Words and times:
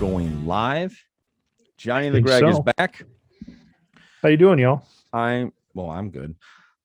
going 0.00 0.46
live. 0.46 0.98
Johnny 1.76 2.08
the 2.08 2.22
Greg 2.22 2.42
is 2.44 2.58
back. 2.60 3.04
How 4.22 4.30
you 4.30 4.38
doing, 4.38 4.58
y'all? 4.58 4.82
I'm 5.12 5.52
well, 5.74 5.90
I'm 5.90 6.08
good. 6.08 6.36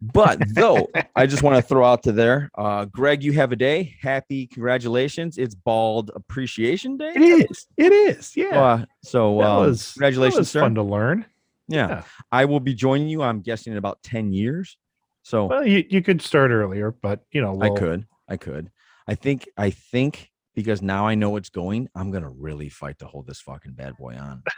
But 0.02 0.40
though 0.54 0.90
I 1.16 1.26
just 1.26 1.42
want 1.42 1.56
to 1.56 1.62
throw 1.62 1.86
out 1.86 2.04
to 2.04 2.12
there, 2.12 2.52
uh, 2.58 2.84
Greg, 2.84 3.24
you 3.24 3.32
have 3.32 3.54
a 3.54 3.56
day. 3.56 3.96
Happy 4.02 4.48
congratulations. 4.48 5.38
It's 5.38 5.56
bald 5.56 6.12
appreciation 6.14 6.98
day. 6.98 7.14
It 7.16 7.22
is. 7.50 7.68
It 7.78 7.94
is. 7.94 8.36
Yeah. 8.36 8.62
Uh, 8.62 8.86
so 9.02 9.42
uh, 9.42 9.60
was 9.60 9.94
congratulations, 9.94 10.36
that 10.36 10.40
was 10.42 10.50
sir. 10.50 10.60
fun 10.60 10.76
to 10.76 10.84
learn. 10.84 11.26
yeah. 11.70 11.88
yeah. 11.88 12.04
I 12.34 12.44
will 12.44 12.60
be 12.60 12.74
joining 12.74 13.08
you. 13.08 13.22
I'm 13.22 13.40
guessing 13.40 13.72
in 13.72 13.78
about 13.78 14.04
10 14.04 14.34
years. 14.34 14.78
So 15.24 15.46
Well, 15.46 15.66
you, 15.66 15.86
you 15.90 16.02
could 16.02 16.22
start 16.22 16.52
earlier, 16.52 16.92
but 16.92 17.22
you 17.32 17.42
know, 17.42 17.54
I 17.62 17.70
we'll- 17.70 17.76
could. 17.78 18.08
I 18.28 18.36
could. 18.36 18.72
I 19.08 19.16
think 19.16 19.48
I 19.56 19.70
think 19.70 20.32
because 20.56 20.82
now 20.82 21.06
I 21.06 21.16
know 21.16 21.36
it's 21.36 21.50
going, 21.50 21.90
I'm 21.96 22.12
gonna 22.12 22.30
really 22.30 22.70
fight 22.70 23.00
to 23.00 23.06
hold 23.06 23.28
this 23.28 23.42
fucking 23.42 23.74
bad 23.74 23.98
boy 23.98 24.16
on. 24.16 24.42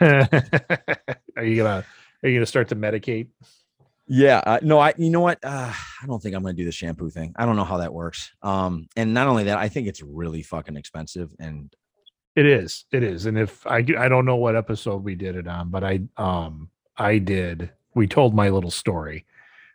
are 1.36 1.44
you 1.44 1.56
gonna 1.56 1.84
are 2.22 2.28
you 2.28 2.36
gonna 2.36 2.46
start 2.46 2.68
to 2.68 2.76
medicate? 2.76 3.28
Yeah, 4.06 4.38
uh, 4.46 4.58
no, 4.62 4.78
I 4.78 4.94
you 4.96 5.10
know 5.10 5.20
what? 5.20 5.38
Uh, 5.42 5.72
I 6.02 6.06
don't 6.06 6.22
think 6.22 6.34
I'm 6.34 6.42
gonna 6.42 6.54
do 6.54 6.64
the 6.64 6.72
shampoo 6.72 7.10
thing. 7.10 7.34
I 7.36 7.44
don't 7.44 7.56
know 7.56 7.64
how 7.64 7.78
that 7.78 7.92
works. 7.92 8.32
Um, 8.42 8.88
and 8.96 9.12
not 9.12 9.26
only 9.26 9.44
that, 9.44 9.58
I 9.58 9.68
think 9.68 9.86
it's 9.86 10.02
really 10.02 10.42
fucking 10.42 10.76
expensive. 10.76 11.30
And 11.38 11.74
It 12.34 12.46
is. 12.46 12.84
It 12.92 13.02
is. 13.02 13.26
And 13.26 13.36
if 13.38 13.66
I 13.66 13.78
I 13.98 14.08
don't 14.08 14.24
know 14.24 14.36
what 14.36 14.56
episode 14.56 15.04
we 15.04 15.14
did 15.14 15.36
it 15.36 15.46
on, 15.46 15.68
but 15.70 15.84
I 15.84 16.00
um 16.16 16.70
I 16.96 17.18
did. 17.18 17.70
We 17.94 18.06
told 18.06 18.34
my 18.34 18.48
little 18.48 18.70
story 18.70 19.26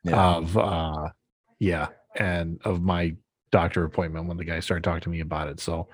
yeah, 0.03 0.35
of 0.35 0.57
uh 0.57 1.09
yeah, 1.59 1.89
and 2.15 2.59
of 2.63 2.81
my 2.81 3.15
doctor 3.53 3.85
appointment 3.85 4.27
when 4.27 4.35
the 4.35 4.43
guy 4.43 4.59
started 4.59 4.83
talking 4.83 4.99
to 5.01 5.09
me 5.09 5.21
about 5.21 5.47
it. 5.47 5.61
So 5.61 5.87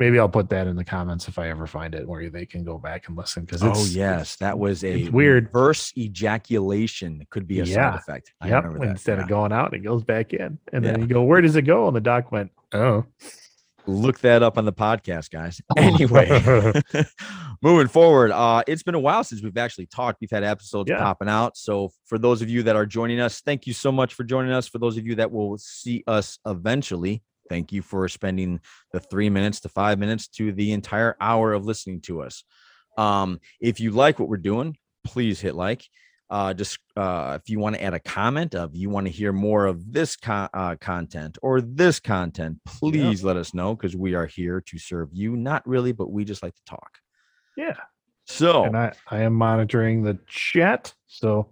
maybe 0.00 0.18
I'll 0.18 0.28
put 0.28 0.50
that 0.50 0.66
in 0.66 0.74
the 0.76 0.84
comments 0.84 1.28
if 1.28 1.38
I 1.38 1.48
ever 1.48 1.66
find 1.66 1.94
it 1.94 2.06
where 2.06 2.28
they 2.28 2.44
can 2.44 2.64
go 2.64 2.76
back 2.76 3.06
and 3.08 3.16
listen 3.16 3.44
because 3.44 3.62
oh 3.62 3.84
yes, 3.88 4.36
that 4.36 4.58
was 4.58 4.82
a 4.84 5.08
weird. 5.10 5.44
reverse 5.46 5.92
ejaculation 5.96 7.24
could 7.30 7.46
be 7.46 7.60
a 7.60 7.64
Yeah. 7.64 7.92
side 7.92 8.00
effect. 8.00 8.32
I 8.40 8.48
Yep. 8.48 8.64
remember 8.64 8.86
that. 8.86 8.90
Instead 8.90 9.18
yeah. 9.18 9.22
of 9.22 9.28
going 9.28 9.52
out, 9.52 9.72
it 9.72 9.78
goes 9.84 10.02
back 10.02 10.32
in. 10.34 10.58
And 10.72 10.84
then 10.84 11.00
you 11.00 11.06
go, 11.06 11.22
where 11.22 11.40
does 11.40 11.54
it 11.56 11.62
go? 11.62 11.86
And 11.86 11.96
the 11.96 12.00
doc 12.00 12.32
went, 12.32 12.50
oh. 12.72 13.04
look 13.86 14.18
that 14.20 14.42
up 14.42 14.58
on 14.58 14.64
the 14.64 14.72
podcast, 14.72 15.30
guys. 15.30 15.60
Anyway, 15.76 16.26
moving 17.64 17.88
forward, 17.88 18.30
uh, 18.30 18.62
it's 18.66 18.82
been 18.82 18.94
a 18.94 19.00
while 19.00 19.24
since 19.24 19.42
we've 19.42 19.56
actually 19.56 19.86
talked. 19.86 20.20
We've 20.20 20.30
had 20.30 20.44
episodes 20.44 20.90
Yeah. 20.90 20.98
popping 20.98 21.30
out. 21.30 21.56
So 21.56 21.90
for 22.04 22.18
those 22.18 22.42
of 22.42 22.50
you 22.50 22.62
that 22.64 22.76
are 22.76 22.84
joining 22.84 23.20
us, 23.20 23.40
thank 23.40 23.66
you 23.66 23.72
so 23.72 23.90
much 23.90 24.12
for 24.12 24.22
joining 24.22 24.52
us. 24.52 24.68
For 24.68 24.78
those 24.78 24.98
of 24.98 25.06
you 25.06 25.14
that 25.14 25.32
will 25.32 25.56
see 25.56 26.04
us 26.06 26.38
eventually, 26.46 27.22
thank 27.48 27.72
you 27.72 27.80
for 27.80 28.06
spending 28.06 28.60
the 28.92 29.00
three 29.00 29.30
minutes 29.30 29.60
to 29.60 29.70
five 29.70 29.98
minutes 29.98 30.28
to 30.28 30.52
the 30.52 30.72
entire 30.72 31.16
hour 31.22 31.54
of 31.54 31.64
listening 31.64 32.02
to 32.02 32.20
us. 32.20 32.44
Um, 32.98 33.40
if 33.62 33.80
you 33.80 33.92
like 33.92 34.18
what 34.18 34.28
we're 34.28 34.36
doing, 34.36 34.76
please 35.02 35.40
hit 35.40 35.54
like. 35.54 35.86
Uh, 36.28 36.52
just 36.52 36.78
uh, 36.96 37.38
if 37.40 37.48
you 37.48 37.58
want 37.58 37.76
to 37.76 37.82
add 37.82 37.94
a 37.94 38.00
comment 38.00 38.54
of 38.54 38.74
you 38.74 38.90
want 38.90 39.06
to 39.06 39.12
hear 39.12 39.32
more 39.32 39.64
of 39.66 39.90
this 39.92 40.16
con- 40.16 40.48
uh, 40.52 40.74
content 40.80 41.38
or 41.42 41.62
this 41.62 41.98
content, 41.98 42.58
please 42.66 43.24
let 43.24 43.36
us 43.36 43.54
know 43.54 43.74
because 43.74 43.96
we 43.96 44.14
are 44.14 44.26
here 44.26 44.60
to 44.66 44.78
serve 44.78 45.08
you. 45.12 45.34
Not 45.36 45.66
really, 45.66 45.92
but 45.92 46.10
we 46.10 46.24
just 46.24 46.42
like 46.42 46.54
to 46.54 46.64
talk. 46.66 46.98
Yeah. 47.56 47.74
So 48.26 48.64
And 48.64 48.76
I, 48.76 48.92
I 49.10 49.20
am 49.22 49.34
monitoring 49.34 50.02
the 50.02 50.18
chat. 50.26 50.94
So 51.06 51.50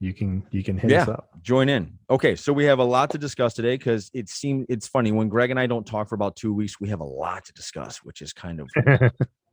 you 0.00 0.12
can 0.12 0.42
you 0.50 0.62
can 0.62 0.76
hit 0.76 0.92
us 0.92 1.06
Yeah. 1.08 1.14
up. 1.14 1.30
join 1.42 1.68
in. 1.68 1.98
Okay, 2.10 2.34
so 2.36 2.52
we 2.52 2.64
have 2.64 2.78
a 2.78 2.84
lot 2.84 3.10
to 3.10 3.18
discuss 3.18 3.54
today 3.54 3.76
because 3.76 4.10
it 4.12 4.28
seemed 4.28 4.66
it's 4.68 4.86
funny 4.88 5.12
when 5.12 5.28
Greg 5.28 5.50
and 5.50 5.58
I 5.60 5.66
don't 5.66 5.86
talk 5.86 6.08
for 6.08 6.14
about 6.14 6.36
two 6.36 6.52
weeks. 6.52 6.80
We 6.80 6.88
have 6.88 7.00
a 7.00 7.04
lot 7.04 7.44
to 7.46 7.52
discuss, 7.52 7.98
which 7.98 8.20
is 8.20 8.32
kind 8.32 8.60
of 8.60 8.68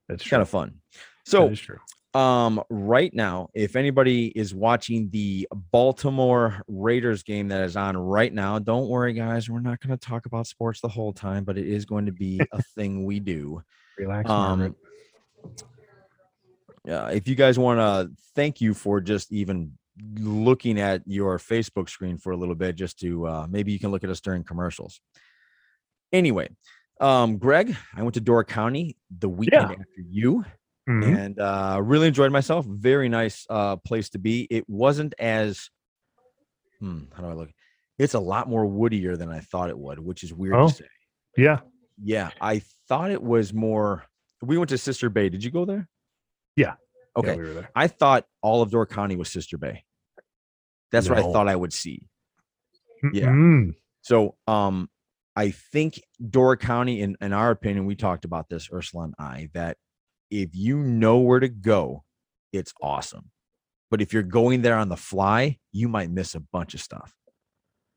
That's 0.10 0.24
true. 0.24 0.30
kind 0.32 0.42
of 0.42 0.50
fun. 0.50 0.76
So 1.26 1.50
is 1.50 1.60
true. 1.60 1.78
um 2.16 2.62
right 2.72 3.14
now 3.14 3.50
if 3.54 3.76
anybody 3.76 4.28
is 4.36 4.54
watching 4.56 5.10
the 5.12 5.48
baltimore 5.72 6.64
raiders 6.68 7.22
game 7.24 7.48
that 7.50 7.62
is 7.62 7.78
on 7.78 7.96
right 7.96 8.34
now 8.34 8.58
don't 8.58 8.88
worry 8.90 9.14
guys 9.14 9.48
we're 9.48 9.60
not 9.60 9.80
going 9.80 9.96
to 9.96 10.06
talk 10.10 10.26
about 10.26 10.48
sports 10.48 10.82
the 10.82 10.88
whole 10.88 11.14
time 11.14 11.44
but 11.44 11.56
it 11.60 11.68
is 11.68 11.86
going 11.86 12.08
to 12.08 12.12
be 12.12 12.42
a 12.52 12.62
thing 12.76 13.06
we 13.06 13.20
do 13.20 13.62
Relax. 14.00 14.28
Um 14.30 14.76
uh, 16.90 17.12
if 17.14 17.28
you 17.28 17.36
guys 17.36 17.60
want 17.60 17.80
to 17.80 18.12
thank 18.36 18.62
you 18.62 18.74
for 18.74 19.02
just 19.02 19.32
even 19.32 19.74
looking 20.18 20.80
at 20.80 21.02
your 21.06 21.38
facebook 21.38 21.90
screen 21.90 22.18
for 22.18 22.32
a 22.32 22.38
little 22.38 22.56
bit 22.56 22.76
just 22.78 22.98
to 23.00 23.28
uh 23.28 23.46
maybe 23.50 23.72
you 23.74 23.80
can 23.80 23.92
look 23.92 24.04
at 24.04 24.10
us 24.10 24.22
during 24.22 24.46
commercials 24.46 25.02
anyway 26.14 26.48
um 27.02 27.38
greg 27.38 27.76
i 27.96 28.02
went 28.02 28.14
to 28.14 28.22
door 28.22 28.46
county 28.46 28.96
the 29.20 29.28
weekend 29.28 29.62
Yeah. 29.70 29.72
after 29.74 30.02
you 30.10 30.46
Mhm. 30.88 31.18
and 31.18 31.40
uh 31.40 31.80
really 31.84 32.08
enjoyed 32.08 32.32
myself 32.32 32.66
very 32.66 33.10
nice 33.10 33.46
uh 33.50 33.76
place 33.76 34.10
to 34.12 34.20
be 34.20 34.48
it 34.50 34.64
wasn't 34.70 35.14
as 35.20 35.70
hmm, 36.80 37.02
how 37.14 37.22
do 37.22 37.30
i 37.30 37.34
look 37.34 37.50
it's 37.98 38.14
a 38.14 38.20
lot 38.20 38.48
more 38.48 38.66
woodier 38.66 39.18
than 39.18 39.30
i 39.30 39.42
thought 39.42 39.70
it 39.70 39.78
would 39.78 40.00
which 40.00 40.24
is 40.24 40.34
weird 40.34 40.56
Oh. 40.56 40.70
to 40.70 40.74
say 40.74 40.86
Yeah. 41.36 41.60
yeah 42.02 42.32
i 42.40 42.62
thought 42.88 43.12
it 43.12 43.22
was 43.22 43.54
more 43.54 44.06
we 44.42 44.58
went 44.58 44.70
to 44.70 44.78
sister 44.78 45.10
bay 45.10 45.30
did 45.30 45.44
you 45.44 45.52
go 45.52 45.66
there 45.66 45.88
Yeah. 46.56 46.66
Yeah, 46.66 46.74
okay 47.18 47.36
we 47.38 47.44
were 47.44 47.54
there. 47.54 47.70
i 47.76 47.88
thought 47.88 48.26
all 48.42 48.62
of 48.62 48.72
door 48.72 48.86
county 48.86 49.16
was 49.16 49.30
sister 49.32 49.58
bay 49.58 49.84
that's 50.92 51.10
what 51.10 51.18
i 51.18 51.22
thought 51.22 51.48
i 51.48 51.56
would 51.56 51.74
see 51.74 52.08
Yeah. 53.14 53.28
Mm-mm. 53.28 53.76
so 54.02 54.36
um 54.48 54.90
I 55.36 55.52
think 55.52 56.02
Door 56.30 56.58
County, 56.58 57.00
in, 57.00 57.16
in 57.22 57.32
our 57.32 57.50
opinion, 57.52 57.86
we 57.86 57.96
talked 57.96 58.26
about 58.26 58.50
this, 58.50 58.68
Ursula 58.74 59.06
and 59.06 59.14
I, 59.18 59.50
that 59.54 59.78
if 60.30 60.50
you 60.54 60.80
know 60.80 61.20
where 61.20 61.40
to 61.40 61.48
go, 61.48 62.04
it's 62.52 62.74
awesome. 62.82 63.32
But 63.90 64.02
if 64.02 64.12
you're 64.12 64.24
going 64.24 64.64
there 64.64 64.76
on 64.76 64.90
the 64.90 64.98
fly, 64.98 65.60
you 65.72 65.88
might 65.88 66.12
miss 66.12 66.36
a 66.36 66.42
bunch 66.42 66.74
of 66.74 66.82
stuff. 66.82 67.16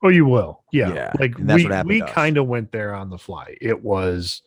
Oh, 0.05 0.09
you 0.09 0.25
will. 0.25 0.63
Yeah. 0.73 0.95
Yeah, 0.95 1.13
Like 1.19 1.37
we 1.37 1.67
we 1.85 2.03
kind 2.03 2.37
of 2.37 2.47
went 2.47 2.71
there 2.71 2.95
on 2.95 3.11
the 3.11 3.19
fly. 3.19 3.57
It 3.61 3.83
was 3.83 4.43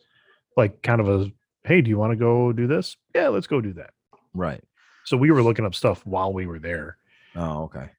like 0.56 0.80
kind 0.82 1.00
of 1.02 1.08
a 1.08 1.30
hey, 1.66 1.80
do 1.82 1.90
you 1.90 1.98
want 1.98 2.12
to 2.12 2.16
go 2.16 2.52
do 2.52 2.66
this? 2.66 2.96
Yeah, 3.14 3.28
let's 3.28 3.46
go 3.46 3.60
do 3.60 3.72
that. 3.74 3.90
Right. 4.34 4.62
So 5.04 5.16
we 5.16 5.30
were 5.30 5.42
looking 5.42 5.64
up 5.64 5.74
stuff 5.74 6.04
while 6.06 6.32
we 6.32 6.46
were 6.46 6.58
there. 6.58 6.96
Oh, 7.34 7.64
okay. 7.64 7.90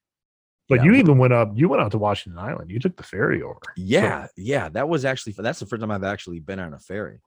But 0.68 0.80
Yeah, 0.80 0.84
you 0.86 0.94
even 0.94 1.16
went 1.18 1.32
up. 1.32 1.52
You 1.54 1.68
went 1.68 1.82
out 1.82 1.92
to 1.92 1.98
Washington 1.98 2.38
Island. 2.38 2.70
You 2.70 2.78
took 2.78 2.96
the 2.96 3.02
ferry 3.02 3.42
over. 3.42 3.58
So- 3.64 3.72
Yeah. 3.76 4.26
yeah. 4.36 4.68
That 4.68 4.88
was 4.88 5.04
actually, 5.04 5.34
that's 5.38 5.58
the 5.60 5.66
first 5.66 5.80
time 5.80 5.90
I've 5.90 6.04
actually 6.04 6.40
been 6.40 6.58
on 6.60 6.74
a 6.74 6.78
ferry. 6.78 7.20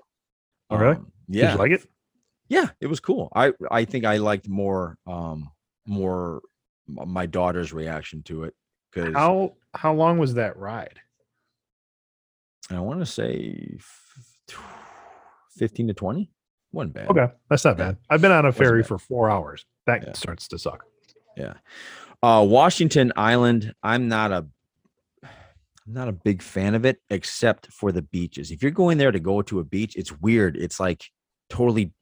Oh. 0.69 0.75
Um, 0.75 1.11
Did 1.29 1.39
yeah. 1.39 1.51
you 1.53 1.57
like 1.57 1.71
it? 1.71 1.85
yeah 2.49 2.67
it 2.81 2.87
was 2.87 2.99
cool 2.99 3.29
i 3.33 3.53
i 3.71 3.85
think 3.85 4.03
i 4.03 4.17
liked 4.17 4.49
more 4.49 4.97
um 5.07 5.49
more 5.87 6.41
my 6.85 7.25
daughter's 7.25 7.71
reaction 7.71 8.21
to 8.23 8.43
it 8.43 8.53
because 8.91 9.13
How 9.13 9.53
how 9.73 9.93
long 9.93 10.17
was 10.17 10.33
that 10.33 10.57
ride? 10.57 10.99
i 12.69 12.79
want 12.81 12.99
to 12.99 13.05
say 13.05 13.77
15 15.57 15.87
to 15.89 15.93
20 15.93 16.29
wasn't 16.71 16.93
bad 16.93 17.09
Okay, 17.09 17.27
that's 17.49 17.65
not 17.65 17.77
bad. 17.77 17.97
I've 18.09 18.21
been 18.21 18.31
on 18.31 18.45
a 18.45 18.51
ferry 18.51 18.83
for 18.83 18.97
four 18.97 19.29
hours. 19.29 19.65
That 19.87 20.03
Yeah. 20.07 20.13
starts 20.13 20.47
to 20.49 20.57
suck. 20.59 20.85
yeah 21.37 21.53
uh 22.23 22.45
washington 22.47 23.11
island 23.15 23.73
i'm 23.83 24.07
not 24.09 24.31
a 24.31 24.45
i'm 25.23 25.93
not 25.93 26.07
a 26.07 26.11
big 26.11 26.41
fan 26.41 26.75
of 26.75 26.85
it 26.85 26.97
except 27.09 27.67
for 27.71 27.91
the 27.91 28.01
beaches 28.01 28.51
if 28.51 28.61
you're 28.61 28.71
going 28.71 28.97
there 28.97 29.11
to 29.11 29.19
go 29.19 29.41
to 29.41 29.59
a 29.59 29.63
beach 29.63 29.95
it's 29.95 30.11
weird 30.19 30.55
it's 30.57 30.79
like 30.79 31.05
totally 31.49 31.93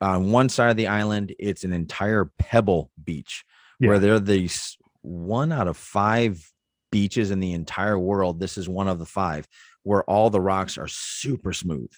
on 0.00 0.30
one 0.30 0.48
side 0.48 0.70
of 0.70 0.76
the 0.76 0.86
island 0.86 1.34
it's 1.38 1.64
an 1.64 1.72
entire 1.72 2.30
pebble 2.38 2.90
beach 3.02 3.44
where 3.78 3.94
Yeah. 3.94 3.98
they're 3.98 4.20
these 4.20 4.76
one 5.02 5.52
out 5.52 5.66
of 5.68 5.76
five 5.76 6.52
beaches 6.92 7.30
in 7.30 7.40
the 7.40 7.52
entire 7.54 7.98
world 7.98 8.40
this 8.40 8.58
is 8.58 8.68
one 8.68 8.88
of 8.88 8.98
the 8.98 9.06
five 9.06 9.48
where 9.84 10.02
all 10.04 10.28
the 10.28 10.40
rocks 10.40 10.76
are 10.76 10.88
super 10.88 11.52
smooth. 11.54 11.90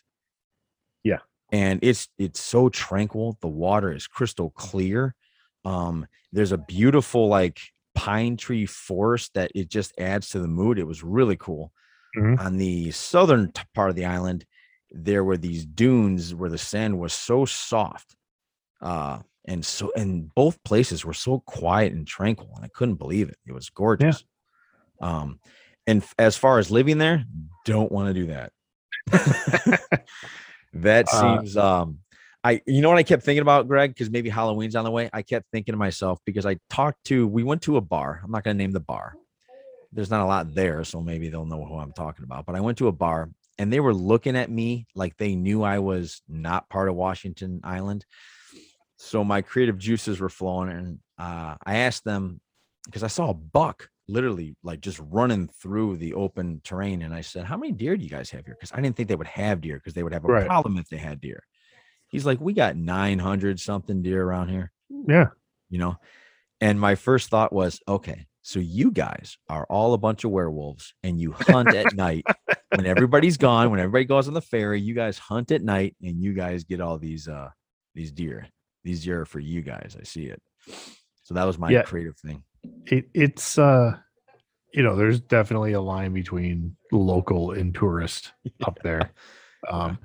And 1.52 1.78
it's 1.82 2.08
it's 2.18 2.40
so 2.40 2.68
tranquil 2.68 3.36
the 3.40 3.48
water 3.48 3.92
is 3.92 4.06
crystal 4.06 4.50
clear 4.50 5.14
um 5.64 6.06
there's 6.32 6.52
a 6.52 6.58
beautiful 6.58 7.28
like 7.28 7.60
pine 7.94 8.36
tree 8.36 8.66
forest 8.66 9.34
that 9.34 9.52
it 9.54 9.68
just 9.68 9.92
adds 10.00 10.30
to 10.30 10.40
the 10.40 10.48
mood 10.48 10.78
it 10.78 10.86
was 10.86 11.04
really 11.04 11.36
cool. 11.36 11.72
Mhm. 12.16 12.38
on 12.40 12.56
the 12.58 12.90
southern 12.90 13.52
part 13.74 13.90
of 13.90 13.96
the 13.96 14.04
island 14.04 14.44
there 14.90 15.24
were 15.24 15.38
these 15.38 15.64
dunes 15.64 16.34
where 16.34 16.50
the 16.50 16.58
sand 16.58 16.98
was 16.98 17.12
so 17.14 17.44
soft 17.46 18.16
uh 18.82 19.18
and 19.46 19.64
so 19.64 19.90
and 19.96 20.34
both 20.34 20.62
places 20.64 21.04
were 21.04 21.14
so 21.14 21.40
quiet 21.46 21.92
and 21.92 22.06
tranquil 22.06 22.50
and 22.56 22.64
i 22.64 22.68
couldn't 22.68 22.96
believe 22.96 23.28
it 23.30 23.38
it 23.46 23.52
was 23.52 23.70
gorgeous. 23.70 24.24
Um 25.00 25.40
and 25.86 26.04
as 26.18 26.36
far 26.36 26.58
as 26.58 26.70
living 26.70 26.98
there 26.98 27.24
don't 27.64 27.90
want 27.90 28.08
to 28.08 28.14
do 28.14 28.26
that 28.26 28.52
that 30.74 31.08
Uh, 31.08 31.20
seems 31.20 31.56
um 31.56 31.98
I 32.44 32.60
you 32.66 32.80
know 32.80 32.88
what 32.88 32.98
I 32.98 33.04
kept 33.04 33.22
thinking 33.22 33.42
about, 33.42 33.68
Greg, 33.68 33.90
because 33.90 34.10
maybe 34.10 34.28
Halloween's 34.28 34.74
on 34.74 34.84
the 34.84 34.90
way. 34.90 35.08
I 35.12 35.22
kept 35.22 35.46
thinking 35.52 35.72
to 35.72 35.78
myself 35.78 36.18
because 36.24 36.44
I 36.44 36.56
talked 36.70 37.04
to 37.04 37.26
we 37.28 37.44
went 37.44 37.62
to 37.62 37.76
a 37.76 37.80
bar. 37.80 38.20
I'm 38.24 38.30
not 38.30 38.42
gonna 38.44 38.54
name 38.54 38.72
the 38.72 38.80
bar. 38.80 39.14
There's 39.92 40.10
not 40.10 40.22
a 40.22 40.26
lot 40.26 40.54
there, 40.54 40.82
so 40.84 41.00
maybe 41.00 41.28
they'll 41.28 41.44
know 41.44 41.64
who 41.64 41.78
I'm 41.78 41.92
talking 41.92 42.24
about. 42.24 42.46
But 42.46 42.56
I 42.56 42.60
went 42.60 42.78
to 42.78 42.88
a 42.88 42.92
bar 42.92 43.30
and 43.58 43.72
they 43.72 43.78
were 43.80 43.94
looking 43.94 44.36
at 44.36 44.50
me 44.50 44.86
like 44.94 45.16
they 45.18 45.36
knew 45.36 45.62
I 45.62 45.78
was 45.78 46.22
not 46.28 46.68
part 46.68 46.88
of 46.88 46.94
Washington 46.96 47.60
Island. 47.62 48.04
So 48.96 49.22
my 49.22 49.42
creative 49.42 49.78
juices 49.78 50.18
were 50.20 50.28
flowing, 50.28 50.70
and 50.70 50.98
uh, 51.18 51.56
I 51.64 51.78
asked 51.78 52.04
them 52.04 52.40
because 52.86 53.02
I 53.02 53.08
saw 53.08 53.30
a 53.30 53.34
buck 53.34 53.88
literally 54.08 54.56
like 54.62 54.80
just 54.80 55.00
running 55.10 55.48
through 55.48 55.96
the 55.96 56.14
open 56.14 56.60
terrain, 56.64 57.02
and 57.02 57.14
I 57.14 57.20
said, 57.20 57.44
"How 57.44 57.56
many 57.56 57.72
deer 57.72 57.96
do 57.96 58.02
you 58.04 58.10
guys 58.10 58.30
have 58.30 58.44
here?" 58.44 58.54
Because 58.58 58.72
I 58.72 58.80
didn't 58.80 58.96
think 58.96 59.08
they 59.08 59.16
would 59.16 59.26
have 59.26 59.60
deer 59.60 59.76
because 59.76 59.94
they 59.94 60.02
would 60.02 60.12
have 60.12 60.24
a 60.24 60.28
Right. 60.28 60.46
problem 60.46 60.76
if 60.78 60.88
they 60.88 60.96
had 60.98 61.20
deer. 61.20 61.42
He's 62.08 62.26
like, 62.26 62.40
"We 62.40 62.52
got 62.52 62.76
nine 62.76 63.18
hundred 63.18 63.60
something 63.60 64.02
deer 64.02 64.22
around 64.22 64.48
here." 64.48 64.72
Yeah. 65.08 65.28
you 65.70 65.78
know 65.78 65.96
and 66.60 66.78
my 66.78 66.94
first 66.94 67.28
thought 67.30 67.52
was 67.52 67.80
okay 67.88 68.26
so 68.42 68.60
you 68.60 68.90
guys 68.90 69.38
are 69.48 69.66
all 69.70 69.94
a 69.94 69.98
bunch 69.98 70.22
of 70.24 70.30
werewolves 70.30 70.92
and 71.02 71.18
you 71.20 71.32
hunt 71.32 71.72
at 71.72 71.92
night 71.96 72.24
when 72.74 72.84
everybody's 72.86 73.36
gone 73.38 73.70
when 73.70 73.80
everybody 73.80 74.04
goes 74.04 74.28
on 74.28 74.34
the 74.34 74.40
ferry 74.42 74.78
you 74.80 74.94
guys 74.94 75.16
hunt 75.18 75.50
at 75.50 75.62
night 75.62 75.96
and 76.02 76.22
you 76.22 76.34
guys 76.34 76.62
get 76.64 76.80
all 76.80 76.98
these 76.98 77.26
uh 77.26 77.48
these 77.94 78.12
deer 78.12 78.46
these 78.84 79.02
deer 79.02 79.22
are 79.22 79.24
for 79.24 79.40
you 79.40 79.62
guys 79.62 79.96
i 79.98 80.04
see 80.04 80.26
it 80.26 80.40
so 81.22 81.32
that 81.34 81.44
was 81.44 81.58
my 81.58 81.70
Yeah. 81.72 81.82
creative 81.82 82.18
thing 82.18 82.44
It, 82.86 83.08
it's 83.14 83.58
uh 83.58 83.96
you 84.74 84.82
know, 84.82 84.96
there's 84.96 85.20
definitely 85.20 85.72
a 85.72 85.80
line 85.80 86.14
between 86.14 86.76
local 86.92 87.52
and 87.52 87.74
tourist 87.74 88.32
up 88.64 88.78
there. 88.82 89.10
Um 89.68 89.98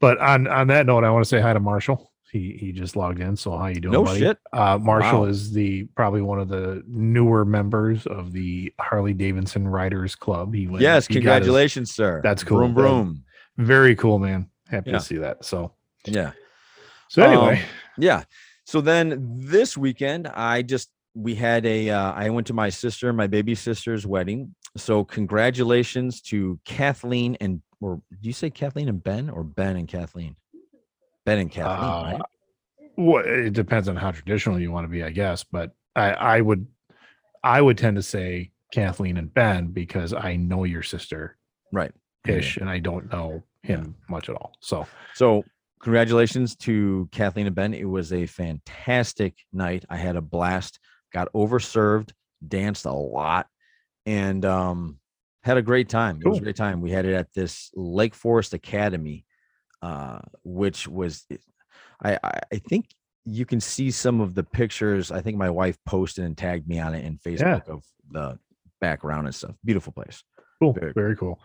but 0.00 0.18
on 0.18 0.46
on 0.48 0.66
that 0.68 0.86
note, 0.86 1.04
I 1.04 1.10
want 1.10 1.24
to 1.24 1.28
say 1.28 1.40
hi 1.40 1.52
to 1.52 1.60
Marshall. 1.60 2.10
He 2.30 2.56
he 2.58 2.72
just 2.72 2.96
logged 2.96 3.20
in. 3.20 3.36
So 3.36 3.56
how 3.56 3.66
you 3.66 3.80
doing, 3.80 3.92
no 3.92 4.04
buddy? 4.04 4.20
shit 4.20 4.38
Uh, 4.52 4.78
Marshall 4.80 5.20
Wow. 5.22 5.26
is 5.26 5.52
the 5.52 5.84
probably 5.96 6.22
one 6.22 6.40
of 6.40 6.48
the 6.48 6.82
newer 6.88 7.44
members 7.44 8.06
of 8.06 8.32
the 8.32 8.72
Harley 8.80 9.12
Davidson 9.14 9.68
Riders 9.68 10.14
Club. 10.14 10.54
He 10.54 10.66
went, 10.66 10.80
yes 10.82 11.06
he 11.06 11.14
got 11.14 11.16
his- 11.16 11.24
congratulations 11.24 11.94
sir 11.94 12.20
That's 12.22 12.42
cool. 12.42 12.58
broom 12.58 12.74
broom 12.74 13.24
very 13.58 13.94
cool, 13.94 14.18
man. 14.18 14.48
Happy 14.68 14.90
Yeah. 14.90 14.98
to 14.98 15.04
see 15.04 15.18
that. 15.18 15.44
So 15.44 15.72
yeah 16.06 16.32
so 17.08 17.22
anyway, 17.22 17.58
Um, 17.58 17.64
yeah. 17.98 18.24
So 18.64 18.80
then 18.80 19.34
this 19.36 19.76
weekend, 19.76 20.26
I 20.28 20.62
just 20.62 20.88
we 21.14 21.34
had 21.34 21.66
a 21.66 21.90
uh, 21.90 22.12
I 22.12 22.30
went 22.30 22.46
to 22.48 22.54
my 22.54 22.68
sister, 22.70 23.12
my 23.12 23.26
baby 23.26 23.54
sister's 23.54 24.06
wedding. 24.06 24.54
So 24.76 25.04
congratulations 25.04 26.20
to 26.22 26.58
Kathleen 26.64 27.36
and 27.40 27.60
or 27.80 27.96
do 28.10 28.28
you 28.28 28.32
say 28.32 28.48
Kathleen 28.50 28.88
and 28.88 29.02
Ben 29.02 29.28
or 29.28 29.42
Ben 29.44 29.76
and 29.76 29.88
Kathleen? 29.88 30.36
Ben 31.26 31.38
and 31.38 31.50
Kathleen, 31.50 31.90
Uh, 31.90 32.02
right? 32.12 32.22
well, 32.96 33.24
it 33.26 33.52
depends 33.52 33.88
on 33.88 33.96
how 33.96 34.10
traditional 34.12 34.58
you 34.60 34.70
want 34.72 34.84
to 34.84 34.88
be, 34.88 35.02
I 35.02 35.10
guess. 35.10 35.44
But 35.44 35.72
I, 35.96 36.12
I 36.12 36.40
would, 36.40 36.66
I 37.44 37.60
would 37.60 37.76
tend 37.78 37.96
to 37.96 38.02
say 38.02 38.52
Kathleen 38.72 39.16
and 39.18 39.32
Ben 39.34 39.66
because 39.68 40.12
I 40.14 40.36
know 40.36 40.64
your 40.64 40.82
sister 40.82 41.36
Right. 41.72 41.92
Yeah. 42.26 42.36
ish, 42.36 42.56
and 42.56 42.70
I 42.70 42.78
don't 42.78 43.10
know 43.12 43.42
him 43.62 43.96
much 44.08 44.28
at 44.28 44.36
all. 44.36 44.52
So 44.60 44.86
So 45.14 45.42
congratulations 45.80 46.54
to 46.56 47.08
Kathleen 47.12 47.46
and 47.46 47.54
Ben. 47.54 47.74
It 47.74 47.84
was 47.88 48.12
a 48.12 48.26
fantastic 48.26 49.34
night. 49.52 49.84
I 49.90 49.96
had 49.96 50.16
a 50.16 50.20
blast. 50.22 50.78
Got 51.12 51.32
overserved, 51.32 52.10
danced 52.46 52.86
a 52.86 52.92
lot, 52.92 53.46
and 54.06 54.44
um, 54.44 54.98
had 55.42 55.56
a 55.56 55.62
great 55.62 55.88
time. 55.88 56.20
It 56.24 56.28
was 56.28 56.38
a 56.38 56.42
great 56.42 56.56
time. 56.56 56.80
We 56.80 56.90
had 56.90 57.04
it 57.04 57.14
at 57.14 57.32
this 57.34 57.70
Lake 57.74 58.14
Forest 58.14 58.54
Academy, 58.54 59.26
uh, 59.82 60.20
which 60.44 60.88
was, 60.88 61.26
I, 62.02 62.18
I 62.22 62.40
I 62.52 62.58
think 62.58 62.86
you 63.24 63.44
can 63.46 63.60
see 63.60 63.90
some 63.90 64.20
of 64.20 64.34
the 64.34 64.42
pictures. 64.42 65.12
I 65.12 65.20
think 65.20 65.36
my 65.36 65.50
wife 65.50 65.78
posted 65.86 66.24
and 66.24 66.36
tagged 66.36 66.66
me 66.66 66.78
on 66.80 66.94
it 66.94 67.04
in 67.04 67.18
Facebook 67.18 67.68
of 67.68 67.84
the 68.10 68.38
background 68.80 69.26
and 69.26 69.34
stuff. 69.34 69.54
Beautiful 69.64 69.92
place. 69.92 70.24
cool, 70.60 70.72
Very 70.72 70.92
very, 70.92 71.16
cool. 71.16 71.40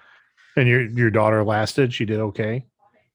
And 0.55 0.67
your 0.67 0.81
your 0.87 1.11
daughter 1.11 1.43
lasted; 1.43 1.93
she 1.93 2.05
did 2.05 2.19
okay. 2.19 2.65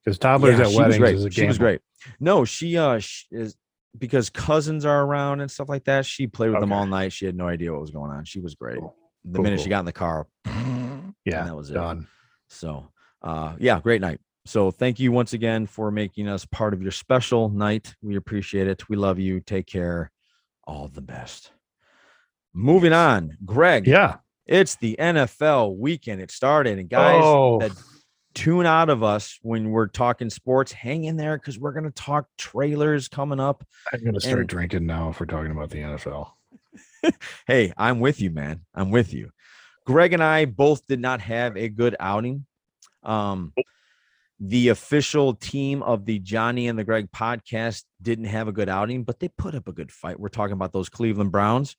Because 0.04 0.18
toddlers 0.18 0.58
Yeah, 0.58 0.64
at 0.64 0.70
she 0.70 0.76
weddings 0.76 0.98
was 0.98 0.98
great. 0.98 1.14
is 1.14 1.24
a 1.24 1.30
She 1.30 1.46
was 1.46 1.58
great. 1.58 1.80
No, 2.20 2.44
she 2.44 2.76
uh 2.76 2.98
sh 2.98 3.24
is 3.30 3.56
because 3.98 4.30
cousins 4.30 4.84
are 4.84 5.02
around 5.04 5.40
and 5.40 5.50
stuff 5.50 5.68
like 5.68 5.84
that. 5.84 6.06
She 6.06 6.26
played 6.26 6.50
with 6.50 6.60
them 6.60 6.72
all 6.72 6.86
night. 6.86 7.12
She 7.12 7.26
had 7.26 7.36
no 7.36 7.48
idea 7.48 7.72
what 7.72 7.80
was 7.80 7.90
going 7.90 8.10
on. 8.10 8.24
She 8.24 8.40
was 8.40 8.54
great. 8.54 8.78
Cool. 8.78 8.94
The 9.24 9.36
Cool, 9.36 9.42
minute 9.44 9.60
she 9.60 9.68
got 9.68 9.80
in 9.80 9.84
the 9.84 9.92
car, 9.92 10.26
and 10.44 11.14
Yeah, 11.24 11.44
that 11.44 11.54
was 11.56 11.70
it. 11.70 11.74
done. 11.74 12.08
So, 12.48 12.88
uh, 13.22 13.54
yeah, 13.58 13.78
great 13.80 14.00
night. 14.00 14.20
So, 14.44 14.72
thank 14.72 14.98
you 14.98 15.12
once 15.12 15.32
again 15.34 15.66
for 15.66 15.90
making 15.92 16.26
us 16.28 16.44
part 16.44 16.74
of 16.74 16.82
your 16.82 16.90
special 16.90 17.48
night. 17.48 17.94
We 18.02 18.16
appreciate 18.16 18.66
it. 18.66 18.88
We 18.88 18.96
love 18.96 19.20
you. 19.20 19.38
Take 19.40 19.66
care. 19.66 20.10
All 20.64 20.88
the 20.88 21.00
best. 21.00 21.52
Moving 22.52 22.92
on, 22.92 23.36
Greg. 23.44 23.86
Yeah. 23.86 24.16
It's 24.46 24.74
the 24.74 24.96
NFL 24.98 25.76
weekend. 25.78 26.20
It 26.20 26.30
started, 26.32 26.78
and 26.80 26.88
guys, 26.88 27.20
oh, 27.22 27.60
that 27.60 27.70
tune 28.34 28.66
out 28.66 28.90
of 28.90 29.02
us 29.02 29.38
when 29.42 29.70
we're 29.70 29.86
talking 29.88 30.30
sports. 30.30 30.72
Hang 30.72 31.04
in 31.04 31.16
there 31.16 31.36
because 31.38 31.58
we're 31.58 31.72
going 31.72 31.84
to 31.84 31.90
talk 31.90 32.26
trailers 32.38 33.08
coming 33.08 33.40
up. 33.40 33.64
I'm 33.92 34.04
gonna 34.04 34.20
start 34.20 34.40
and- 34.40 34.48
drinking 34.48 34.86
now 34.86 35.10
if 35.10 35.20
we're 35.20 35.26
talking 35.26 35.50
about 35.52 35.70
the 35.70 35.78
NFL. 35.78 36.30
Hey, 37.46 37.72
I'm 37.76 37.98
with 38.00 38.20
you, 38.20 38.30
man. 38.30 38.60
I'm 38.74 38.90
with 38.90 39.12
you. 39.12 39.30
Greg 39.86 40.12
and 40.12 40.22
I 40.22 40.44
both 40.46 40.86
did 40.86 41.00
not 41.00 41.20
have 41.20 41.56
a 41.56 41.68
good 41.68 41.96
outing. 41.98 42.46
Um, 43.02 43.52
the 44.38 44.68
official 44.68 45.34
team 45.34 45.82
of 45.82 46.04
the 46.04 46.18
Johnny 46.20 46.68
and 46.68 46.78
the 46.78 46.84
Greg 46.84 47.10
podcast 47.12 47.84
didn't 48.00 48.24
have 48.26 48.48
a 48.48 48.52
good 48.52 48.68
outing, 48.68 49.04
but 49.04 49.20
they 49.20 49.28
put 49.28 49.54
up 49.54 49.68
a 49.68 49.72
good 49.72 49.92
fight. 49.92 50.18
We're 50.18 50.28
talking 50.28 50.54
about 50.54 50.72
those 50.72 50.88
Cleveland 50.88 51.30
Browns. 51.32 51.76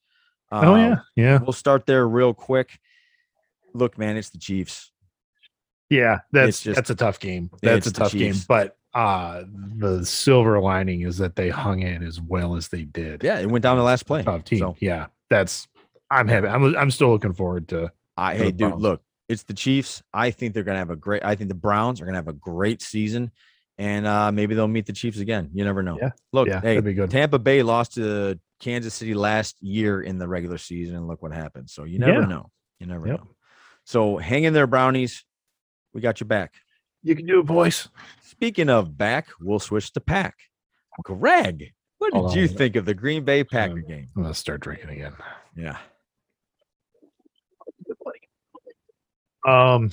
oh 0.52 0.74
Uh, 0.74 0.78
yeah, 0.78 0.96
yeah. 1.16 1.38
We'll 1.40 1.52
start 1.54 1.86
there 1.86 2.08
real 2.08 2.34
quick. 2.34 2.78
Look, 3.74 3.98
man, 3.98 4.16
it's 4.18 4.30
the 4.30 4.38
Chiefs. 4.38 4.92
Yeah, 5.94 6.20
that's 6.32 6.62
just- 6.62 6.76
that's 6.76 6.90
a 6.90 6.96
tough 6.96 7.20
game. 7.20 7.50
That's 7.62 7.88
a 7.88 7.94
tough 7.94 8.14
game. 8.14 8.36
But 8.48 8.78
uh 8.94 9.44
the 9.78 10.06
silver 10.06 10.60
lining 10.60 11.02
is 11.02 11.18
that 11.18 11.36
they 11.36 11.50
hung 11.50 11.82
in 11.82 12.04
as 12.04 12.22
well 12.22 12.56
as 12.56 12.68
they 12.68 12.84
did. 12.84 13.24
Yeah, 13.24 13.40
it 13.40 13.48
went 13.50 13.64
down 13.64 13.78
to 13.78 13.84
last 13.84 14.06
play. 14.06 14.22
Tough 14.24 14.44
team. 14.44 14.60
So 14.60 14.76
yeah, 14.80 15.08
that's 15.30 15.68
I'm 16.12 16.28
happy. 16.28 16.48
I'm 16.48 16.76
I'm 16.76 16.92
still 16.92 17.10
looking 17.10 17.34
forward 17.34 17.68
to. 17.70 17.92
I 18.18 18.36
hey 18.36 18.52
dude, 18.52 18.76
look, 18.76 19.02
it's 19.28 19.44
the 19.44 19.54
Chiefs. 19.56 20.04
I 20.14 20.30
think 20.32 20.54
they're 20.54 20.64
gonna 20.64 20.78
have 20.78 20.92
a 20.92 20.96
great. 20.96 21.24
I 21.26 21.36
think 21.36 21.48
the 21.48 21.56
Browns 21.56 22.02
are 22.02 22.06
gonna 22.06 22.18
have 22.20 22.28
a 22.28 22.34
great 22.34 22.82
season, 22.84 23.32
and 23.80 24.06
uh 24.06 24.32
maybe 24.32 24.54
they'll 24.54 24.68
meet 24.68 24.86
the 24.86 24.94
Chiefs 24.94 25.18
again. 25.20 25.50
You 25.54 25.64
never 25.66 25.82
know. 25.82 25.98
Yeah, 26.00 26.12
Look, 26.32 26.48
yeah, 26.48 26.62
hey, 26.62 26.80
be 26.80 26.94
good. 26.94 27.10
Tampa 27.10 27.40
Bay 27.40 27.64
lost 27.64 27.96
to 27.96 28.40
Kansas 28.60 28.94
City 28.94 29.16
last 29.16 29.56
year 29.62 30.04
in 30.04 30.20
the 30.20 30.28
regular 30.28 30.60
season, 30.60 30.96
and 30.98 31.08
look 31.08 31.24
what 31.24 31.34
happened. 31.34 31.70
So 31.72 31.84
you 31.86 31.98
never 31.98 32.22
Yeah. 32.22 32.28
know. 32.28 32.52
You 32.80 32.86
never 32.86 33.08
Yep. 33.08 33.20
know. 33.22 33.28
So 33.86 34.18
hang 34.18 34.44
in 34.44 34.54
there, 34.54 34.68
Brownies. 34.68 35.26
We 35.94 36.02
got 36.02 36.20
your 36.20 36.28
back. 36.28 36.54
You 37.04 37.16
can 37.16 37.26
do 37.26 37.40
it, 37.40 37.46
boys. 37.46 37.90
Speaking 38.24 38.70
of 38.70 38.98
back, 38.98 39.28
we'll 39.40 39.60
switch 39.60 39.92
to 39.94 40.00
pack. 40.00 40.36
Greg, 41.04 41.74
what 41.98 42.14
did 42.14 42.36
you 42.36 42.48
think 42.48 42.76
of 42.76 42.86
the 42.86 42.94
Green 42.94 43.24
Bay 43.24 43.44
Packer 43.44 43.74
Um, 43.74 43.86
game? 43.88 44.08
I'm 44.16 44.24
gonna 44.24 44.34
start 44.34 44.62
drinking 44.62 44.90
again. 44.90 45.14
Yeah. 45.56 45.78
Um. 49.48 49.92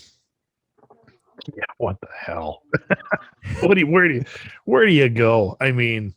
Yeah, 1.57 1.65
what 1.79 2.01
the 2.01 2.09
hell? 2.15 2.63
what 3.61 3.75
do 3.75 3.81
you, 3.81 3.87
where 3.87 4.07
do 4.07 4.15
you, 4.15 4.25
where 4.67 4.85
do 4.85 4.93
you 4.93 5.09
go? 5.09 5.57
I 5.59 5.73
mean, 5.73 6.15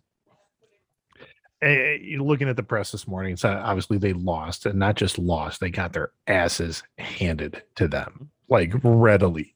eh, 1.62 1.98
you're 2.02 2.22
looking 2.22 2.50
at 2.50 2.58
the 2.58 2.63
press 2.63 2.92
this 2.92 3.08
morning. 3.08 3.38
So 3.38 3.50
obviously 3.50 3.98
they 3.98 4.12
lost, 4.13 4.66
and 4.66 4.78
not 4.78 4.96
just 4.96 5.18
lost, 5.18 5.62
they 5.62 5.70
got 5.70 5.94
their 5.94 6.12
asses 6.28 6.84
handed 6.98 7.63
to 7.75 7.88
them 7.88 8.32
like 8.54 8.72
readily. 8.84 9.54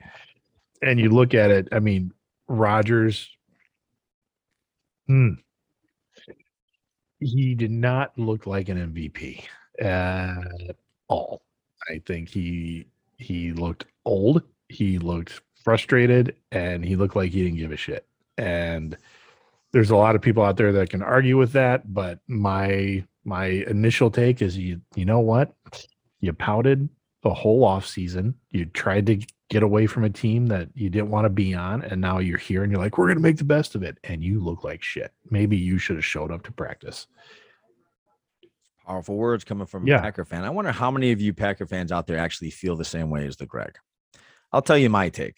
And 0.81 0.99
you 0.99 1.09
look 1.09 1.33
at 1.33 1.51
it. 1.51 1.69
I 1.71 1.79
mean, 1.79 2.11
Rodgers. 2.49 3.29
Hmm. 5.07 5.33
He 7.19 7.55
did 7.55 7.71
not 7.71 8.17
look 8.17 8.45
like 8.45 8.69
an 8.69 8.93
MVP 8.93 9.43
at 9.79 10.75
all. 11.07 11.41
I 11.89 12.01
think 12.05 12.29
he 12.29 12.85
he 13.17 13.53
looked 13.53 13.85
old, 14.05 14.43
he 14.69 14.99
looked 14.99 15.41
frustrated, 15.63 16.35
and 16.51 16.83
he 16.83 16.95
looked 16.95 17.15
like 17.15 17.31
he 17.31 17.43
didn't 17.43 17.57
give 17.57 17.71
a 17.71 17.77
shit. 17.77 18.05
And 18.37 18.97
there's 19.71 19.89
a 19.89 19.95
lot 19.95 20.15
of 20.15 20.21
people 20.21 20.43
out 20.43 20.57
there 20.57 20.71
that 20.73 20.89
can 20.89 21.01
argue 21.01 21.37
with 21.37 21.53
that, 21.53 21.91
but 21.93 22.19
my 22.27 23.03
my 23.25 23.45
initial 23.45 24.11
take 24.11 24.41
is 24.41 24.57
you 24.57 24.81
you 24.95 25.05
know 25.05 25.19
what? 25.19 25.53
You 26.19 26.33
pouted 26.33 26.89
the 27.23 27.33
whole 27.33 27.63
off 27.63 27.85
season. 27.87 28.35
You 28.51 28.65
tried 28.65 29.05
to 29.07 29.19
get 29.49 29.63
away 29.63 29.87
from 29.87 30.03
a 30.03 30.09
team 30.09 30.47
that 30.47 30.69
you 30.73 30.89
didn't 30.89 31.09
want 31.09 31.25
to 31.25 31.29
be 31.29 31.53
on, 31.53 31.83
and 31.83 31.99
now 32.01 32.19
you're 32.19 32.37
here 32.37 32.63
and 32.63 32.71
you're 32.71 32.81
like, 32.81 32.97
we're 32.97 33.07
gonna 33.07 33.19
make 33.19 33.37
the 33.37 33.43
best 33.43 33.75
of 33.75 33.83
it, 33.83 33.97
and 34.03 34.23
you 34.23 34.39
look 34.39 34.63
like 34.63 34.83
shit. 34.83 35.11
Maybe 35.29 35.57
you 35.57 35.77
should 35.77 35.95
have 35.95 36.05
showed 36.05 36.31
up 36.31 36.43
to 36.43 36.51
practice. 36.51 37.07
Powerful 38.85 39.15
words 39.15 39.43
coming 39.43 39.67
from 39.67 39.85
Yeah. 39.85 39.97
a 39.97 40.01
Packer 40.01 40.23
fan. 40.25 40.45
I 40.45 40.49
wonder 40.49 40.71
how 40.71 40.91
many 40.91 41.11
of 41.11 41.19
you 41.19 41.33
Packer 41.33 41.65
fans 41.65 41.91
out 41.91 42.07
there 42.07 42.17
actually 42.17 42.51
feel 42.51 42.75
the 42.75 42.85
same 42.85 43.09
way 43.09 43.25
as 43.27 43.35
the 43.35 43.45
Greg. 43.45 43.77
I'll 44.53 44.61
tell 44.61 44.77
you 44.77 44.89
my 44.89 45.09
take. 45.09 45.35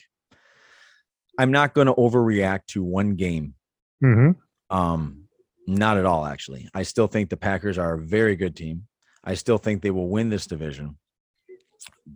I'm 1.40 1.52
not 1.52 1.74
going 1.74 1.88
to 1.88 1.94
overreact 1.94 2.66
to 2.68 2.84
one 2.84 3.16
game. 3.16 3.56
Mm-hmm. 4.04 4.76
Um, 4.76 5.24
not 5.66 5.98
at 5.98 6.06
all, 6.06 6.26
actually. 6.26 6.70
I 6.76 6.84
still 6.84 7.08
think 7.08 7.30
the 7.30 7.38
Packers 7.38 7.78
are 7.80 7.94
a 7.96 8.00
very 8.00 8.36
good 8.36 8.56
team. 8.56 8.86
I 9.24 9.34
still 9.34 9.58
think 9.58 9.82
they 9.82 9.90
will 9.92 10.10
win 10.10 10.30
this 10.30 10.46
division. 10.46 10.98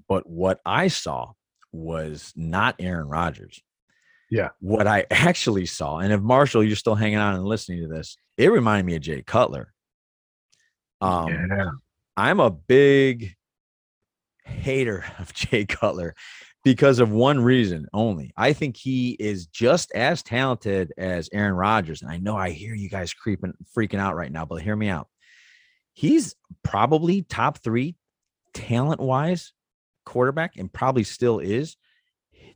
But 0.08 0.27
what 0.27 0.60
I 0.65 0.88
saw 0.88 1.34
was 1.72 2.34
not 2.36 2.75
Aaron 2.79 3.08
Rodgers. 3.08 3.62
Yeah. 4.29 4.50
What 4.60 4.88
I 4.88 5.05
actually 5.12 5.65
saw, 5.65 5.98
and 5.98 6.13
if 6.13 6.22
Marshall, 6.22 6.63
you're 6.63 6.75
still 6.75 6.96
hanging 6.96 7.17
on 7.17 7.36
and 7.36 7.46
listening 7.46 7.82
to 7.82 7.88
this, 7.88 8.17
it 8.38 8.51
reminded 8.51 8.86
me 8.86 8.96
of 8.96 9.01
Jay 9.01 9.22
Cutler. 9.22 9.74
Um, 11.01 11.29
yeah. 11.29 11.70
I'm 12.15 12.39
a 12.39 12.50
big 12.50 13.34
hater 14.46 15.05
of 15.20 15.34
Jay 15.34 15.65
Cutler 15.65 16.15
because 16.63 17.00
of 17.00 17.12
one 17.12 17.41
reason 17.41 17.88
only. 17.93 18.32
I 18.38 18.53
think 18.53 18.77
he 18.77 19.12
is 19.20 19.48
just 19.48 19.91
as 19.91 20.24
talented 20.24 20.93
as 20.98 21.29
Aaron 21.34 21.55
Rodgers. 21.55 22.01
And 22.01 22.10
I 22.10 22.17
know 22.17 22.38
I 22.38 22.51
hear 22.51 22.74
you 22.74 22.89
guys 22.89 23.13
creeping, 23.13 23.53
freaking 23.77 24.00
out 24.00 24.15
right 24.15 24.32
now, 24.32 24.46
but 24.46 24.62
hear 24.62 24.75
me 24.75 24.88
out. 24.88 25.08
He's 25.93 26.36
probably 26.63 27.22
top 27.24 27.60
three 27.60 27.96
talent 28.53 29.00
wise 29.00 29.53
quarterback 30.05 30.57
and 30.57 30.72
probably 30.72 31.03
still 31.03 31.39
is. 31.39 31.75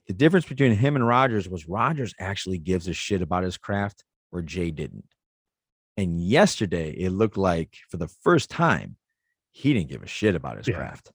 The 0.07 0.13
difference 0.13 0.45
between 0.45 0.73
him 0.73 0.95
and 0.95 1.05
Rodgers 1.07 1.49
was 1.49 1.67
Rodgers 1.67 2.13
actually 2.19 2.57
gives 2.59 2.87
a 2.87 2.93
shit 2.93 3.21
about 3.21 3.43
his 3.43 3.57
craft 3.57 4.03
where 4.29 4.41
Jay 4.41 4.71
didn't. 4.71 5.05
And 5.97 6.21
yesterday, 6.21 6.91
it 6.91 7.09
looked 7.09 7.37
like 7.37 7.75
for 7.89 7.97
the 7.97 8.07
first 8.07 8.49
time, 8.49 8.95
he 9.51 9.73
didn't 9.73 9.89
give 9.89 10.03
a 10.03 10.07
shit 10.07 10.35
about 10.35 10.57
his 10.57 10.67
Yeah. 10.67 10.75
craft. 10.75 11.11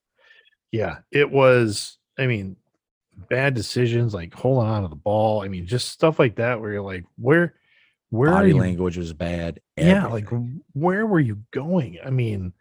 Yeah. 0.72 0.98
It 1.10 1.30
was, 1.30 1.98
I 2.18 2.26
mean, 2.26 2.56
bad 3.28 3.54
decisions 3.54 4.12
like 4.14 4.34
holding 4.34 4.68
on 4.68 4.82
to 4.82 4.88
the 4.88 4.96
ball. 4.96 5.42
I 5.42 5.48
mean, 5.48 5.66
just 5.66 5.88
stuff 5.90 6.18
like 6.18 6.36
that 6.36 6.60
where 6.60 6.72
you're 6.72 6.82
like, 6.82 7.04
where, 7.16 7.54
where 8.10 8.30
are 8.30 8.40
Body 8.40 8.52
language 8.52 8.96
was 8.98 9.12
bad. 9.12 9.60
Yeah. 9.76 10.06
Like, 10.06 10.28
where 10.72 11.06
were 11.06 11.20
you 11.20 11.38
going? 11.52 11.98
I 12.04 12.10
mean, 12.10 12.52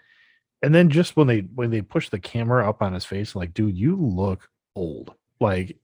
and 0.61 0.73
then 0.75 0.89
just 0.89 1.15
when 1.15 1.27
they 1.27 1.39
when 1.39 1.71
they 1.71 1.81
push 1.81 2.09
the 2.09 2.19
camera 2.19 2.67
up 2.69 2.81
on 2.81 2.93
his 2.93 3.05
face, 3.05 3.35
like, 3.35 3.53
dude, 3.53 3.77
you 3.77 3.95
look 3.95 4.49
old. 4.75 5.13
Like 5.39 5.77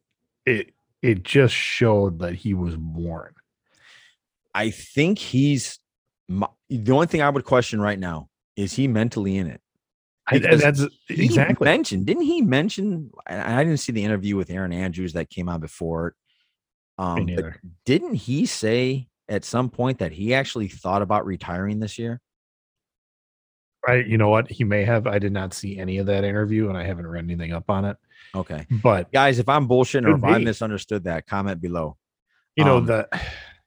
it 0.45 0.73
it 1.01 1.23
just 1.23 1.53
showed 1.53 2.19
that 2.19 2.35
he 2.35 2.53
was 2.53 2.77
worn. 2.77 3.33
I 4.53 4.69
think 4.71 5.19
he's 5.19 5.79
my, 6.27 6.47
the 6.69 6.91
only 6.91 7.07
thing 7.07 7.21
I 7.21 7.29
would 7.29 7.45
question 7.45 7.81
right 7.81 7.99
now 7.99 8.29
is 8.55 8.73
he 8.73 8.87
mentally 8.87 9.37
in 9.37 9.47
it. 9.47 9.61
I, 10.27 10.39
Because 10.39 10.61
that's 10.61 10.85
He 11.07 11.25
exactly 11.25 11.65
mentioned, 11.65 12.05
didn't 12.05 12.23
he 12.23 12.41
mention? 12.41 13.11
I 13.25 13.61
I 13.61 13.63
didn't 13.63 13.79
see 13.79 13.93
the 13.93 14.03
interview 14.03 14.35
with 14.35 14.49
Erin 14.49 14.73
Andrews 14.73 15.13
that 15.13 15.29
came 15.29 15.49
out 15.49 15.61
before. 15.61 16.15
Um, 16.97 17.29
didn't 17.85 18.15
he 18.15 18.45
say 18.45 19.07
at 19.29 19.45
some 19.45 19.69
point 19.69 19.99
that 19.99 20.11
he 20.11 20.33
actually 20.33 20.67
thought 20.67 21.01
about 21.01 21.25
retiring 21.25 21.79
this 21.79 21.97
year? 21.97 22.19
I, 23.87 23.95
you 23.95 24.17
know 24.17 24.29
what? 24.29 24.49
He 24.51 24.63
may 24.63 24.83
have. 24.83 25.07
I 25.07 25.17
did 25.19 25.31
not 25.31 25.53
see 25.53 25.77
any 25.79 25.97
of 25.97 26.05
that 26.07 26.23
interview, 26.23 26.69
and 26.69 26.77
I 26.77 26.83
haven't 26.83 27.07
read 27.07 27.23
anything 27.23 27.53
up 27.53 27.69
on 27.69 27.85
it. 27.85 27.97
Okay, 28.35 28.65
But 28.69 29.11
guys, 29.11 29.39
if 29.39 29.47
I'm 29.49 29.67
bullshitting 29.67 30.05
or 30.05 30.15
if 30.15 30.21
Could 30.21 30.29
I 30.29 30.37
misunderstood 30.39 31.05
that, 31.05 31.25
comment 31.27 31.61
below. 31.61 31.97
you 32.55 32.65
know 32.65 32.77
Um, 32.77 32.85
the, 32.85 33.07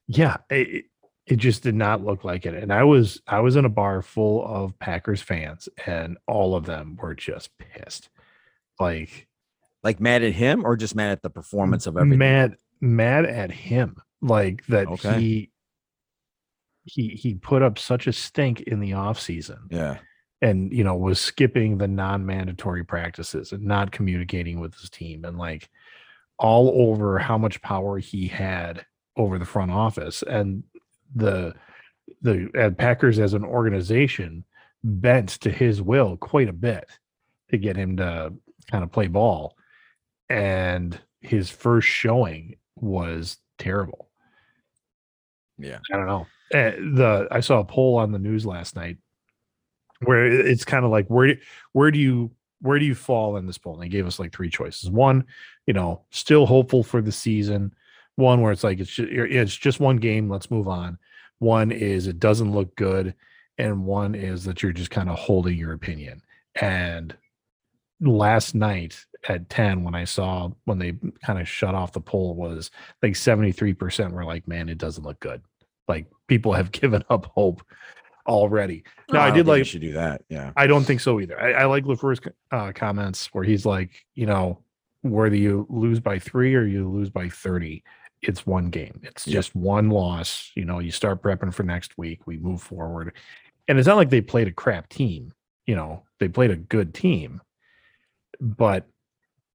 yeah, 0.07 0.37
it, 0.51 0.85
it 1.27 1.37
just 1.37 1.63
did 1.63 1.75
not 1.75 2.05
look 2.05 2.25
like 2.25 2.45
it. 2.47 2.55
And 2.55 2.73
I 2.73 2.85
was 2.85 3.21
I 3.27 3.41
was 3.41 3.57
in 3.57 3.65
a 3.65 3.69
bar 3.71 4.03
full 4.03 4.45
of 4.47 4.79
Packers 4.79 5.23
fans, 5.23 5.69
and 5.87 6.19
all 6.27 6.55
of 6.55 6.67
them 6.67 6.97
were 7.01 7.15
just 7.15 7.51
pissed. 7.59 8.11
Like 8.79 9.29
Like 9.83 9.99
mad 10.01 10.23
at 10.23 10.33
him 10.35 10.65
or 10.67 10.77
just 10.77 10.95
mad 10.95 11.11
at 11.13 11.23
the 11.23 11.31
performance 11.31 11.87
of 11.87 11.97
everything? 11.97 12.19
mad 12.19 12.57
mad 12.81 13.25
at 13.27 13.51
him 13.51 13.97
like 14.23 14.65
that 14.67 14.87
Okay. 14.89 15.19
he 15.21 15.51
he 16.85 17.09
he 17.09 17.35
put 17.35 17.63
up 17.63 17.79
such 17.79 18.07
a 18.07 18.13
stink 18.13 18.61
in 18.63 18.81
the 18.81 18.93
off 18.95 19.21
season 19.21 19.59
Yeah, 19.71 19.99
and 20.43 20.73
you 20.73 20.85
know 20.85 20.97
was 20.97 21.21
skipping 21.21 21.79
the 21.79 21.89
non-mandatory 21.89 22.85
practices 22.85 23.53
and 23.53 23.63
not 23.63 23.93
communicating 23.93 24.61
with 24.61 24.75
his 24.75 24.91
team 24.91 25.25
and 25.25 25.39
like 25.39 25.71
all 26.39 26.73
over 26.91 27.19
how 27.19 27.37
much 27.37 27.61
power 27.63 27.99
he 27.99 28.27
had 28.27 28.85
over 29.17 29.39
the 29.39 29.45
front 29.45 29.71
office 29.71 30.23
and 30.23 30.63
the 31.15 31.55
the 32.23 32.51
uh, 32.59 32.71
Packers 32.71 33.19
as 33.19 33.35
an 33.35 33.45
organization 33.45 34.45
bent 34.83 35.29
to 35.29 35.51
his 35.51 35.83
will 35.83 36.17
quite 36.17 36.49
a 36.49 36.53
bit 36.53 36.89
to 37.51 37.59
get 37.59 37.77
him 37.77 37.97
to 37.97 38.33
kind 38.71 38.83
of 38.83 38.93
play 38.93 39.07
ball 39.07 39.57
and 40.29 40.99
his 41.21 41.51
first 41.51 41.89
showing 41.89 42.57
was 42.77 43.37
terrible 43.59 44.11
yeah. 45.61 45.79
I 45.93 45.97
don't 45.97 46.07
know. 46.07 46.27
Uh, 46.53 46.71
the 46.95 47.29
I 47.31 47.41
saw 47.41 47.61
a 47.61 47.65
poll 47.65 47.97
on 47.97 48.13
the 48.13 48.19
news 48.19 48.45
last 48.45 48.75
night 48.75 48.97
where 50.05 50.27
it's 50.27 50.65
kind 50.65 50.85
of 50.85 50.91
like 50.91 51.07
where 51.09 51.37
where 51.73 51.91
do 51.91 51.99
you 51.99 52.31
where 52.63 52.79
do 52.79 52.85
you 52.85 52.95
fall 52.95 53.37
in 53.37 53.47
this 53.47 53.59
poll? 53.59 53.75
And 53.75 53.83
they 53.83 53.89
gave 53.89 54.07
us 54.07 54.19
like 54.19 54.35
three 54.35 54.51
choices. 54.51 54.91
One, 54.91 55.25
you 55.67 55.73
know, 55.73 56.03
still 56.11 56.47
hopeful 56.47 56.83
for 56.83 57.01
the 57.01 57.13
season. 57.13 57.75
One 58.17 58.43
where 58.43 58.53
it's 58.53 58.65
like 58.65 58.81
it's 58.81 58.91
just, 58.91 59.09
it's 59.11 59.57
just 59.57 59.81
one 59.81 59.97
game. 59.97 60.29
Let's 60.29 60.51
move 60.51 60.69
on. 60.69 60.99
One 61.39 61.71
is 61.73 62.07
it 62.07 62.19
doesn't 62.19 62.53
look 62.53 62.77
good, 62.77 63.15
and 63.57 63.87
one 63.87 64.15
is 64.15 64.45
that 64.45 64.63
you're 64.63 64.73
just 64.73 64.91
kind 64.91 65.09
of 65.09 65.19
holding 65.19 65.57
your 65.57 65.73
opinion. 65.73 66.23
And 66.55 67.17
last 68.01 68.55
night 68.55 69.05
at 69.29 69.49
10 69.51 69.85
when 69.85 69.95
i 69.95 70.05
saw 70.05 70.49
when 70.65 70.79
they 70.79 70.95
kind 71.23 71.39
of 71.39 71.47
shut 71.47 71.75
off 71.75 71.93
the 71.93 72.01
poll 72.01 72.35
was 72.35 72.71
like 73.03 73.13
73% 73.13 74.13
were 74.13 74.25
like 74.25 74.49
man 74.49 74.69
it 74.69 74.79
doesn't 74.79 75.05
look 75.05 75.21
good 75.21 75.43
like 75.87 76.07
people 76.27 76.53
have 76.53 76.73
given 76.73 77.05
up 77.11 77.27
hope 77.35 77.63
already. 78.31 78.85
No, 79.13 79.21
i, 79.21 79.27
don't 79.27 79.37
did 79.37 79.47
think 79.47 79.47
you 79.47 79.61
like 79.61 79.67
should 79.67 79.81
do 79.83 79.93
that. 79.93 80.23
Yeah, 80.29 80.53
i 80.57 80.67
don't 80.67 80.85
think 80.85 81.01
so 81.01 81.21
either. 81.21 81.39
I, 81.41 81.53
I 81.53 81.65
like 81.67 81.85
lafleur's 81.85 82.21
uh, 82.51 82.73
comments 82.75 83.27
where 83.33 83.45
he's 83.45 83.67
like 83.67 83.91
you 84.15 84.27
know 84.27 84.61
whether 85.03 85.37
you 85.37 85.67
lose 85.69 86.01
by 86.01 86.19
three 86.19 86.55
or 86.55 86.65
you 86.65 86.89
lose 86.89 87.11
by 87.11 87.29
30 87.29 87.83
it's 88.23 88.47
one 88.47 88.69
game. 88.69 89.01
It's 89.03 89.27
Yep. 89.27 89.33
just 89.33 89.55
one 89.55 89.89
loss. 89.89 90.53
You 90.55 90.65
know 90.65 90.79
you 90.79 90.91
start 90.91 91.23
prepping 91.23 91.53
for 91.55 91.63
next 91.63 91.97
week. 91.99 92.27
We 92.27 92.37
move 92.39 92.63
forward. 92.63 93.15
And 93.67 93.79
it's 93.79 93.89
not 93.89 93.97
like 93.97 94.11
they 94.11 94.21
played 94.21 94.49
a 94.49 94.53
crap 94.53 94.89
team 94.89 95.33
you 95.67 95.77
know 95.77 96.03
they 96.19 96.29
played 96.29 96.51
a 96.51 96.57
good 96.57 96.93
team. 96.95 97.41
But 98.41 98.89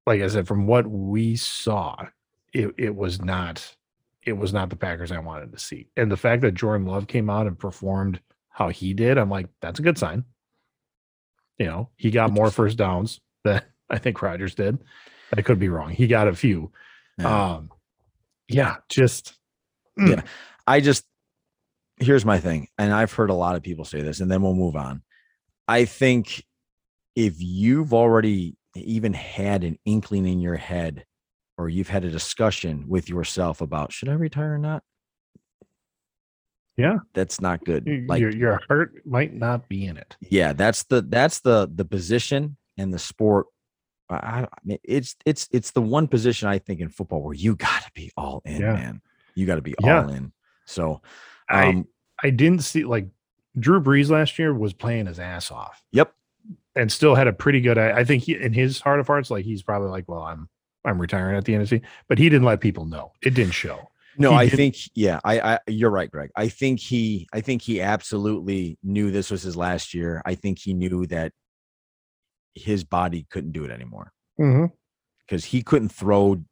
like 0.05 0.22
I 0.22 0.27
said, 0.27 0.48
from 0.48 0.65
what 0.65 0.88
we 0.88 1.36
saw, 1.36 2.05
it, 2.53 2.74
it 2.77 2.96
was 2.96 3.22
not 3.22 3.75
it 4.24 4.34
was 4.34 4.53
not 4.53 4.70
the 4.70 4.75
Packers 4.77 5.12
I 5.12 5.20
wanted 5.20 5.51
to 5.51 5.60
see. 5.60 5.88
And 5.98 6.10
the 6.12 6.17
fact 6.17 6.41
that 6.44 6.53
Jordan 6.53 6.88
Love 6.88 7.08
came 7.08 7.29
out 7.29 7.48
and 7.48 7.60
performed 7.60 8.22
how 8.56 8.70
he 8.70 8.94
did, 8.94 9.18
I'm 9.18 9.30
like, 9.30 9.50
that's 9.62 9.80
a 9.80 9.82
good 9.82 9.98
sign. 9.98 10.24
You 11.58 11.66
know, 11.66 11.90
he 11.98 12.10
got 12.10 12.32
more 12.32 12.50
first 12.50 12.78
downs 12.78 13.20
than 13.44 13.62
I 13.90 13.98
think 13.98 14.22
Rodgers 14.22 14.56
did. 14.56 14.80
I 15.36 15.42
could 15.42 15.60
be 15.60 15.68
wrong. 15.68 15.90
He 15.90 16.08
got 16.08 16.30
a 16.30 16.36
few. 16.36 16.72
Yeah. 17.18 17.54
Um, 17.56 17.70
yeah, 18.48 18.78
just 18.88 19.34
mm, 20.00 20.10
Yeah. 20.10 20.22
I 20.66 20.80
just 20.80 21.04
here's 21.98 22.24
my 22.24 22.40
thing, 22.40 22.70
and 22.78 22.94
I've 22.94 23.12
heard 23.12 23.30
a 23.30 23.36
lot 23.36 23.58
of 23.58 23.64
people 23.64 23.84
say 23.84 24.02
this, 24.02 24.22
and 24.22 24.32
then 24.32 24.42
we'll 24.42 24.54
move 24.56 24.78
on. 24.78 25.04
I 25.68 25.84
think 25.84 26.46
if 27.16 27.36
you've 27.40 27.94
already 27.94 28.56
even 28.76 29.14
had 29.14 29.66
an 29.66 29.78
inkling 29.86 30.26
in 30.26 30.40
your 30.40 30.56
head, 30.56 31.06
or 31.58 31.68
you've 31.68 31.90
had 31.90 32.06
a 32.06 32.10
discussion 32.10 32.86
with 32.88 33.10
yourself 33.10 33.60
about 33.60 33.92
should 33.92 34.10
I 34.10 34.14
retire 34.14 34.54
or 34.54 34.58
not, 34.58 34.84
Yeah. 36.77 36.98
that's 37.13 37.39
not 37.39 37.63
good. 37.63 37.88
Like, 38.08 38.20
your 38.20 38.32
your 38.36 38.62
heart 38.67 38.94
might 39.05 39.34
not 39.34 39.70
be 39.70 39.86
in 39.86 39.98
it. 39.98 40.15
yeah, 40.29 40.53
that's 40.53 40.84
the 40.84 41.01
that's 41.01 41.39
the 41.41 41.70
the 41.74 41.86
position 41.86 42.58
and 42.77 42.94
the 42.94 43.00
sport. 43.00 43.48
I, 44.10 44.15
I 44.15 44.39
I 44.44 44.48
mean, 44.65 44.77
it's 44.84 45.15
it's 45.25 45.48
it's 45.51 45.72
the 45.72 45.82
one 45.82 46.08
position 46.08 46.48
I 46.50 46.60
think 46.60 46.79
in 46.82 46.89
football 46.89 47.22
where 47.22 47.34
you 47.34 47.55
got 47.55 47.84
to 47.84 47.91
be 47.96 48.12
all 48.17 48.41
in, 48.46 48.62
Yeah. 48.62 48.74
man. 48.74 49.01
You 49.36 49.46
got 49.46 49.55
to 49.55 49.62
be 49.62 49.74
Yeah. 49.82 50.03
all 50.03 50.10
in. 50.10 50.32
So, 50.65 51.01
I 51.50 51.70
um, 51.70 51.88
I 52.22 52.29
didn't 52.29 52.63
see 52.63 52.84
like 52.84 53.08
Drew 53.58 53.82
Brees 53.82 54.10
last 54.10 54.38
year 54.38 54.53
was 54.53 54.74
playing 54.74 55.05
his 55.05 55.20
ass 55.20 55.51
off. 55.51 55.82
Yep. 55.91 56.13
And 56.75 56.91
still 56.91 57.15
had 57.15 57.27
a 57.27 57.34
pretty 57.34 57.62
good. 57.62 57.77
I, 57.77 58.00
I 58.00 58.03
think 58.03 58.24
he 58.24 58.36
in 58.36 58.51
his 58.53 58.82
heart 58.82 59.00
of 59.00 59.08
hearts, 59.08 59.32
like 59.32 59.46
he's 59.46 59.63
probably 59.63 59.89
like, 59.89 60.10
well, 60.10 60.22
I'm 60.24 60.50
I'm 60.84 61.00
retiring 61.00 61.38
at 61.38 61.46
the 61.46 61.53
end 61.53 61.63
of 61.63 61.70
the 61.70 61.77
season. 61.77 61.88
But 62.10 62.17
he 62.20 62.25
didn't 62.29 62.46
let 62.46 62.60
people 62.60 62.86
know. 62.86 63.13
It 63.24 63.34
didn't 63.34 63.53
show. 63.53 63.89
No, 64.17 64.34
I 64.34 64.48
did- 64.48 64.55
think 64.55 64.75
yeah, 64.95 65.19
I, 65.24 65.39
I 65.55 65.60
you're 65.67 65.89
right, 65.89 66.10
Greg. 66.10 66.29
I 66.36 66.48
think 66.50 66.79
he 66.79 67.27
I 67.34 67.41
think 67.41 67.62
he 67.62 67.81
absolutely 67.81 68.77
knew 68.84 69.12
this 69.12 69.29
was 69.31 69.43
his 69.43 69.55
last 69.57 69.93
year. 69.93 70.22
I 70.25 70.36
think 70.36 70.60
he 70.60 70.74
knew 70.74 71.05
that 71.07 71.31
his 72.53 72.84
body 72.84 73.25
couldn't 73.29 73.51
do 73.51 73.65
it 73.65 73.72
anymore 73.72 74.12
Mm-hmm. 74.39 74.65
because 75.25 75.45
he 75.45 75.62
couldn't 75.62 75.89
throw. 75.89 76.43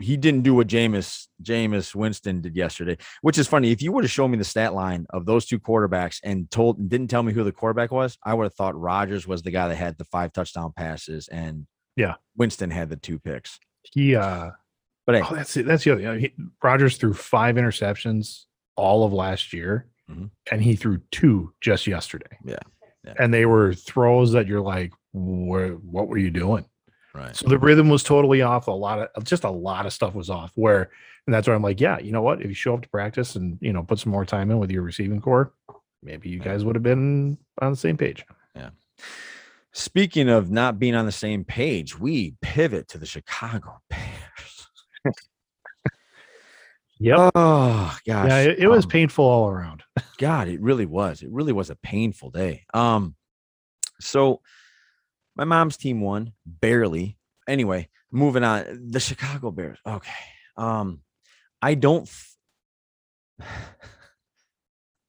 He 0.00 0.16
didn't 0.16 0.42
do 0.42 0.54
what 0.56 0.66
Jameis 0.66 1.28
Jameis 1.42 1.94
Winston 1.94 2.40
did 2.40 2.56
yesterday, 2.56 2.96
which 3.22 3.38
is 3.38 3.46
funny. 3.46 3.70
If 3.70 3.80
you 3.82 3.92
would 3.92 4.02
have 4.02 4.10
shown 4.10 4.32
me 4.32 4.38
the 4.38 4.42
stat 4.44 4.74
line 4.74 5.06
of 5.10 5.26
those 5.26 5.46
two 5.46 5.60
quarterbacks 5.60 6.18
and 6.24 6.50
told 6.50 6.88
didn't 6.88 7.08
tell 7.08 7.22
me 7.22 7.32
who 7.32 7.44
the 7.44 7.52
quarterback 7.52 7.92
was, 7.92 8.18
I 8.24 8.34
would 8.34 8.44
have 8.44 8.54
thought 8.54 8.76
Rodgers 8.78 9.28
was 9.28 9.42
the 9.42 9.52
guy 9.52 9.68
that 9.68 9.76
had 9.76 9.96
the 9.98 10.04
five 10.04 10.32
touchdown 10.32 10.72
passes 10.76 11.28
and 11.28 11.66
Yeah. 11.94 12.14
Winston 12.36 12.70
had 12.70 12.88
the 12.90 12.96
two 12.96 13.20
picks. 13.20 13.60
He 13.84 14.16
uh 14.16 14.50
But 15.12 15.22
hey, 15.22 15.28
oh, 15.30 15.34
that's 15.34 15.56
it. 15.56 15.66
That's 15.66 15.84
the 15.84 15.92
other. 15.92 16.18
He, 16.18 16.32
Rodgers 16.62 16.96
threw 16.96 17.12
five 17.14 17.56
interceptions 17.56 18.44
all 18.76 19.04
of 19.04 19.12
last 19.12 19.52
year, 19.52 19.86
Mhm. 20.10 20.30
and 20.50 20.62
he 20.62 20.76
threw 20.76 20.98
two 21.10 21.52
just 21.60 21.86
yesterday. 21.86 22.38
Yeah. 22.44 22.56
Yeah. 23.04 23.14
And 23.18 23.32
they 23.32 23.46
were 23.46 23.72
throws 23.74 24.32
that 24.32 24.46
you're 24.46 24.60
like, 24.60 24.92
Where, 25.12 25.70
what 25.72 26.08
were 26.08 26.18
you 26.18 26.30
doing? 26.30 26.64
Right. 27.14 27.34
So 27.34 27.48
the 27.48 27.58
rhythm 27.58 27.88
was 27.88 28.02
totally 28.04 28.42
off. 28.42 28.68
A 28.68 28.70
lot 28.70 29.10
of 29.16 29.24
just 29.24 29.42
a 29.44 29.50
lot 29.50 29.84
of 29.86 29.92
stuff 29.92 30.14
was 30.14 30.30
off. 30.30 30.52
Where 30.54 30.90
and 31.26 31.34
that's 31.34 31.46
where 31.48 31.56
I'm 31.56 31.62
like, 31.62 31.80
yeah, 31.80 31.98
you 31.98 32.12
know 32.12 32.22
what? 32.22 32.40
If 32.40 32.46
you 32.48 32.54
show 32.54 32.74
up 32.74 32.82
to 32.82 32.88
practice 32.88 33.34
and 33.36 33.58
you 33.60 33.72
know 33.72 33.82
put 33.82 33.98
some 33.98 34.12
more 34.12 34.24
time 34.24 34.50
in 34.50 34.58
with 34.58 34.70
your 34.70 34.82
receiving 34.82 35.20
corps, 35.20 35.52
maybe 36.02 36.28
you 36.28 36.38
guys 36.38 36.64
would 36.64 36.76
have 36.76 36.82
been 36.84 37.36
on 37.60 37.72
the 37.72 37.76
same 37.76 37.96
page. 37.96 38.24
Yeah. 38.54 38.70
Speaking 39.72 40.28
of 40.28 40.50
not 40.50 40.78
being 40.78 40.94
on 40.94 41.06
the 41.06 41.12
same 41.12 41.44
page, 41.44 41.98
we 41.98 42.34
pivot 42.42 42.88
to 42.88 42.98
the 42.98 43.06
Chicago 43.06 43.80
Bears. 43.88 44.59
Yep. 47.00 47.32
Oh 47.34 47.96
gosh. 48.06 48.28
yeah, 48.28 48.40
it, 48.40 48.58
it 48.60 48.68
was 48.68 48.84
um, 48.84 48.90
painful 48.90 49.24
all 49.24 49.48
around. 49.48 49.82
God, 50.18 50.48
it 50.48 50.60
really 50.60 50.84
was. 50.84 51.22
It 51.22 51.30
really 51.30 51.54
was 51.54 51.70
a 51.70 51.76
painful 51.76 52.30
day. 52.30 52.64
Um, 52.74 53.16
so 54.00 54.42
my 55.34 55.44
mom's 55.44 55.78
team 55.78 56.02
won 56.02 56.32
barely. 56.44 57.16
Anyway, 57.48 57.88
moving 58.12 58.44
on. 58.44 58.90
The 58.90 59.00
Chicago 59.00 59.50
Bears. 59.50 59.78
Okay. 59.86 60.12
Um, 60.58 61.00
I 61.62 61.74
don't. 61.74 62.08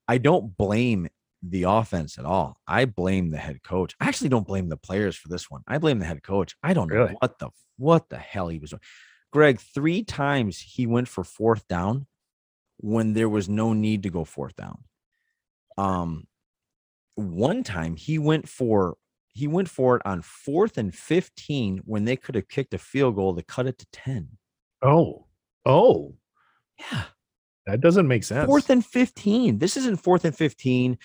I 0.08 0.18
don't 0.18 0.58
blame 0.58 1.10
the 1.44 1.64
offense 1.64 2.18
at 2.18 2.26
all. 2.26 2.58
I 2.68 2.86
blame 2.86 3.32
the 3.32 3.38
head 3.38 3.64
coach. 3.64 3.96
I 4.00 4.08
actually 4.08 4.30
don't 4.30 4.48
blame 4.48 4.70
the 4.70 4.78
players 4.78 5.16
for 5.16 5.28
this 5.28 5.50
one. 5.50 5.62
I 5.68 5.78
blame 5.78 6.00
the 6.00 6.06
head 6.06 6.24
coach. 6.24 6.56
I 6.64 6.74
don't 6.74 6.92
know 6.92 7.10
what 7.20 7.38
the 7.40 7.50
what 7.78 8.10
the 8.10 8.18
hell 8.18 8.48
he 8.48 8.60
was 8.60 8.70
doing. 8.72 8.82
Greg, 9.32 9.60
three 9.60 10.04
times 10.04 10.60
he 10.60 10.86
went 10.86 11.08
for 11.08 11.24
fourth 11.24 11.68
down 11.68 12.08
when 12.78 13.14
there 13.14 13.30
was 13.30 13.48
no 13.48 13.74
need 13.74 14.04
to 14.04 14.10
go 14.10 14.26
fourth 14.26 14.56
down. 14.56 14.84
Um, 15.78 16.28
one 17.16 17.64
time 17.64 17.96
he 17.96 18.18
went 18.20 18.48
for 18.50 18.98
he 19.34 19.48
went 19.48 19.70
for 19.70 19.96
it 19.96 20.02
on 20.04 20.22
fourth 20.22 20.78
and 20.78 20.94
15 20.94 21.84
when 21.86 22.04
they 22.04 22.18
could 22.18 22.36
have 22.36 22.50
kicked 22.50 22.74
a 22.74 22.78
field 22.78 23.16
goal 23.16 23.34
to 23.36 23.42
cut 23.44 23.66
it 23.66 23.78
to 23.78 23.86
10. 23.94 24.28
Oh, 24.82 25.28
oh, 25.66 26.16
Yeah. 26.78 27.04
that 27.66 27.80
doesn't 27.80 28.10
make 28.10 28.26
sense. 28.26 28.46
Fourth 28.46 28.70
and 28.70 28.86
15. 28.86 29.60
This 29.60 29.78
isn't 29.78 30.02
fourth 30.04 30.26
and 30.26 30.36
15. 30.36 30.98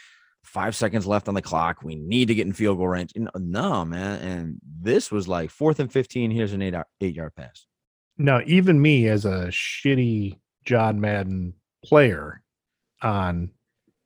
Five 0.43 0.75
seconds 0.75 1.07
left 1.07 1.29
on 1.29 1.35
the 1.35 1.43
clock. 1.43 1.83
We 1.85 1.95
need 1.95 2.27
to 2.29 2.35
get 2.35 2.49
in 2.49 2.53
field 2.53 2.79
goal 2.79 2.89
range. 2.89 3.13
No, 3.37 3.85
man. 3.85 4.21
And 4.21 4.57
this 4.81 5.13
was 5.13 5.29
like 5.29 5.51
fourth 5.51 5.79
and 5.79 5.93
15. 5.93 6.33
Here's 6.33 6.53
an 6.53 6.63
eight, 6.63 6.75
eight 7.01 7.15
yard 7.15 7.35
pass. 7.37 7.67
Now, 8.19 8.41
even 8.47 8.81
me 8.81 9.09
as 9.09 9.25
a 9.25 9.49
shitty 9.49 10.39
John 10.65 11.01
Madden 11.01 11.55
player 11.85 12.43
on 13.03 13.51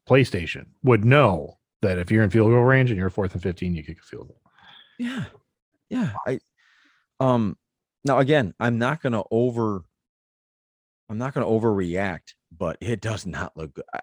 PlayStation 0.09 0.67
would 0.83 1.05
know 1.05 1.59
that 1.83 1.99
if 1.99 2.11
you're 2.11 2.23
in 2.25 2.31
field 2.31 2.51
goal 2.51 2.63
range 2.63 2.91
and 2.91 2.99
you're 2.99 3.11
fourth 3.11 3.35
and 3.35 3.43
15, 3.43 3.75
you 3.75 3.83
kick 3.83 3.99
a 3.99 4.03
field 4.03 4.29
goal. 4.29 4.41
Yeah. 4.99 5.25
Yeah. 5.89 6.13
I 6.27 6.39
um 7.21 7.57
now 8.05 8.19
again, 8.19 8.55
I'm 8.61 8.79
not 8.79 9.03
gonna 9.03 9.23
over 9.31 9.83
I'm 11.09 11.19
not 11.19 11.33
gonna 11.35 11.47
overreact, 11.47 12.35
but 12.57 12.77
it 12.81 13.01
does 13.01 13.27
not 13.27 13.57
look 13.57 13.75
good. 13.75 13.85
I, 13.95 14.01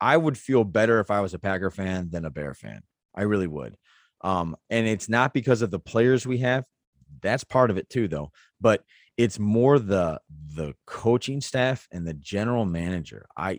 I 0.00 0.16
would 0.16 0.38
feel 0.38 0.64
better 0.64 0.98
if 1.00 1.10
I 1.10 1.20
was 1.20 1.34
a 1.34 1.38
Packer 1.38 1.70
fan 1.70 2.10
than 2.10 2.24
a 2.24 2.30
Bear 2.30 2.54
fan. 2.54 2.82
I 3.14 3.22
really 3.22 3.46
would. 3.46 3.76
Um, 4.22 4.56
and 4.70 4.86
it's 4.86 5.08
not 5.08 5.32
because 5.32 5.62
of 5.62 5.70
the 5.70 5.78
players 5.78 6.26
we 6.26 6.38
have. 6.38 6.64
That's 7.22 7.44
part 7.44 7.70
of 7.70 7.76
it 7.76 7.88
too, 7.88 8.08
though. 8.08 8.32
But 8.60 8.82
it's 9.20 9.38
more 9.38 9.78
the 9.78 10.18
the 10.54 10.74
coaching 10.86 11.42
staff 11.42 11.86
and 11.92 12.06
the 12.06 12.14
general 12.14 12.64
manager. 12.64 13.26
I 13.36 13.58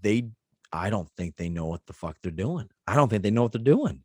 they 0.00 0.30
I 0.72 0.90
don't 0.90 1.08
think 1.16 1.36
they 1.36 1.48
know 1.48 1.66
what 1.66 1.86
the 1.86 1.92
fuck 1.92 2.16
they're 2.20 2.32
doing. 2.32 2.68
I 2.84 2.96
don't 2.96 3.08
think 3.08 3.22
they 3.22 3.30
know 3.30 3.44
what 3.44 3.52
they're 3.52 3.62
doing. 3.62 4.02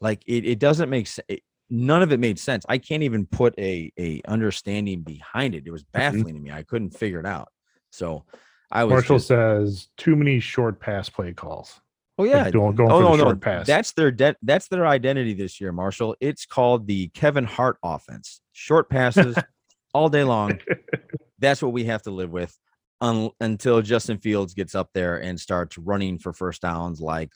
Like 0.00 0.22
it, 0.24 0.46
it 0.46 0.60
doesn't 0.60 0.88
make 0.88 1.08
sense. 1.08 1.40
None 1.68 2.02
of 2.02 2.12
it 2.12 2.20
made 2.20 2.38
sense. 2.38 2.64
I 2.68 2.78
can't 2.78 3.02
even 3.02 3.26
put 3.26 3.58
a 3.58 3.92
a 3.98 4.22
understanding 4.28 5.02
behind 5.02 5.56
it. 5.56 5.64
It 5.66 5.72
was 5.72 5.82
mm-hmm. 5.82 5.98
baffling 5.98 6.34
to 6.36 6.40
me. 6.40 6.52
I 6.52 6.62
couldn't 6.62 6.90
figure 6.90 7.18
it 7.18 7.26
out. 7.26 7.48
So 7.90 8.24
I 8.70 8.84
was 8.84 8.92
Marshall 8.92 9.16
just, 9.16 9.26
says 9.26 9.88
too 9.96 10.14
many 10.14 10.38
short 10.38 10.78
pass 10.78 11.08
play 11.08 11.32
calls. 11.32 11.80
oh 12.18 12.24
yeah, 12.24 12.44
Like 12.44 12.52
going, 12.52 12.76
going 12.76 12.92
oh 12.92 12.98
for 12.98 13.02
no 13.02 13.10
the 13.10 13.16
no 13.16 13.22
short 13.24 13.40
pass. 13.40 13.66
that's 13.66 13.92
their 13.92 14.12
de- 14.12 14.36
that's 14.42 14.68
their 14.68 14.86
identity 14.86 15.34
this 15.34 15.60
year, 15.60 15.72
Marshall. 15.72 16.14
It's 16.20 16.46
called 16.46 16.86
the 16.86 17.08
Kevin 17.08 17.44
Hart 17.44 17.78
offense. 17.82 18.40
Short 18.52 18.88
passes 18.88 19.36
all 19.98 20.08
day 20.08 20.24
long. 20.24 20.58
That's 21.40 21.60
what 21.62 21.72
we 21.72 21.84
have 21.84 22.02
to 22.02 22.10
live 22.10 22.30
with 22.30 22.56
un- 23.00 23.30
until 23.40 23.82
Justin 23.82 24.18
Fields 24.18 24.54
gets 24.54 24.74
up 24.74 24.90
there 24.94 25.16
and 25.20 25.38
starts 25.38 25.76
running 25.78 26.18
for 26.18 26.32
first 26.32 26.62
downs 26.62 27.00
like 27.00 27.30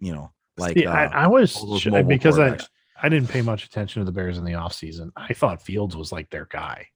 you 0.00 0.12
know 0.12 0.32
like 0.56 0.76
See, 0.76 0.86
uh, 0.86 0.92
I, 0.92 1.04
I 1.04 1.26
was 1.28 1.56
all 1.56 1.66
those 1.70 1.80
sh- 1.82 1.86
mobile 1.86 2.08
because 2.08 2.38
I. 2.38 2.58
I 3.00 3.08
didn't 3.08 3.28
pay 3.28 3.42
much 3.42 3.64
attention 3.64 4.00
to 4.00 4.04
the 4.04 4.10
Bears 4.10 4.38
in 4.38 4.44
the 4.44 4.54
offseason. 4.54 5.12
I 5.16 5.32
thought 5.32 5.62
Fields 5.62 5.94
was 5.96 6.10
like 6.10 6.30
their 6.30 6.46
guy. 6.50 6.88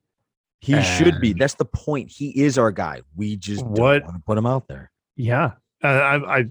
He 0.58 0.82
should 0.82 1.20
be. 1.20 1.32
That's 1.32 1.54
the 1.54 1.64
point. 1.64 2.10
He 2.10 2.30
is 2.42 2.58
our 2.58 2.72
guy. 2.72 3.02
We 3.14 3.36
just 3.36 3.64
What- 3.64 4.00
don't 4.00 4.04
want 4.06 4.16
to 4.16 4.22
put 4.26 4.36
him 4.36 4.44
out 4.46 4.66
there. 4.66 4.90
Yeah. 5.14 5.52
Uh, 5.80 5.86
I, 5.86 6.38
I 6.40 6.44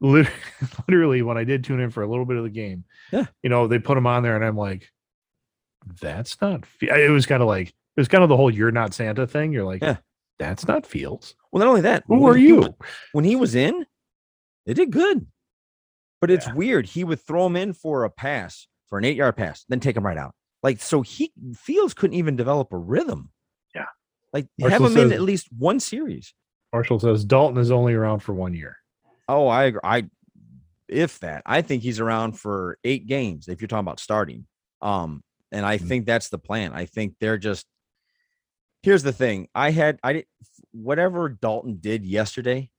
lit- 0.00 0.30
literally, 0.88 1.20
when 1.20 1.36
I 1.36 1.44
did 1.44 1.64
tune 1.64 1.80
in 1.80 1.90
for 1.90 2.02
a 2.02 2.06
little 2.08 2.24
bit 2.24 2.38
of 2.38 2.44
the 2.44 2.48
game, 2.50 2.84
Yeah. 3.12 3.26
you 3.42 3.50
know, 3.50 3.66
they 3.66 3.78
put 3.78 3.98
him 3.98 4.06
on 4.06 4.22
there 4.22 4.36
and 4.36 4.42
I'm 4.44 4.56
like, 4.56 4.88
that's 6.00 6.40
not, 6.40 6.64
Fi-" 6.66 6.86
it 7.04 7.10
was 7.10 7.26
kind 7.26 7.42
of 7.42 7.48
like, 7.48 7.68
it 7.68 8.00
was 8.00 8.08
kind 8.08 8.22
of 8.22 8.28
the 8.28 8.36
whole 8.36 8.50
you're 8.50 8.70
not 8.70 8.94
Santa 8.94 9.26
thing. 9.26 9.52
You're 9.52 9.64
like, 9.64 9.82
Yeah. 9.82 9.96
that's 10.38 10.66
not 10.66 10.86
Fields. 10.86 11.34
Well, 11.52 11.60
not 11.60 11.68
only 11.68 11.80
that, 11.82 12.04
Who 12.06 12.26
are 12.26 12.36
you? 12.36 12.56
was- 12.56 12.68
when 13.12 13.24
he 13.24 13.36
was 13.36 13.54
in, 13.54 13.86
they 14.66 14.74
did 14.74 14.90
good. 14.90 15.26
But 16.20 16.30
it's 16.30 16.46
Yeah. 16.46 16.54
weird. 16.54 16.86
He 16.86 17.04
would 17.04 17.20
throw 17.20 17.46
him 17.46 17.56
in 17.56 17.72
for 17.72 18.04
a 18.04 18.10
pass, 18.10 18.66
for 18.88 18.98
an 18.98 19.04
eight 19.04 19.16
yard 19.16 19.36
pass, 19.36 19.64
then 19.68 19.80
take 19.80 19.96
him 19.96 20.04
right 20.04 20.18
out. 20.18 20.34
Like, 20.62 20.80
so 20.80 21.02
he 21.02 21.32
Fields 21.54 21.94
couldn't 21.94 22.16
even 22.16 22.34
develop 22.36 22.72
a 22.72 22.76
rhythm. 22.78 23.30
Yeah. 23.74 23.86
Like, 24.32 24.46
have 24.60 24.80
Marshall 24.80 24.86
him 24.86 25.06
in 25.08 25.12
at 25.12 25.22
least 25.22 25.48
one 25.56 25.78
series. 25.80 26.34
Marshall 26.72 26.98
says 26.98 27.24
Dalton 27.24 27.58
is 27.58 27.70
only 27.70 27.94
around 27.94 28.20
for 28.20 28.34
one 28.34 28.52
year. 28.54 28.76
Oh, 29.28 29.46
I 29.46 29.64
agree. 29.64 29.80
I, 29.84 30.04
if 30.88 31.20
that, 31.20 31.42
I 31.46 31.62
think 31.62 31.82
he's 31.82 32.00
around 32.00 32.32
for 32.32 32.78
eight 32.84 33.06
games 33.06 33.46
if 33.48 33.60
you're 33.60 33.68
talking 33.68 33.80
about 33.86 34.00
starting. 34.00 34.46
Um, 34.82 35.22
and 35.52 35.64
I 35.66 35.78
Mhm. 35.78 35.88
think 35.88 36.06
that's 36.06 36.28
the 36.28 36.38
plan. 36.38 36.72
I 36.72 36.84
think 36.86 37.16
they're 37.20 37.38
just. 37.38 37.66
Here's 38.82 39.02
the 39.02 39.12
thing. 39.12 39.48
I 39.54 39.70
had 39.72 39.98
I 40.02 40.12
did 40.14 40.26
whatever 40.72 41.28
Dalton 41.28 41.78
did 41.80 42.04
yesterday. 42.04 42.70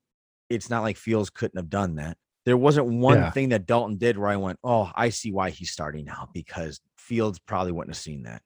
It's 0.50 0.70
not 0.70 0.82
like 0.82 0.98
Fields 0.98 1.30
couldn't 1.30 1.58
have 1.58 1.70
done 1.70 1.96
that. 1.96 2.18
There 2.46 2.58
wasn't 2.58 2.88
one 2.88 3.18
Yeah. 3.18 3.32
thing 3.32 3.50
that 3.50 3.66
Dalton 3.68 3.98
did 3.98 4.18
where 4.18 4.30
I 4.30 4.38
went, 4.38 4.60
"Oh, 4.64 4.92
I 4.96 5.10
see 5.10 5.32
why 5.32 5.50
he's 5.50 5.72
starting 5.72 6.06
now," 6.06 6.30
because 6.34 6.80
Fields 6.98 7.38
probably 7.38 7.72
wouldn't 7.74 7.96
have 7.96 8.02
seen 8.02 8.24
that. 8.24 8.42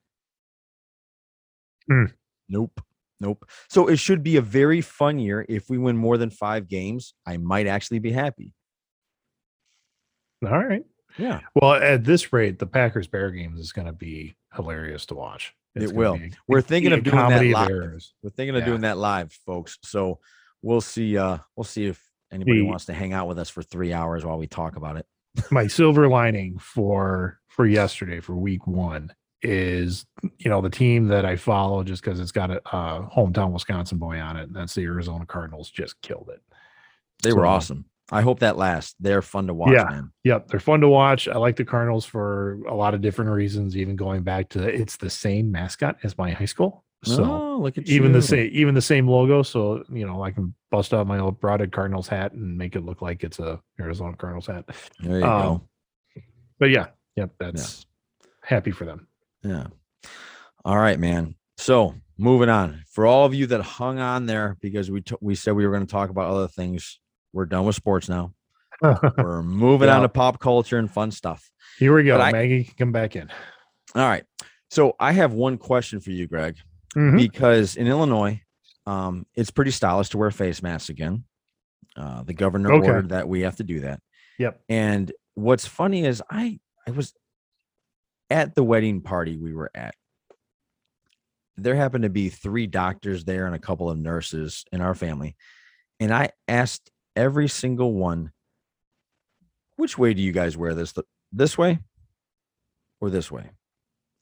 Hmm. 1.88 2.06
Nope. 2.50 2.82
Nope. 3.20 3.46
So 3.70 3.88
it 3.88 3.98
should 3.98 4.24
be 4.24 4.36
a 4.38 4.42
very 4.42 4.82
fun 4.82 5.20
year. 5.20 5.46
If 5.48 5.70
we 5.70 5.78
win 5.78 5.96
more 5.96 6.18
than 6.18 6.30
five 6.30 6.68
games, 6.68 7.14
I 7.26 7.38
might 7.38 7.68
actually 7.68 8.00
be 8.00 8.12
happy. 8.12 8.54
All 10.44 10.66
right. 10.66 10.84
Yeah. 11.18 11.42
Well, 11.56 11.74
at 11.74 12.04
this 12.04 12.32
rate, 12.34 12.60
the 12.60 12.66
Packers 12.66 13.08
Bear 13.08 13.32
games 13.32 13.60
is 13.60 13.72
going 13.72 13.88
to 13.88 13.94
be 13.94 14.36
hilarious 14.56 15.06
to 15.08 15.16
watch. 15.16 15.54
It's 15.76 15.92
It 15.92 15.96
will. 15.96 16.16
a- 16.16 16.30
We're 16.48 16.62
thinking 16.62 16.92
of 16.94 17.04
doing 17.04 17.16
that 17.18 17.46
live. 17.46 17.70
We're 18.22 18.30
thinking 18.30 18.56
of 18.56 18.62
Yeah. 18.62 18.66
doing 18.66 18.82
that 18.82 18.98
live, 18.98 19.32
folks. 19.46 19.80
So 19.84 20.20
we'll 20.62 20.82
see. 20.82 21.18
Uh, 21.18 21.38
we'll 21.56 21.64
see 21.64 21.86
if 21.86 22.04
anybody 22.32 22.60
The- 22.60 22.66
wants 22.66 22.86
to 22.86 22.94
hang 22.94 23.14
out 23.14 23.28
with 23.28 23.40
us 23.40 23.50
for 23.50 23.64
three 23.64 23.94
hours 23.94 24.26
while 24.26 24.38
we 24.38 24.48
talk 24.48 24.76
about 24.76 24.98
it. 24.98 25.06
my 25.52 25.66
silver 25.68 26.08
lining 26.08 26.58
for 26.60 27.40
for 27.48 27.66
yesterday 27.66 28.20
for 28.20 28.36
week 28.36 28.68
one 28.68 29.12
is 29.42 30.06
you 30.40 30.50
know 30.50 30.62
the 30.62 30.70
team 30.70 31.08
that 31.08 31.26
I 31.26 31.36
follow 31.36 31.84
just 31.84 32.04
because 32.04 32.20
it's 32.20 32.32
got 32.32 32.50
a, 32.52 32.62
uh 32.76 33.10
hometown 33.10 33.52
Wisconsin 33.52 33.98
boy 33.98 34.20
on 34.20 34.38
it. 34.38 34.44
And 34.44 34.56
that's 34.56 34.76
the 34.76 34.84
Arizona 34.84 35.26
Cardinals. 35.26 35.70
Just 35.72 36.00
killed 36.02 36.30
it. 36.32 36.42
They 37.24 37.34
were 37.34 37.46
awesome. 37.48 37.86
I 38.14 38.22
hope 38.22 38.40
that 38.40 38.58
lasts. 38.58 38.96
They're 39.00 39.22
fun 39.22 39.48
to 39.48 39.54
watch, 39.54 39.74
Yeah. 39.74 39.86
man. 39.90 40.12
Yep, 40.24 40.48
they're 40.48 40.60
fun 40.60 40.82
to 40.82 40.88
watch. 40.88 41.28
I 41.28 41.38
like 41.38 41.56
the 41.56 41.66
Cardinals 41.66 42.06
for 42.06 42.60
a 42.68 42.76
lot 42.76 42.94
of 42.94 43.02
different 43.02 43.32
reasons. 43.32 43.76
Even 43.76 43.96
going 43.96 44.24
back 44.24 44.50
to 44.50 44.64
it's 44.68 44.98
the 44.98 45.10
same 45.10 45.52
mascot 45.52 45.98
as 46.04 46.18
my 46.18 46.32
high 46.32 46.46
school. 46.46 46.84
So 47.06 47.24
oh, 47.26 47.58
look 47.62 47.78
at 47.78 47.86
even 47.90 48.12
you. 48.12 48.14
the 48.14 48.22
same 48.22 48.50
even 48.54 48.76
the 48.76 48.82
same 48.82 49.08
logo. 49.10 49.44
So 49.44 49.84
you 49.92 50.08
know 50.08 50.24
I 50.24 50.32
can 50.32 50.54
bust 50.72 50.94
out 50.94 51.06
my 51.06 51.20
old 51.20 51.42
Brodhead 51.42 51.72
Cardinals 51.74 52.08
hat 52.08 52.32
and 52.32 52.58
make 52.58 52.76
it 52.78 52.86
look 52.86 53.02
like 53.02 53.24
it's 53.26 53.40
a 53.40 53.60
Arizona 53.80 54.16
Cardinals 54.16 54.48
hat. 54.48 54.70
There 55.02 55.20
you 55.20 55.26
Um, 55.26 55.62
But 56.60 56.70
yeah, 56.70 56.88
yep, 57.18 57.32
that's 57.40 57.86
happy 58.42 58.72
for 58.72 58.86
them. 58.86 59.08
Yeah. 59.44 59.68
All 60.64 60.78
right, 60.78 60.98
man. 60.98 61.36
So 61.58 61.96
moving 62.18 62.48
on. 62.50 62.84
For 62.90 63.06
all 63.06 63.26
of 63.26 63.34
you 63.34 63.48
that 63.48 63.62
hung 63.62 64.00
on 64.00 64.26
there 64.26 64.58
because 64.62 64.90
we 64.90 65.02
t- 65.02 65.16
we 65.20 65.36
said 65.36 65.56
we 65.56 65.66
were 65.66 65.74
going 65.74 65.86
to 65.86 65.92
talk 65.92 66.10
about 66.10 66.30
other 66.30 66.48
things, 66.48 67.00
we're 67.34 67.46
done 67.46 67.66
with 67.66 67.76
sports 67.76 68.08
now. 68.08 68.34
We're 69.18 69.44
moving 69.44 69.88
on 69.88 70.02
to 70.02 70.10
pop 70.10 70.40
culture 70.40 70.78
and 70.78 70.92
fun 70.92 71.12
stuff. 71.12 71.50
Here 71.80 71.96
we 71.96 72.04
go. 72.04 72.20
I- 72.20 72.32
Maggie 72.32 72.64
can 72.66 72.74
come 72.76 72.92
back 72.92 73.16
in. 73.16 73.30
All 73.96 74.08
right. 74.08 74.24
So 74.72 74.96
I 75.00 75.14
have 75.14 75.32
one 75.34 75.58
question 75.58 76.00
for 76.02 76.12
you, 76.12 76.28
Greg. 76.28 76.58
Mhm. 76.96 77.18
because 77.18 77.76
in 77.76 77.88
Illinois, 77.88 78.42
um, 78.86 79.26
it's 79.36 79.50
pretty 79.52 79.72
stylish 79.72 80.10
to 80.10 80.18
wear 80.20 80.30
face 80.32 80.62
masks 80.62 80.90
again. 80.90 81.24
Uh, 81.96 82.22
the 82.24 82.34
governor 82.34 82.72
Okay. 82.74 82.88
ordered 82.88 83.10
that 83.10 83.28
we 83.28 83.42
have 83.42 83.56
to 83.56 83.64
do 83.64 83.80
that. 83.82 84.00
Yep. 84.38 84.62
And 84.70 85.12
what's 85.36 85.66
funny 85.66 86.06
is 86.06 86.22
I 86.30 86.60
I 86.88 86.92
was 86.92 87.14
at 88.30 88.54
the 88.56 88.64
wedding 88.64 89.02
party 89.02 89.38
we 89.38 89.54
were 89.56 89.72
at, 89.74 89.96
there 91.56 91.76
happened 91.76 92.04
to 92.04 92.10
be 92.10 92.30
three 92.30 92.68
doctors 92.68 93.24
there 93.26 93.46
and 93.46 93.56
a 93.56 93.60
couple 93.60 93.90
of 93.90 93.98
nurses 93.98 94.66
in 94.72 94.82
our 94.82 94.94
family. 94.96 95.36
And 96.00 96.14
I 96.14 96.30
asked 96.48 96.92
every 97.16 97.48
single 97.48 97.94
one, 97.94 98.32
which 99.76 99.98
way 99.98 100.14
do 100.14 100.22
you 100.22 100.32
guys 100.32 100.56
wear 100.58 100.74
this? 100.74 100.94
This 101.32 101.58
way 101.58 101.80
or 103.02 103.10
this 103.10 103.32
way? 103.32 103.50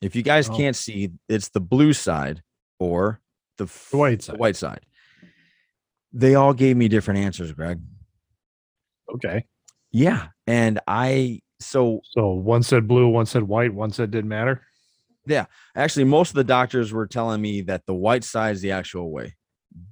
If 0.01 0.15
you 0.15 0.23
guys 0.23 0.49
Oh. 0.49 0.55
can't 0.55 0.75
see, 0.75 1.11
it's 1.29 1.49
the 1.49 1.59
blue 1.59 1.93
side 1.93 2.41
or 2.79 3.21
the, 3.57 3.65
The 3.65 3.97
white 3.97 4.19
the 4.19 4.23
side. 4.25 4.37
white 4.39 4.55
side. 4.55 4.85
They 6.13 6.35
all 6.35 6.53
gave 6.53 6.75
me 6.77 6.87
different 6.87 7.19
answers, 7.19 7.51
Greg. 7.53 7.79
Okay. 9.13 9.45
Yeah. 9.91 10.27
And 10.47 10.79
I, 10.87 11.41
so 11.59 12.01
So 12.03 12.31
one 12.31 12.63
said 12.63 12.87
blue, 12.87 13.07
one 13.07 13.25
said 13.25 13.43
white, 13.43 13.73
one 13.73 13.91
said 13.91 14.11
didn't 14.11 14.29
matter. 14.29 14.65
Yeah, 15.27 15.45
actually, 15.75 16.05
most 16.05 16.29
of 16.29 16.35
the 16.35 16.43
doctors 16.43 16.91
were 16.91 17.05
telling 17.05 17.41
me 17.41 17.61
that 17.61 17.85
the 17.85 17.93
white 17.93 18.23
side 18.23 18.55
is 18.55 18.61
the 18.61 18.71
actual 18.71 19.11
way. 19.11 19.35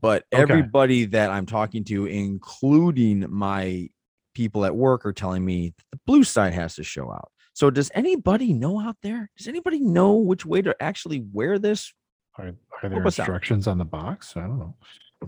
But 0.01 0.25
Okay. 0.33 0.41
everybody 0.41 1.05
that 1.05 1.29
I'm 1.29 1.45
talking 1.45 1.83
to, 1.85 2.05
including 2.05 3.25
my 3.29 3.89
people 4.33 4.65
at 4.65 4.75
work, 4.75 5.05
are 5.05 5.13
telling 5.13 5.43
me 5.45 5.73
the 5.91 5.99
blue 6.05 6.23
side 6.23 6.53
has 6.53 6.75
to 6.75 6.83
show 6.83 7.11
out. 7.11 7.31
So, 7.53 7.69
does 7.69 7.91
anybody 7.93 8.53
know 8.53 8.79
out 8.79 8.97
there? 9.03 9.29
Does 9.37 9.47
anybody 9.47 9.79
know 9.81 10.13
which 10.15 10.45
way 10.45 10.61
to 10.61 10.75
actually 10.81 11.25
wear 11.33 11.59
this? 11.59 11.93
Are, 12.37 12.47
are 12.83 12.89
there 12.89 12.99
out. 12.99 13.05
instructions 13.05 13.67
on 13.67 13.77
the 13.77 13.85
box? 13.85 14.35
I 14.37 14.41
don't 14.41 14.59
know. 14.59 14.75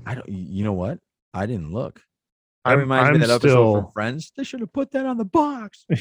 I 0.05 0.15
don't. 0.15 0.29
You 0.29 0.63
know 0.63 0.73
what? 0.73 0.99
I 1.33 1.45
didn't 1.45 1.71
look. 1.73 2.01
That 2.65 2.71
I'm- 2.71 2.79
reminds 2.79 3.09
me 3.11 3.15
I'm 3.15 3.21
of 3.23 3.27
that 3.27 3.33
episode 3.35 3.49
still- 3.49 3.81
from 3.81 3.91
Friends. 3.91 4.31
They 4.37 4.43
should 4.43 4.59
have 4.61 4.71
put 4.71 4.91
that 4.91 5.05
on 5.05 5.17
the 5.17 5.25
box. 5.25 5.85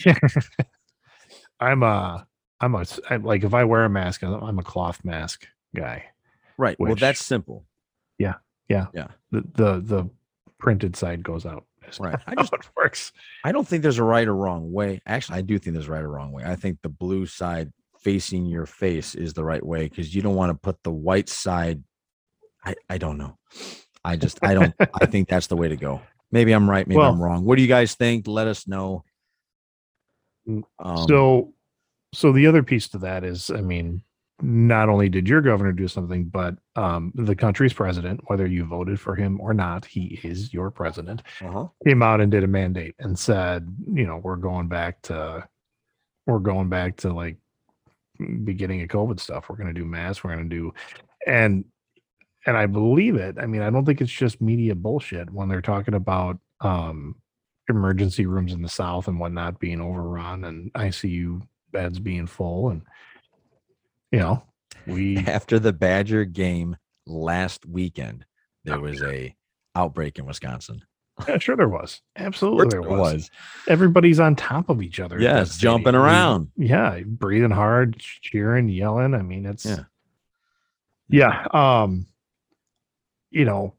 Uh, 1.60 1.64
I'm 1.64 1.82
a, 1.82 2.26
I'm 2.60 2.74
a, 2.74 2.84
I'm 3.08 3.22
like 3.22 3.44
if 3.44 3.54
I 3.54 3.64
wear 3.64 3.84
a 3.84 3.90
mask, 3.90 4.22
I'm 4.22 4.34
I'm 4.42 4.58
a 4.58 4.62
cloth 4.62 5.04
mask 5.04 5.46
guy. 5.76 6.04
Right. 6.58 6.78
well, 6.80 6.94
that's 6.94 7.24
simple. 7.24 7.66
The 9.32 9.42
the 9.54 9.80
the 9.80 10.10
printed 10.58 10.94
side 10.96 11.22
goes 11.22 11.46
out. 11.46 11.64
That's 11.82 11.98
Right. 12.00 12.18
I 12.26 12.34
just- 12.34 12.52
works. 12.76 13.12
I 13.44 13.52
don't 13.52 13.66
think 13.66 13.82
there's 13.82 13.98
a 13.98 14.04
right 14.04 14.26
or 14.28 14.34
wrong 14.36 14.72
way. 14.72 15.00
Actually, 15.06 15.38
I 15.38 15.42
do 15.42 15.58
think 15.58 15.74
there's 15.74 15.88
a 15.88 15.92
right 15.92 16.02
or 16.02 16.10
wrong 16.10 16.32
way. 16.32 16.44
I 16.44 16.54
think 16.56 16.78
the 16.82 16.88
blue 16.88 17.26
side 17.26 17.72
facing 18.00 18.46
your 18.46 18.66
face 18.66 19.14
is 19.14 19.34
the 19.34 19.44
right 19.44 19.64
way 19.64 19.88
because 19.88 20.14
you 20.14 20.22
don't 20.22 20.34
want 20.36 20.50
to 20.50 20.58
put 20.58 20.82
the 20.82 20.90
white 20.92 21.28
side. 21.28 21.82
I, 22.64 22.74
I 22.88 22.98
don't 22.98 23.18
know. 23.18 23.36
I 24.04 24.16
just 24.16 24.38
I 24.42 24.54
don't 24.54 24.74
I 25.00 25.06
think 25.06 25.28
that's 25.28 25.46
the 25.48 25.56
way 25.56 25.68
to 25.68 25.76
go. 25.76 26.00
Maybe 26.32 26.52
I'm 26.52 26.68
right, 26.70 26.86
maybe 26.86 27.00
I'm 27.00 27.20
wrong. 27.20 27.44
What 27.44 27.56
do 27.56 27.62
you 27.62 27.68
guys 27.68 27.94
think? 27.94 28.26
Let 28.28 28.46
us 28.46 28.66
know. 28.68 29.04
Mm, 30.48 30.62
Um, 30.78 31.06
so 31.08 31.54
so 32.14 32.32
the 32.32 32.46
other 32.46 32.62
piece 32.62 32.88
to 32.88 32.98
that 32.98 33.22
is 33.24 33.50
i 33.50 33.60
mean 33.60 34.02
not 34.42 34.88
only 34.88 35.08
did 35.08 35.28
your 35.28 35.40
governor 35.40 35.72
do 35.72 35.88
something 35.88 36.24
but 36.24 36.54
um 36.76 37.12
the 37.14 37.34
country's 37.34 37.72
president 37.72 38.20
whether 38.26 38.46
you 38.46 38.64
voted 38.64 38.98
for 38.98 39.14
him 39.14 39.40
or 39.40 39.52
not 39.52 39.84
he 39.84 40.18
is 40.22 40.52
your 40.52 40.70
president 40.70 41.22
uh-huh. 41.40 41.66
came 41.86 42.02
out 42.02 42.20
and 42.20 42.30
did 42.30 42.44
a 42.44 42.46
mandate 42.46 42.94
and 42.98 43.18
said 43.18 43.68
you 43.92 44.06
know 44.06 44.18
we're 44.22 44.36
going 44.36 44.68
back 44.68 45.00
to 45.02 45.46
we're 46.26 46.38
going 46.38 46.68
back 46.68 46.96
to 46.96 47.12
like 47.12 47.36
beginning 48.44 48.82
of 48.82 48.88
covid 48.88 49.18
stuff 49.20 49.48
we're 49.48 49.56
going 49.56 49.72
to 49.72 49.78
do 49.78 49.84
masks 49.84 50.24
we're 50.24 50.34
going 50.34 50.48
to 50.48 50.56
do 50.56 50.72
and 51.26 51.64
and 52.46 52.56
i 52.56 52.66
believe 52.66 53.16
it 53.16 53.36
i 53.38 53.46
mean 53.46 53.62
i 53.62 53.70
don't 53.70 53.84
think 53.84 54.00
it's 54.00 54.10
just 54.10 54.40
media 54.40 54.74
bullshit 54.74 55.30
when 55.30 55.48
they're 55.48 55.62
talking 55.62 55.94
about 55.94 56.38
um 56.60 57.14
emergency 57.68 58.26
rooms 58.26 58.52
in 58.52 58.62
the 58.62 58.68
south 58.68 59.06
and 59.08 59.18
whatnot 59.18 59.58
being 59.58 59.80
overrun 59.80 60.44
and 60.44 60.72
icu 60.74 61.40
beds 61.72 61.98
being 61.98 62.26
full 62.26 62.70
and 62.70 62.82
you 64.12 64.18
know 64.18 64.42
we 64.86 65.18
after 65.18 65.58
the 65.58 65.72
Badger 65.72 66.24
game 66.24 66.76
last 67.06 67.66
weekend, 67.66 68.24
there 68.64 68.76
Oh, 68.76 68.80
was 68.80 69.02
a 69.02 69.34
outbreak 69.74 70.18
in 70.18 70.26
Wisconsin. 70.26 70.82
yeah, 71.28 71.38
sure 71.38 71.56
there 71.56 71.68
was. 71.68 72.00
Absolutely 72.16 72.70
there 72.70 72.82
course 72.82 73.12
was. 73.14 73.30
everybody's 73.68 74.18
on 74.20 74.34
top 74.36 74.68
of 74.68 74.82
each 74.82 75.00
other 75.00 75.20
Yes, 75.20 75.58
jumping 75.58 75.94
around. 75.94 76.48
yeah 76.56 77.00
breathing 77.06 77.50
hard 77.50 77.98
cheering 77.98 78.68
yelling. 78.68 79.14
I 79.14 79.22
mean 79.22 79.46
it's 79.46 79.66
Yeah. 79.66 79.84
yeah 81.08 81.46
um 81.52 82.06
you 83.30 83.44
know 83.44 83.74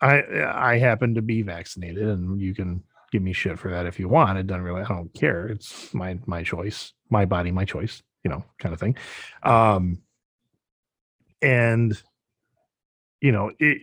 i 0.00 0.22
i 0.44 0.78
happen 0.78 1.14
to 1.14 1.22
be 1.22 1.42
vaccinated 1.42 2.06
and 2.06 2.40
you 2.40 2.54
can 2.54 2.82
give 3.12 3.22
me 3.22 3.32
shit 3.32 3.58
for 3.58 3.70
that 3.70 3.86
if 3.86 3.98
you 3.98 4.08
want. 4.08 4.38
It 4.38 4.46
doesn't 4.46 4.62
really 4.62 4.82
i 4.82 4.88
don't 4.88 5.12
care. 5.14 5.46
It's 5.48 5.94
my 5.94 6.18
my 6.26 6.42
choice. 6.42 6.92
My 7.08 7.24
body 7.24 7.50
my 7.52 7.64
choice 7.64 8.02
you 8.26 8.30
know 8.32 8.42
kind 8.58 8.72
of 8.72 8.80
thing. 8.80 8.96
Um 9.44 10.02
and 11.42 12.02
you 13.20 13.30
know 13.30 13.52
it, 13.60 13.82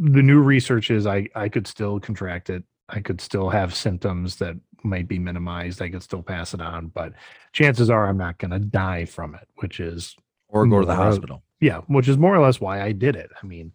the 0.00 0.22
new 0.22 0.40
research 0.40 0.90
is 0.90 1.06
i 1.06 1.28
i 1.36 1.48
could 1.48 1.66
still 1.68 2.00
contract 2.00 2.50
it. 2.50 2.64
I 2.88 2.98
could 3.00 3.20
still 3.20 3.48
have 3.50 3.72
symptoms 3.72 4.36
that 4.36 4.56
might 4.82 5.06
be 5.06 5.18
minimized. 5.20 5.80
I 5.80 5.90
could 5.90 6.02
still 6.02 6.22
pass 6.24 6.54
it 6.54 6.60
on 6.60 6.88
but 6.88 7.12
chances 7.52 7.88
are 7.88 8.08
i'm 8.08 8.18
not 8.18 8.38
going 8.38 8.50
to 8.50 8.58
die 8.58 9.04
from 9.04 9.36
it 9.36 9.46
which 9.58 9.78
is 9.78 10.16
Or 10.48 10.66
go 10.66 10.80
to 10.80 10.86
the 10.86 10.96
hospital. 10.96 11.44
yeah 11.60 11.78
which 11.86 12.08
is 12.08 12.18
more 12.18 12.34
or 12.34 12.40
less 12.44 12.60
why 12.60 12.82
i 12.82 12.90
did 12.90 13.14
it. 13.14 13.30
I 13.40 13.46
mean 13.46 13.70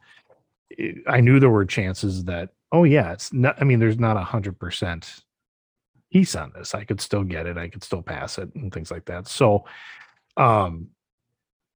it, 0.70 0.98
i 1.08 1.22
knew 1.22 1.40
there 1.40 1.50
were 1.50 1.66
chances 1.66 2.26
that 2.26 2.50
oh 2.74 2.84
yeah 2.84 3.14
it's 3.14 3.32
not 3.32 3.56
i 3.62 3.64
mean 3.64 3.80
there's 3.80 4.00
not 4.00 4.18
a 4.18 4.24
hundred 4.34 4.60
percent 4.60 5.24
piece 6.12 6.34
on 6.36 6.52
this. 6.56 6.74
I 6.74 6.86
could 6.86 7.00
still 7.00 7.24
get 7.24 7.46
it. 7.46 7.56
I 7.56 7.68
could 7.70 7.84
still 7.84 8.02
pass 8.02 8.40
it 8.40 8.50
and 8.56 8.74
things 8.74 8.90
like 8.90 9.06
that. 9.06 9.28
So 9.28 9.66
um 10.40 10.88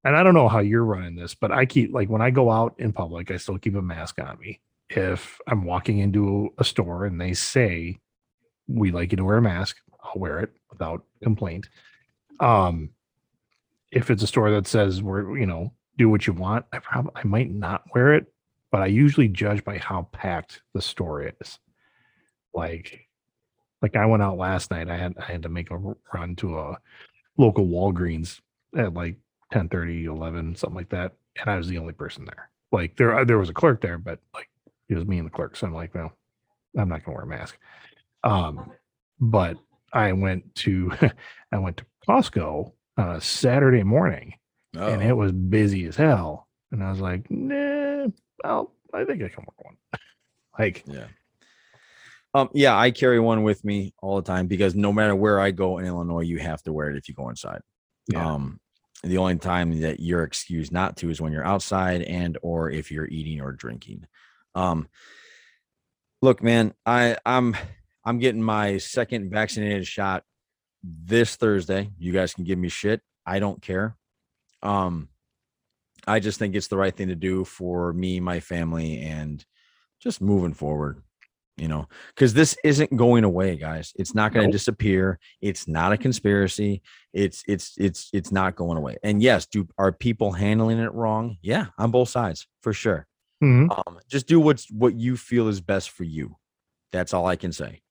and 0.06 0.15
i 0.15 0.23
don't 0.23 0.34
know 0.34 0.47
how 0.47 0.60
you're 0.60 0.86
running 0.86 1.15
this 1.15 1.36
but 1.36 1.52
i 1.52 1.65
keep 1.65 1.93
like 1.93 2.10
when 2.10 2.21
i 2.21 2.32
go 2.32 2.49
out 2.49 2.73
in 2.80 2.91
public 2.93 3.30
i 3.30 3.38
still 3.38 3.58
keep 3.60 3.76
a 3.76 3.82
mask 3.82 4.19
on 4.19 4.39
me. 4.39 4.60
If 4.89 5.39
i'm 5.47 5.65
walking 5.65 5.99
into 5.99 6.54
a 6.58 6.63
store 6.63 7.06
and 7.06 7.19
they 7.19 7.34
say 7.34 7.99
we 8.67 8.91
like 8.91 9.12
you 9.12 9.17
to 9.17 9.26
wear 9.26 9.38
a 9.38 9.41
mask 9.41 9.78
i'll 10.04 10.19
wear 10.19 10.39
it 10.39 10.52
without 10.71 11.04
complaint. 11.21 11.69
Um 12.39 12.89
if 13.91 14.10
it's 14.10 14.23
a 14.23 14.28
store 14.28 14.49
that 14.52 14.65
says 14.65 15.04
we're 15.04 15.38
you 15.38 15.45
know 15.45 15.73
do 15.97 16.10
what 16.10 16.26
you 16.26 16.34
want 16.34 16.65
i 16.71 16.80
probably 16.80 17.12
i 17.15 17.23
might 17.23 17.52
not 17.52 17.84
wear 17.93 18.13
it 18.13 18.26
but 18.71 18.82
i 18.82 18.88
usually 18.88 19.28
judge 19.28 19.63
by 19.63 19.78
how 19.78 20.08
packed 20.12 20.62
the 20.73 20.82
store 20.82 21.23
is. 21.23 21.60
Like 22.54 23.08
like 23.82 23.95
i 23.95 24.06
went 24.06 24.23
out 24.23 24.38
last 24.38 24.71
night 24.71 24.89
i 24.89 24.97
had 24.97 25.13
i 25.17 25.32
had 25.32 25.43
to 25.43 25.49
make 25.49 25.71
a 25.71 25.78
run 26.13 26.36
to 26.38 26.58
a 26.58 26.78
local 27.38 27.67
walgreens 27.67 28.39
at 28.77 28.93
like 28.93 29.17
10 29.51 29.69
30, 29.69 30.05
11 30.05 30.55
something 30.55 30.75
like 30.77 30.89
that 30.89 31.13
and 31.39 31.49
i 31.49 31.55
was 31.57 31.67
the 31.67 31.77
only 31.77 31.93
person 31.93 32.25
there 32.25 32.49
like 32.71 32.95
there 32.97 33.23
there 33.25 33.38
was 33.38 33.49
a 33.49 33.53
clerk 33.53 33.81
there 33.81 33.97
but 33.97 34.19
like 34.33 34.49
it 34.89 34.95
was 34.95 35.05
me 35.05 35.17
and 35.19 35.27
the 35.27 35.31
clerk 35.31 35.55
so 35.55 35.67
i'm 35.67 35.73
like 35.73 35.93
no 35.95 36.12
i'm 36.77 36.89
not 36.89 37.03
gonna 37.03 37.15
wear 37.15 37.25
a 37.25 37.27
mask 37.27 37.57
um 38.23 38.71
but 39.19 39.57
i 39.93 40.12
went 40.12 40.43
to 40.55 40.91
i 41.51 41.57
went 41.57 41.77
to 41.77 41.86
costco 42.07 42.71
on 42.97 43.15
a 43.15 43.21
saturday 43.21 43.83
morning 43.83 44.33
and 44.75 45.03
Oh. 45.03 45.07
it 45.07 45.13
was 45.13 45.31
busy 45.31 45.86
as 45.86 45.95
hell. 45.95 46.47
And 46.71 46.83
I 46.83 46.89
was 46.89 46.99
like, 46.99 47.29
nah, 47.29 48.07
well, 48.43 48.73
I 48.91 49.05
think 49.05 49.21
I 49.21 49.27
can 49.29 49.45
wear 49.45 49.55
one. 49.62 49.77
like, 50.57 50.83
Yeah. 50.88 51.05
Um, 52.33 52.49
yeah, 52.53 52.75
I 52.75 52.89
carry 52.89 53.19
one 53.19 53.43
with 53.43 53.63
me 53.63 53.93
all 54.01 54.15
the 54.15 54.23
time 54.23 54.47
because 54.47 54.73
no 54.73 54.91
matter 54.91 55.15
where 55.15 55.39
I 55.39 55.51
go 55.51 55.77
in 55.77 55.86
Illinois, 55.86 56.21
you 56.21 56.39
have 56.39 56.63
to 56.63 56.73
wear 56.73 56.89
it 56.89 56.97
if 56.97 57.07
you 57.07 57.13
go 57.13 57.29
inside. 57.29 57.62
yeah, 58.07 58.33
Um, 58.33 58.59
the 59.03 59.17
only 59.17 59.37
time 59.37 59.81
that 59.81 59.99
you're 59.99 60.23
excused 60.23 60.71
not 60.71 60.97
to 60.97 61.09
is 61.09 61.19
when 61.19 61.33
you're 61.33 61.45
outside 61.45 62.01
and 62.03 62.37
or 62.41 62.69
if 62.69 62.91
you're 62.91 63.07
eating 63.07 63.41
or 63.41 63.51
drinking. 63.51 64.07
Um, 64.55 64.87
look, 66.21 66.41
man, 66.41 66.73
I 66.85 67.17
I'm 67.25 67.55
I'm 68.05 68.19
getting 68.19 68.41
my 68.41 68.77
second 68.77 69.29
vaccinated 69.29 69.85
shot 69.85 70.23
this 70.83 71.35
Thursday. 71.35 71.89
You 71.97 72.13
guys 72.13 72.33
can 72.33 72.45
give 72.45 72.57
me 72.57 72.69
shit. 72.69 73.01
I 73.25 73.39
don't 73.39 73.61
care. 73.61 73.97
Um, 74.61 75.09
I 76.07 76.19
just 76.19 76.39
think 76.39 76.55
it's 76.55 76.67
the 76.67 76.77
right 76.77 76.95
thing 76.95 77.09
to 77.09 77.15
do 77.15 77.45
for 77.45 77.93
me, 77.93 78.19
my 78.19 78.39
family, 78.39 79.01
and 79.01 79.43
just 80.01 80.21
moving 80.21 80.53
forward. 80.53 81.01
You 81.57 81.67
know, 81.67 81.87
because 82.15 82.33
this 82.33 82.57
isn't 82.63 82.95
going 82.97 83.23
away, 83.23 83.55
guys. 83.57 83.93
It's 83.95 84.15
not 84.15 84.33
going 84.33 84.41
to 84.45 84.47
Nope. 84.47 84.53
disappear. 84.53 85.19
It's 85.39 85.67
not 85.67 85.91
a 85.93 85.97
conspiracy. 85.97 86.81
It's 87.13 87.43
it's 87.47 87.75
it's 87.77 88.09
it's 88.11 88.31
not 88.31 88.55
going 88.55 88.75
away. 88.77 88.97
And 89.03 89.21
yes, 89.21 89.45
do 89.45 89.67
are 89.77 89.91
people 89.91 90.31
handling 90.31 90.79
it 90.79 90.91
wrong? 90.93 91.37
Yeah, 91.43 91.67
on 91.77 91.91
both 91.91 92.09
sides 92.09 92.47
for 92.61 92.73
sure. 92.73 93.05
Mhm. 93.43 93.69
Um, 93.69 93.99
just 94.09 94.25
do 94.25 94.39
what's 94.39 94.69
what 94.71 94.95
you 94.95 95.15
feel 95.15 95.47
is 95.47 95.61
best 95.61 95.91
for 95.91 96.05
you. 96.05 96.37
That's 96.91 97.13
all 97.13 97.27
I 97.27 97.35
can 97.35 97.51
say. 97.51 97.81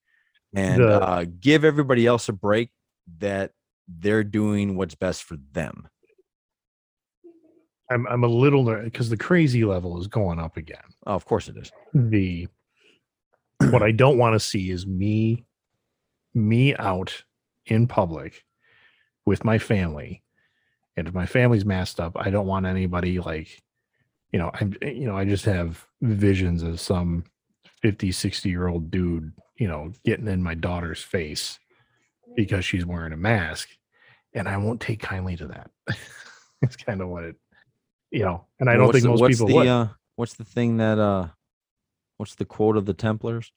And 0.56 0.82
The- 0.82 1.00
uh, 1.00 1.24
give 1.38 1.64
everybody 1.64 2.04
else 2.04 2.28
a 2.28 2.32
break 2.32 2.70
that 3.18 3.52
they're 3.86 4.24
doing 4.24 4.76
what's 4.76 4.96
best 4.96 5.22
for 5.22 5.36
them. 5.52 5.86
I'm 7.90 8.06
I'm 8.08 8.24
a 8.24 8.28
little 8.28 8.64
nervous 8.64 8.84
because 8.86 9.08
the 9.10 9.16
crazy 9.16 9.64
level 9.64 10.00
is 10.00 10.06
going 10.08 10.38
up 10.40 10.56
again. 10.56 10.82
Oh, 11.06 11.14
of 11.14 11.24
course 11.26 11.48
it 11.48 11.56
is. 11.56 11.70
The 11.94 12.48
what 13.70 13.82
I 13.82 13.92
don't 13.92 14.18
want 14.18 14.34
to 14.34 14.40
see 14.40 14.70
is 14.70 14.86
me 14.86 15.44
me 16.34 16.74
out 16.76 17.24
in 17.66 17.86
public 17.86 18.44
with 19.26 19.44
my 19.44 19.58
family 19.58 20.22
And 20.96 21.08
if 21.08 21.14
my 21.14 21.26
family's 21.26 21.64
masked 21.64 22.00
up, 22.00 22.16
I 22.16 22.30
don't 22.30 22.46
want 22.46 22.66
anybody 22.66 23.18
like, 23.18 23.62
you 24.32 24.38
know, 24.38 24.50
I'm, 24.54 24.74
you 24.82 25.06
know, 25.06 25.16
I 25.16 25.24
just 25.24 25.44
have 25.46 25.86
visions 26.02 26.62
of 26.62 26.80
some 26.80 27.24
50, 27.82 28.12
60 28.12 28.48
year 28.48 28.68
old 28.68 28.90
dude, 28.90 29.32
you 29.58 29.68
know, 29.68 29.92
getting 30.04 30.28
in 30.28 30.42
my 30.42 30.54
daughter's 30.54 31.02
face 31.02 31.58
because 32.36 32.64
she's 32.64 32.84
wearing 32.86 33.12
a 33.12 33.16
mask. 33.16 33.68
And 34.34 34.48
I 34.48 34.56
won't 34.58 34.80
take 34.80 35.00
kindly 35.00 35.36
to 35.36 35.48
that. 35.48 35.70
it's 36.62 36.76
kind 36.76 37.00
of 37.02 37.08
what 37.08 37.24
it, 37.24 37.36
you 38.10 38.24
know, 38.24 38.46
and 38.60 38.68
I 38.68 38.76
don't 38.76 38.92
think 38.92 39.04
the- 39.04 39.10
most 39.10 39.20
what's 39.20 39.36
people 39.36 39.48
the, 39.48 39.54
would. 39.54 39.66
Uh, 39.66 39.88
what's 40.16 40.34
the 40.34 40.44
thing 40.44 40.78
that 40.78 40.98
uh, 40.98 41.28
what's 42.16 42.34
the 42.34 42.44
quote 42.44 42.76
of 42.76 42.86
the 42.86 42.94
Templars? 42.94 43.52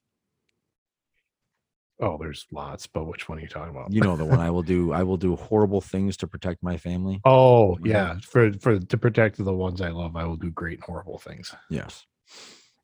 oh, 2.01 2.17
there's 2.19 2.45
lots, 2.51 2.87
but 2.87 3.05
which 3.05 3.29
one 3.29 3.37
are 3.37 3.41
you 3.41 3.47
talking 3.47 3.73
about? 3.73 3.91
You 3.93 4.01
know 4.01 4.17
the 4.17 4.25
one. 4.25 4.41
I 4.41 4.49
will 4.49 4.63
do. 4.63 4.91
I 4.91 5.03
will 5.07 5.15
do 5.17 5.35
horrible 5.37 5.79
things 5.81 6.17
to 6.17 6.27
protect 6.27 6.61
my 6.61 6.75
family. 6.77 7.21
Oh 7.23 7.77
Yeah. 7.83 8.17
for 8.21 8.51
for 8.53 8.79
to 8.79 8.97
protect 8.97 9.37
the 9.37 9.53
ones 9.53 9.79
I 9.81 9.89
love, 9.89 10.15
I 10.17 10.25
will 10.25 10.35
do 10.35 10.51
great 10.51 10.79
and 10.79 10.83
horrible 10.83 11.17
things. 11.19 11.55
Yes. 11.69 12.05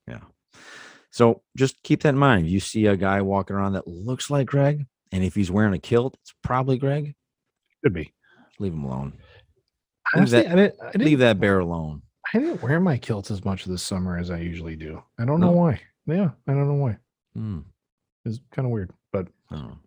Yeah. 0.08 0.22
So 1.12 1.42
just 1.58 1.84
keep 1.84 2.04
that 2.04 2.10
in 2.10 2.18
mind. 2.18 2.48
You 2.48 2.62
see 2.62 2.86
a 2.86 2.96
guy 2.96 3.22
walking 3.22 3.56
around 3.56 3.74
that 3.74 3.86
looks 3.88 4.30
like 4.30 4.48
Greg, 4.48 4.86
and 5.12 5.24
if 5.26 5.36
he's 5.36 5.52
wearing 5.52 5.74
a 5.74 5.80
kilt, 5.80 6.16
it's 6.22 6.34
probably 6.42 6.78
Greg. 6.78 7.14
Should 7.84 7.94
be. 7.94 8.14
Leave 8.60 8.74
him 8.74 8.86
alone. 8.86 9.12
Leave 9.16 9.22
Honestly, 10.16 10.42
that- 10.44 10.52
I 10.52 10.56
didn't. 10.56 10.76
I 10.82 10.92
didn't, 10.94 11.06
Leave 11.06 11.20
that 11.20 11.40
bear 11.40 11.60
alone. 11.60 12.04
I 12.34 12.40
didn't 12.40 12.62
wear 12.62 12.80
my 12.80 12.98
kilts 12.98 13.30
as 13.32 13.44
much 13.44 13.66
this 13.66 13.84
summer 13.84 14.18
as 14.18 14.32
I 14.32 14.38
usually 14.40 14.76
do. 14.76 15.04
I 15.20 15.26
don't 15.26 15.40
know 15.40 15.48
No. 15.52 15.58
why. 15.58 15.82
Yeah, 16.06 16.30
I 16.48 16.54
don't 16.54 16.68
know 16.68 16.76
why. 16.76 16.98
Hmm, 17.36 17.60
It's 18.26 18.40
kind 18.52 18.66
of 18.66 18.72
weird, 18.72 18.92
but 19.12 19.28
I 19.50 19.56
don't 19.56 19.68
know. 19.70 19.80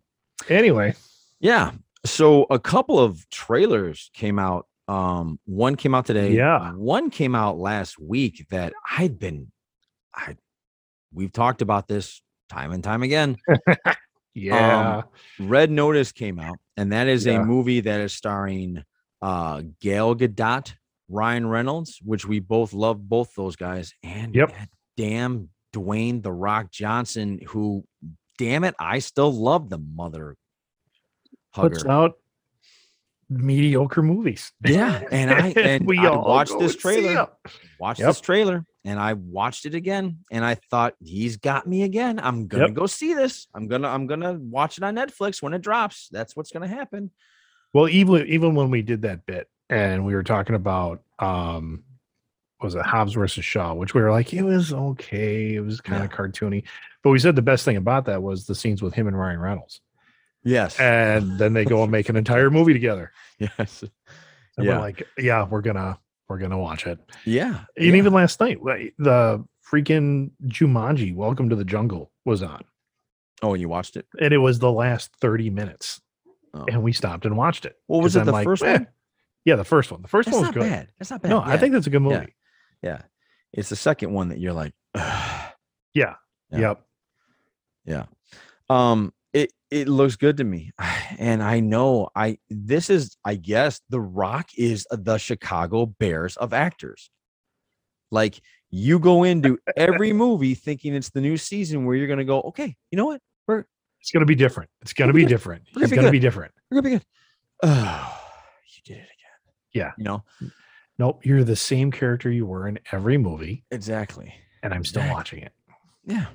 anyway, 0.48 0.94
Yeah. 1.40 1.72
So 2.06 2.42
a 2.50 2.58
couple 2.58 2.98
of 3.00 3.26
trailers 3.30 4.10
came 4.12 4.38
out. 4.38 4.66
Um, 4.88 5.38
one 5.46 5.74
came 5.76 5.94
out 5.94 6.04
today. 6.04 6.32
Yeah. 6.32 6.72
One 6.72 7.08
came 7.08 7.34
out 7.34 7.56
last 7.58 7.98
week 7.98 8.46
that 8.50 8.74
I'd 8.98 9.18
been 9.18 9.50
I 10.14 10.36
we've 11.14 11.32
talked 11.32 11.62
about 11.62 11.88
this 11.88 12.20
time 12.50 12.72
and 12.72 12.84
time 12.84 13.02
again. 13.02 13.36
yeah, 14.34 15.02
Red 15.40 15.70
Notice 15.70 16.12
came 16.12 16.38
out, 16.38 16.58
and 16.76 16.92
that 16.92 17.06
is 17.08 17.24
Yeah. 17.24 17.40
a 17.40 17.44
movie 17.44 17.80
that 17.80 18.00
is 18.00 18.12
starring 18.12 18.84
uh 19.22 19.62
Gail 19.80 20.14
Gadot, 20.14 20.74
Ryan 21.08 21.46
Reynolds, 21.46 21.98
which 22.02 22.26
we 22.26 22.38
both 22.40 22.72
love 22.72 23.08
both 23.08 23.34
those 23.34 23.56
guys, 23.56 23.92
and 24.02 24.34
Yep. 24.34 24.52
damn 24.96 25.50
Dwayne 25.74 26.22
the 26.22 26.32
Rock 26.32 26.70
Johnson, 26.70 27.40
who 27.48 27.84
damn 28.38 28.64
it, 28.64 28.74
I 28.78 29.00
still 29.00 29.32
love 29.32 29.70
the 29.70 29.78
mother 29.78 30.36
hugger. 31.52 31.70
puts 31.70 31.86
out 31.86 32.14
mediocre 33.28 34.02
movies. 34.02 34.52
Yeah, 34.64 35.02
and 35.10 35.30
I 35.30 35.48
and 35.56 35.86
we 35.86 35.98
I 35.98 36.08
all 36.08 36.24
watched 36.24 36.58
this 36.58 36.76
trailer. 36.76 37.18
'em. 37.18 37.26
Watched 37.78 38.00
Yep. 38.00 38.08
this 38.08 38.20
trailer, 38.20 38.64
and 38.84 39.00
I 39.00 39.14
watched 39.14 39.66
it 39.66 39.74
again, 39.74 40.20
and 40.30 40.44
I 40.44 40.54
thought 40.54 40.94
he's 41.02 41.36
got 41.36 41.66
me 41.66 41.82
again. 41.82 42.20
I'm 42.20 42.46
gonna 42.46 42.66
Yep. 42.68 42.74
go 42.74 42.86
see 42.86 43.14
this. 43.14 43.48
I'm 43.54 43.66
gonna 43.66 43.88
I'm 43.88 44.06
gonna 44.06 44.34
watch 44.34 44.78
it 44.78 44.84
on 44.84 44.94
Netflix 44.94 45.42
when 45.42 45.54
it 45.54 45.60
drops. 45.62 46.08
That's 46.12 46.36
what's 46.36 46.52
gonna 46.52 46.68
happen. 46.68 47.10
Well, 47.72 47.88
even 47.88 48.26
even 48.28 48.54
when 48.54 48.70
we 48.70 48.82
did 48.82 49.02
that 49.02 49.26
bit 49.26 49.48
and 49.74 50.04
we 50.04 50.14
were 50.14 50.22
talking 50.22 50.54
about 50.54 51.02
um 51.18 51.82
was 52.60 52.74
it 52.74 52.82
Hobbs 52.86 53.12
versus 53.12 53.44
Shaw, 53.44 53.74
which 53.74 53.92
we 53.94 54.00
were 54.00 54.10
like, 54.10 54.32
it 54.32 54.42
was 54.42 54.72
okay, 54.72 55.54
it 55.56 55.60
was 55.60 55.80
kind 55.80 56.02
of 56.02 56.10
cartoony. 56.10 56.62
But 57.02 57.10
we 57.10 57.18
said 57.18 57.36
the 57.36 57.42
best 57.42 57.64
thing 57.64 57.76
about 57.76 58.06
that 58.06 58.22
was 58.22 58.46
the 58.46 58.54
scenes 58.54 58.80
with 58.80 58.94
him 58.94 59.06
and 59.06 59.18
Ryan 59.18 59.38
Reynolds. 59.40 59.80
Yes. 60.44 60.78
And 60.80 61.38
then 61.38 61.52
they 61.52 61.64
go 61.66 61.82
and 61.82 61.92
make 61.92 62.08
an 62.08 62.16
entire 62.16 62.50
movie 62.50 62.72
together. 62.72 63.12
yes. 63.38 63.82
And 64.56 64.66
Yeah. 64.66 64.74
we're 64.76 64.80
like, 64.80 65.06
yeah, 65.18 65.44
we're 65.46 65.60
gonna 65.60 65.98
we're 66.28 66.38
gonna 66.38 66.58
watch 66.58 66.86
it. 66.86 66.98
Yeah. 67.26 67.64
And 67.76 67.86
yeah. 67.86 67.94
even 67.96 68.12
last 68.14 68.40
night, 68.40 68.58
the 68.98 69.44
freaking 69.70 70.30
Jumanji, 70.46 71.14
Welcome 71.14 71.50
to 71.50 71.56
the 71.56 71.64
Jungle, 71.64 72.10
was 72.24 72.42
on. 72.42 72.62
oh, 73.42 73.52
and 73.52 73.60
you 73.60 73.68
watched 73.68 73.96
it. 73.96 74.06
And 74.20 74.32
it 74.32 74.38
was 74.38 74.58
the 74.58 74.72
last 74.72 75.14
30 75.20 75.50
minutes. 75.50 76.00
Oh. 76.54 76.64
And 76.68 76.82
we 76.82 76.92
stopped 76.92 77.26
and 77.26 77.36
watched 77.36 77.66
it. 77.66 77.76
What 77.88 78.02
was 78.02 78.16
it? 78.16 78.20
I'm 78.20 78.26
The 78.26 78.32
like, 78.32 78.44
first 78.44 78.62
"Eh." 78.62 78.72
one. 78.72 78.86
Yeah, 79.44 79.56
the 79.56 79.64
first 79.64 79.90
one. 79.92 80.00
The 80.02 80.08
first 80.08 80.26
That's 80.26 80.36
one 80.36 80.46
was 80.46 80.54
good. 80.54 80.60
bad. 80.70 80.88
That's 80.98 81.10
not 81.10 81.22
bad. 81.22 81.28
No, 81.28 81.40
I 81.40 81.58
think 81.58 81.72
that's 81.74 81.86
a 81.86 81.90
good 81.90 82.00
movie. 82.02 82.34
Yeah. 82.82 83.02
It's 83.52 83.68
the 83.68 83.76
second 83.76 84.12
one 84.12 84.28
that 84.28 84.38
you're 84.38 84.52
like. 84.52 84.72
Yeah. 85.96 86.14
Yeah. 86.50 86.58
Yep. 86.58 86.82
Yeah. 87.84 88.04
Um 88.68 89.12
it 89.32 89.52
it 89.70 89.86
looks 89.88 90.16
good 90.16 90.36
to 90.38 90.44
me. 90.44 90.72
And 91.18 91.42
I 91.44 91.60
know 91.60 92.08
I 92.16 92.38
this 92.50 92.90
is 92.90 93.16
I 93.24 93.36
guess 93.36 93.80
The 93.90 94.00
Rock 94.00 94.48
is 94.56 94.84
the 94.90 95.16
Chicago 95.18 95.86
Bears 95.86 96.36
of 96.36 96.52
actors. 96.52 97.10
Like 98.10 98.40
you 98.70 98.98
go 98.98 99.22
into 99.22 99.58
every 99.76 100.12
movie 100.24 100.54
thinking 100.56 100.94
it's 100.94 101.10
the 101.10 101.20
new 101.20 101.36
season 101.36 101.84
where 101.84 101.94
you're 101.94 102.08
going 102.08 102.18
to 102.18 102.24
go, 102.24 102.40
"Okay, 102.42 102.74
you 102.90 102.96
know 102.96 103.06
what? 103.06 103.20
We're 103.46 103.64
It's 104.00 104.10
gonna 104.10 104.26
be 104.26 104.34
different. 104.34 104.70
It's 104.82 104.92
gonna 104.92 105.12
be 105.12 105.22
be 105.22 105.28
different. 105.28 105.62
Gonna 105.72 105.84
It's 105.84 105.90
be 105.90 105.96
gonna 105.96 106.08
good. 106.08 106.12
be 106.12 106.18
different. 106.18 106.52
we're 106.70 106.78
to 106.78 106.82
be 106.82 106.90
good." 106.90 107.04
Oh, 107.62 108.20
you 108.74 108.94
did 108.94 109.02
it. 109.04 109.08
Yeah. 109.74 109.92
You 109.98 110.04
know? 110.04 110.24
Nope. 110.98 111.26
You're 111.26 111.44
the 111.44 111.56
same 111.56 111.90
character 111.90 112.30
you 112.30 112.46
were 112.46 112.68
in 112.68 112.78
every 112.92 113.18
movie, 113.18 113.64
Exactly. 113.70 114.32
and 114.62 114.72
I'm 114.72 114.84
still 114.84 115.02
Exactly. 115.02 115.14
watching 115.16 115.38
it. 115.40 115.52
Yeah. 116.06 116.26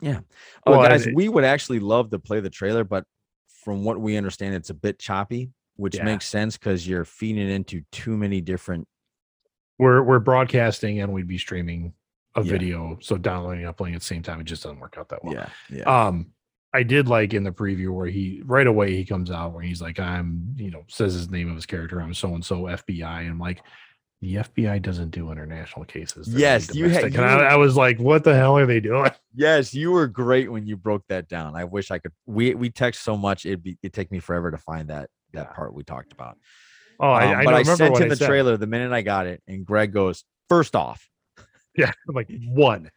Yeah. 0.00 0.20
Oh, 0.66 0.72
Well, 0.78 0.82
guys, 0.88 1.06
I- 1.06 1.12
we 1.14 1.28
would 1.28 1.44
actually 1.44 1.78
love 1.78 2.10
to 2.10 2.18
play 2.18 2.40
the 2.40 2.50
trailer, 2.50 2.82
but 2.84 3.04
from 3.62 3.84
what 3.84 4.00
we 4.00 4.16
understand, 4.16 4.54
it's 4.54 4.70
a 4.70 4.74
bit 4.74 4.98
choppy, 4.98 5.52
which 5.76 5.96
Yeah. 5.96 6.04
makes 6.04 6.26
sense 6.26 6.56
because 6.56 6.88
you're 6.88 7.04
feeding 7.04 7.48
into 7.48 7.82
too 7.92 8.16
many 8.16 8.40
different. 8.40 8.88
We're 9.78 10.02
we're 10.02 10.18
broadcasting 10.18 11.00
and 11.00 11.12
we'd 11.12 11.28
be 11.28 11.38
streaming 11.38 11.94
a 12.34 12.42
Yeah. 12.42 12.50
video. 12.50 12.98
So 13.00 13.16
downloading 13.18 13.60
and 13.60 13.68
uploading 13.68 13.94
at 13.94 14.00
the 14.00 14.06
same 14.06 14.22
time, 14.22 14.40
it 14.40 14.44
just 14.44 14.62
doesn't 14.62 14.80
work 14.80 14.96
out 14.98 15.08
that 15.10 15.22
well. 15.22 15.34
Yeah. 15.34 15.48
Yeah. 15.70 15.82
Um, 16.06 16.32
I 16.74 16.82
did 16.82 17.06
like 17.08 17.34
in 17.34 17.42
the 17.44 17.52
preview 17.52 17.90
where 17.92 18.06
he 18.06 18.42
right 18.44 18.66
away 18.66 18.96
he 18.96 19.04
comes 19.04 19.30
out 19.30 19.52
where 19.52 19.62
he's 19.62 19.82
like, 19.82 20.00
I'm, 20.00 20.54
you 20.56 20.70
know, 20.70 20.84
says 20.88 21.12
his 21.14 21.30
name 21.30 21.48
of 21.50 21.54
his 21.54 21.66
character, 21.66 22.00
I'm 22.00 22.14
so 22.14 22.34
and 22.34 22.44
so 22.44 22.62
FBI. 22.62 23.20
And 23.20 23.30
I'm 23.30 23.38
like, 23.38 23.62
the 24.22 24.36
FBI 24.36 24.80
doesn't 24.80 25.10
do 25.10 25.30
international 25.32 25.84
cases. 25.84 26.28
they're 26.28 26.40
Yes, 26.40 26.74
you 26.74 26.84
had- 26.88 27.00
domestic." 27.12 27.18
And 27.20 27.40
you- 27.40 27.46
I, 27.46 27.52
I 27.52 27.56
was 27.56 27.76
like, 27.76 27.98
what 27.98 28.24
the 28.24 28.34
hell 28.34 28.56
are 28.56 28.66
they 28.66 28.80
doing? 28.80 29.10
yes, 29.34 29.74
you 29.74 29.90
were 29.90 30.06
great 30.06 30.50
when 30.50 30.64
you 30.66 30.76
broke 30.76 31.02
that 31.08 31.28
down. 31.28 31.56
I 31.56 31.64
wish 31.64 31.90
I 31.90 31.98
could. 31.98 32.12
We 32.26 32.54
we 32.54 32.70
text 32.70 33.02
so 33.02 33.16
much 33.16 33.44
it'd 33.44 33.62
be 33.62 33.76
it'd 33.82 33.92
take 33.92 34.10
me 34.12 34.20
forever 34.20 34.50
to 34.50 34.58
find 34.58 34.88
that 34.88 35.10
that 35.34 35.48
Yeah. 35.50 35.54
part 35.54 35.74
we 35.74 35.82
talked 35.84 36.12
about. 36.12 36.38
Oh, 37.00 37.08
I, 37.10 37.32
Um, 37.32 37.40
I 37.40 37.44
but 37.44 37.54
I 37.54 37.62
sent 37.64 37.96
him 37.96 38.02
I 38.04 38.08
the 38.08 38.16
said. 38.16 38.28
trailer 38.28 38.56
the 38.56 38.66
minute 38.66 38.92
I 38.92 39.02
got 39.02 39.26
it, 39.26 39.42
and 39.48 39.66
Greg 39.66 39.92
goes, 39.92 40.24
first 40.48 40.76
off, 40.76 41.06
Yeah, 41.76 41.90
I'm 42.08 42.14
like 42.14 42.30
one, 42.46 42.90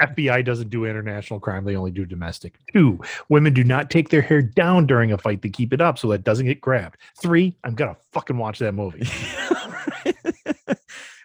FBI 0.00 0.44
doesn't 0.44 0.70
do 0.70 0.84
international 0.86 1.40
crime; 1.40 1.64
they 1.64 1.76
only 1.76 1.90
do 1.90 2.04
domestic. 2.04 2.58
Two, 2.72 3.00
women 3.28 3.52
do 3.54 3.62
not 3.64 3.90
take 3.90 4.08
their 4.08 4.22
hair 4.22 4.42
down 4.42 4.86
during 4.86 5.12
a 5.12 5.18
fight; 5.18 5.42
they 5.42 5.48
keep 5.50 5.72
it 5.72 5.80
up 5.80 5.98
so 5.98 6.08
that 6.08 6.24
doesn't 6.24 6.46
get 6.46 6.60
grabbed. 6.60 6.96
Three, 7.20 7.56
I'm 7.64 7.74
gonna 7.74 7.96
fucking 8.12 8.36
watch 8.36 8.58
that 8.58 8.72
movie. 8.72 9.06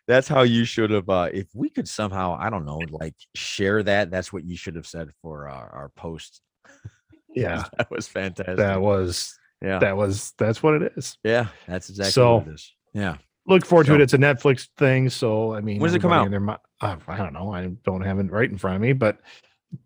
that's 0.08 0.28
how 0.28 0.42
you 0.42 0.66
should 0.66 0.90
have 0.90 1.08
uh 1.10 1.30
if 1.32 1.46
we 1.54 1.70
could 1.70 1.88
somehow 1.88 2.36
i 2.40 2.50
don't 2.50 2.66
know 2.66 2.82
like 2.90 3.14
share 3.36 3.84
that 3.84 4.10
that's 4.10 4.34
what 4.34 4.44
you 4.44 4.58
should 4.58 4.76
have 4.76 4.88
said 4.88 5.10
for 5.22 5.48
our, 5.48 5.70
our 5.70 5.90
post 5.96 6.42
Yeah, 7.36 7.66
that 7.78 7.92
was 7.92 8.08
fantastic 8.08 8.58
that 8.58 8.82
was 8.82 9.38
yeah 9.62 9.78
that 9.80 9.96
was 9.96 10.34
that's 10.40 10.64
what 10.64 10.82
it 10.82 10.94
is. 10.96 11.16
yeah 11.24 11.48
that's 11.68 11.90
exactly 11.92 12.12
So- 12.12 12.38
what 12.38 12.48
it 12.48 12.54
is 12.54 12.74
yeah 12.94 13.18
Look 13.50 13.66
forward 13.66 13.88
to 13.88 13.96
it. 13.96 14.02
It's 14.02 14.14
a 14.14 14.18
Netflix 14.18 14.68
thing, 14.78 15.10
so 15.10 15.54
I 15.56 15.62
mean, 15.62 15.80
When 15.80 15.88
does 15.90 15.96
it 15.96 16.02
come 16.02 16.12
out? 16.14 16.30
their 16.30 16.50
uh, 16.50 16.96
I 17.08 17.18
don't 17.18 17.34
know. 17.34 17.52
I 17.54 17.66
don't 17.84 18.02
have 18.02 18.20
it 18.20 18.32
right 18.32 18.50
in 18.50 18.58
front 18.58 18.76
of 18.76 18.82
me, 18.82 18.94
but 18.94 19.20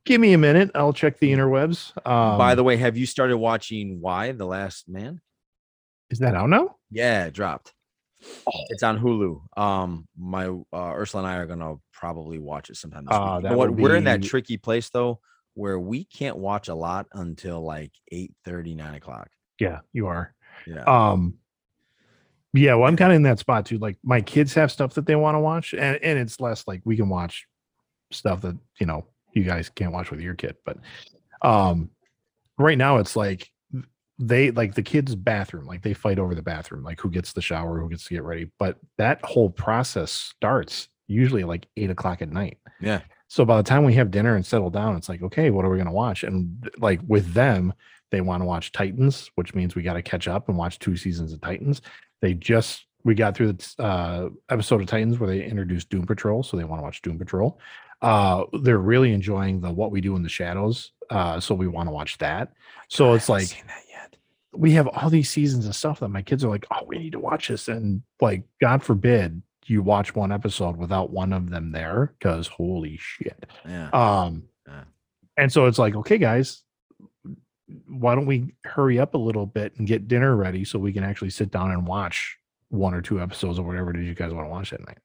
give 0.05 0.19
me 0.21 0.33
a 0.33 0.37
minute. 0.37 0.69
I'll 0.75 0.93
check 0.93 1.17
the 1.19 1.31
interwebs. 1.31 1.91
Um, 2.05 2.37
by 2.37 2.55
the 2.55 2.63
way 2.63 2.77
have 2.77 2.97
you 2.97 3.05
started 3.05 3.37
watching 3.37 3.99
Y 4.01 4.31
the 4.33 4.45
last 4.45 4.87
man 4.89 5.21
is 6.09 6.19
that 6.19 6.35
out 6.35 6.49
now? 6.49 6.75
yeah 6.91 7.25
it 7.25 7.33
dropped 7.33 7.73
Oh. 8.47 8.51
it's 8.69 8.83
on 8.83 8.97
hulu 8.99 9.41
um 9.57 10.07
my 10.17 10.45
uh 10.47 10.93
ursula 10.93 11.23
and 11.23 11.29
i 11.33 11.35
are 11.35 11.45
gonna 11.45 11.75
probably 11.91 12.39
watch 12.39 12.69
it 12.69 12.77
sometime 12.77 13.03
this 13.05 13.17
Ah, 13.17 13.35
week. 13.35 13.43
You 13.43 13.43
that 13.43 13.51
know 13.51 13.57
what 13.57 13.69
will 13.71 13.83
we're 13.83 13.95
in 13.97 14.05
that 14.05 14.23
tricky 14.23 14.55
place 14.57 14.89
though 14.89 15.19
where 15.55 15.77
we 15.79 16.05
can't 16.05 16.37
watch 16.37 16.67
a 16.69 16.75
lot 16.75 17.07
until 17.13 17.61
like 17.61 17.91
8 18.11 18.31
30, 18.45 18.75
9 18.75 18.95
o'clock 18.95 19.29
Yeah, 19.59 19.79
you 19.91 20.07
are. 20.07 20.33
yeah 20.67 20.83
Um, 20.83 21.35
yeah, 22.53 22.75
well, 22.75 22.87
I'm 22.87 22.97
kind 22.97 23.11
of 23.11 23.15
in 23.15 23.23
that 23.23 23.39
spot 23.39 23.65
too. 23.65 23.79
Like 23.79 23.97
my 24.03 24.21
kids 24.21 24.53
have 24.53 24.71
stuff 24.71 24.93
that 24.93 25.05
they 25.05 25.15
want 25.15 25.35
to 25.35 25.39
watch, 25.39 25.73
and 25.73 25.97
and 26.03 26.19
it's 26.19 26.39
less 26.39 26.67
like 26.67 26.81
we 26.85 26.95
can 26.95 27.09
watch 27.09 27.47
stuff 28.11 28.41
that 28.41 28.57
you 28.79 28.85
know 28.85 29.05
you 29.33 29.43
guys 29.43 29.69
can't 29.69 29.91
watch 29.91 30.11
with 30.11 30.21
your 30.21 30.35
kid. 30.35 30.55
But 30.63 30.77
um, 31.41 31.89
right 32.57 32.77
now 32.77 32.97
it's 32.97 33.15
like 33.15 33.49
they 34.19 34.51
like 34.51 34.75
the 34.75 34.83
kids' 34.83 35.15
bathroom, 35.15 35.65
like 35.65 35.81
they 35.81 35.93
fight 35.93 36.19
over 36.19 36.35
the 36.35 36.43
bathroom, 36.43 36.83
like 36.83 36.99
who 36.99 37.09
gets 37.09 37.33
the 37.33 37.41
shower, 37.41 37.79
who 37.79 37.89
gets 37.89 38.05
to 38.05 38.13
get 38.13 38.23
ready. 38.23 38.51
But 38.59 38.77
that 38.97 39.23
whole 39.25 39.49
process 39.49 40.11
starts 40.11 40.87
usually 41.07 41.41
at 41.41 41.47
like 41.47 41.67
eight 41.77 41.89
o'clock 41.89 42.21
at 42.21 42.31
night. 42.31 42.59
yeah 42.79 43.01
So 43.27 43.45
by 43.45 43.57
the 43.57 43.63
time 43.63 43.83
we 43.83 43.95
have 43.95 44.11
dinner 44.11 44.35
and 44.35 44.45
settle 44.45 44.69
down, 44.69 44.95
it's 44.95 45.09
like, 45.09 45.23
okay, 45.23 45.49
what 45.49 45.65
are 45.65 45.69
we 45.69 45.77
going 45.77 45.87
to 45.87 45.91
watch? 45.91 46.23
And 46.23 46.69
like 46.77 47.01
with 47.07 47.33
them, 47.33 47.73
They 48.13 48.21
want 48.21 48.41
to 48.41 48.45
watch 48.45 48.71
Titans, 48.71 49.31
which 49.33 49.55
means 49.55 49.73
we 49.73 49.81
got 49.81 49.93
to 49.93 50.03
catch 50.03 50.27
up 50.27 50.47
and 50.47 50.55
watch 50.55 50.77
two 50.77 50.95
seasons 50.95 51.33
of 51.33 51.41
Titans. 51.41 51.81
They 52.21 52.35
just 52.35 52.85
we 53.03 53.15
got 53.15 53.35
through 53.35 53.53
the 53.53 53.83
uh, 53.83 54.29
episode 54.49 54.81
of 54.81 54.87
Titans 54.87 55.17
where 55.19 55.27
they 55.27 55.43
introduced 55.43 55.89
Doom 55.89 56.05
Patrol, 56.05 56.43
so 56.43 56.55
they 56.55 56.63
want 56.63 56.79
to 56.79 56.83
watch 56.83 57.01
Doom 57.01 57.17
Patrol. 57.17 57.59
Uh, 58.03 58.43
they're 58.61 58.77
really 58.77 59.13
enjoying 59.13 59.61
the 59.61 59.71
What 59.71 59.89
We 59.89 59.99
Do 59.99 60.15
in 60.15 60.21
the 60.21 60.29
Shadows, 60.29 60.91
uh, 61.09 61.39
so 61.39 61.55
we 61.55 61.67
want 61.67 61.87
to 61.87 61.91
watch 61.91 62.19
that. 62.19 62.53
So 62.87 63.05
God, 63.07 63.13
it's 63.15 63.29
like 63.29 63.47
seen 63.47 63.63
that 63.65 63.81
yet. 63.89 64.15
we 64.53 64.73
have 64.73 64.87
all 64.87 65.09
these 65.09 65.31
seasons 65.31 65.65
of 65.65 65.75
stuff 65.75 65.99
that 66.01 66.09
my 66.09 66.21
kids 66.21 66.45
are 66.45 66.49
like, 66.49 66.67
oh, 66.69 66.85
we 66.85 66.99
need 66.99 67.13
to 67.13 67.19
watch 67.19 67.47
this. 67.47 67.67
And 67.67 68.03
like, 68.21 68.43
God 68.61 68.83
forbid 68.83 69.41
you 69.65 69.81
watch 69.81 70.13
one 70.13 70.31
episode 70.31 70.77
without 70.77 71.09
one 71.09 71.33
of 71.33 71.49
them 71.49 71.71
there 71.71 72.13
because 72.19 72.45
holy 72.45 72.97
shit. 72.97 73.43
Yeah. 73.67 73.89
Um, 73.89 74.43
Yeah. 74.67 74.83
and 75.35 75.51
so 75.51 75.65
it's 75.65 75.79
like, 75.79 75.95
okay, 75.95 76.19
guys, 76.19 76.61
why 77.87 78.15
don't 78.15 78.25
we 78.25 78.53
hurry 78.63 78.99
up 78.99 79.13
a 79.13 79.17
little 79.17 79.45
bit 79.45 79.73
and 79.77 79.87
get 79.87 80.07
dinner 80.07 80.35
ready 80.35 80.63
so 80.63 80.79
we 80.79 80.93
can 80.93 81.03
actually 81.03 81.29
sit 81.29 81.51
down 81.51 81.71
and 81.71 81.87
watch 81.87 82.37
one 82.69 82.93
or 82.93 83.01
two 83.01 83.21
episodes 83.21 83.59
or 83.59 83.65
whatever 83.65 83.91
it 83.91 83.99
is 83.99 84.05
you 84.05 84.15
guys 84.15 84.33
want 84.33 84.45
to 84.45 84.49
watch 84.49 84.71
that 84.71 84.85
night. 84.85 84.97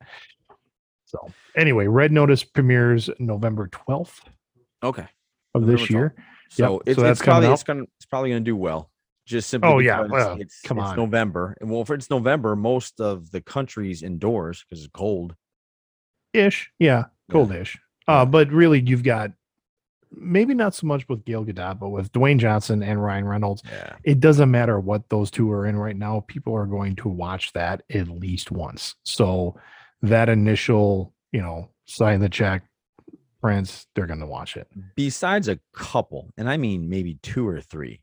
So 1.05 1.19
anyway, 1.57 1.87
Red 1.87 2.13
Notice 2.13 2.45
premieres 2.45 3.09
November 3.19 3.69
12th 3.69 4.21
okay. 4.83 5.07
of 5.55 5.63
November 5.63 5.81
this 5.81 5.91
year. 5.91 6.15
So 6.51 6.75
Yep, 6.75 6.83
it's, 6.87 7.01
so 7.01 7.07
it's 7.07 7.23
probably 7.23 7.49
it's 7.51 7.63
gonna 7.63 7.85
it's 7.97 8.07
probably 8.07 8.31
gonna 8.31 8.41
do 8.41 8.57
well. 8.57 8.91
Just 9.27 9.51
simply 9.51 9.71
Oh, 9.71 9.79
yeah, 9.79 10.07
well, 10.09 10.39
it's, 10.41 10.63
come 10.63 10.79
it's 10.79 10.89
on. 10.89 10.97
November. 10.97 11.55
And 11.61 11.71
well, 11.71 11.83
if 11.83 11.91
it's 11.91 12.09
November, 12.09 12.57
most 12.57 13.01
of 13.01 13.31
the 13.31 13.43
country's 13.43 14.03
indoors 14.03 14.65
because 14.65 14.83
it's 14.83 14.93
cold. 14.93 15.35
ish. 16.33 16.71
Yeah, 16.79 17.05
coldish. 17.31 17.77
Yeah. 18.09 18.23
Uh, 18.23 18.25
but 18.25 18.51
really, 18.51 18.81
you've 18.81 19.03
got 19.03 19.33
maybe 20.13 20.55
not 20.55 20.75
so 20.75 20.87
much 20.87 21.09
with 21.09 21.25
Gal 21.25 21.45
Gadot, 21.45 21.79
but 21.79 21.91
with 21.91 22.13
Dwayne 22.13 22.39
Johnson 22.39 22.83
and 22.83 23.03
Ryan 23.03 23.27
Reynolds. 23.27 23.63
Yeah. 23.71 23.97
It 24.05 24.21
doesn't 24.21 24.51
matter 24.51 24.81
what 24.81 25.09
those 25.09 25.31
two 25.31 25.51
are 25.53 25.67
in 25.67 25.77
right 25.77 25.97
now. 25.97 26.25
People 26.27 26.55
are 26.55 26.67
going 26.67 26.97
to 26.97 27.09
watch 27.09 27.53
that 27.53 27.83
at 27.91 28.09
least 28.09 28.51
once. 28.51 28.95
So 29.05 29.59
that 30.03 30.29
initial, 30.29 31.15
you 31.33 31.41
know, 31.41 31.71
sign 31.87 32.21
the 32.21 32.29
check, 32.29 32.65
Prince, 33.41 33.87
they're 33.95 34.07
going 34.07 34.21
to 34.21 34.27
watch 34.27 34.57
it. 34.57 34.67
Besides 34.97 35.49
a 35.49 35.59
couple, 35.73 36.31
and 36.37 36.49
I 36.49 36.57
mean 36.57 36.89
maybe 36.89 37.19
two 37.23 37.47
or 37.47 37.61
three, 37.61 38.03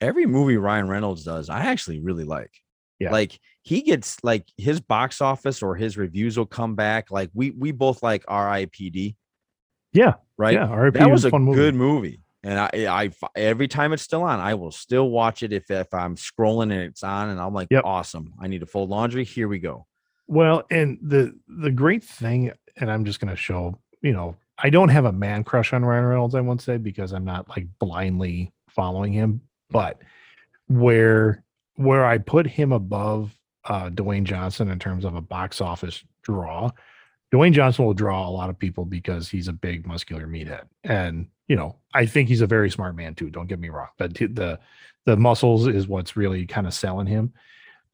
every 0.00 0.26
movie 0.26 0.56
Ryan 0.56 0.88
Reynolds 0.88 1.24
does, 1.24 1.48
I 1.50 1.60
actually 1.60 2.00
really 2.00 2.24
like. 2.24 2.52
Yeah. 2.98 3.12
Like 3.12 3.40
he 3.62 3.80
gets 3.80 4.22
like 4.22 4.46
his 4.58 4.80
box 4.80 5.20
office 5.22 5.62
or 5.62 5.74
his 5.74 5.96
reviews 5.96 6.36
will 6.36 6.46
come 6.46 6.74
back. 6.74 7.10
Like 7.10 7.30
we 7.32 7.50
we 7.50 7.72
both 7.72 8.02
like 8.02 8.24
R.I.P.D. 8.28 9.16
Yeah, 9.92 10.14
Right. 10.38 10.54
Yeah, 10.54 10.72
RIP 10.74 10.94
that 10.94 11.10
was 11.10 11.24
a 11.24 11.38
movie. 11.38 11.56
good 11.56 11.74
movie. 11.74 12.20
And 12.42 12.58
I, 12.58 12.70
I, 12.74 13.02
I- 13.22 13.28
every 13.36 13.68
time 13.68 13.92
it's 13.92 14.02
still 14.02 14.22
on, 14.22 14.40
I 14.40 14.54
will 14.54 14.70
still 14.70 15.10
watch 15.10 15.42
it 15.42 15.52
if 15.52 15.70
if 15.70 15.92
I'm 15.92 16.16
scrolling 16.16 16.72
and 16.72 16.80
it's 16.82 17.02
on, 17.02 17.28
and 17.28 17.38
I'm 17.40 17.52
like, 17.52 17.68
Yep. 17.70 17.82
awesome. 17.84 18.32
I 18.40 18.46
need 18.48 18.60
to 18.60 18.66
fold 18.66 18.88
laundry. 18.90 19.24
Here 19.24 19.48
we 19.48 19.58
go. 19.58 19.86
Well, 20.26 20.62
and 20.70 20.98
the 21.02 21.34
the 21.48 21.70
great 21.70 22.02
thing, 22.04 22.52
and 22.76 22.90
I'm 22.90 23.04
just 23.04 23.20
going 23.20 23.28
to 23.30 23.36
show, 23.36 23.78
you 24.00 24.12
know, 24.12 24.36
I 24.62 24.70
don't 24.70 24.88
have 24.90 25.04
a 25.06 25.12
man 25.12 25.42
crush 25.44 25.72
on 25.72 25.84
Ryan 25.84 26.04
Reynolds. 26.04 26.34
I 26.34 26.40
won't 26.40 26.62
say 26.62 26.76
because 26.78 27.12
I'm 27.12 27.24
not 27.24 27.48
like 27.50 27.66
blindly 27.78 28.52
following 28.68 29.12
him, 29.12 29.40
but 29.70 30.00
where 30.68 31.42
where 31.76 32.04
I 32.04 32.18
put 32.18 32.46
him 32.46 32.72
above 32.72 33.34
uh, 33.64 33.88
Dwayne 33.90 34.24
Johnson 34.24 34.70
in 34.70 34.78
terms 34.78 35.04
of 35.04 35.14
a 35.14 35.20
box 35.20 35.60
office 35.60 36.02
draw, 36.22 36.70
Dwayne 37.32 37.52
Johnson 37.52 37.84
will 37.84 37.94
draw 37.94 38.28
a 38.28 38.30
lot 38.30 38.50
of 38.50 38.58
people 38.58 38.84
because 38.84 39.28
he's 39.28 39.48
a 39.48 39.52
big 39.52 39.86
muscular 39.86 40.26
meathead, 40.26 40.64
and 40.84 41.28
you 41.48 41.56
know, 41.56 41.76
I 41.94 42.06
think 42.06 42.28
he's 42.28 42.40
a 42.40 42.46
very 42.46 42.70
smart 42.70 42.96
man 42.96 43.14
too. 43.14 43.30
Don't 43.30 43.48
get 43.48 43.60
me 43.60 43.68
wrong, 43.68 43.88
but 43.98 44.14
the 44.14 44.58
the 45.06 45.16
muscles 45.16 45.66
is 45.66 45.88
what's 45.88 46.16
really 46.16 46.46
kind 46.46 46.66
of 46.66 46.74
selling 46.74 47.06
him 47.06 47.32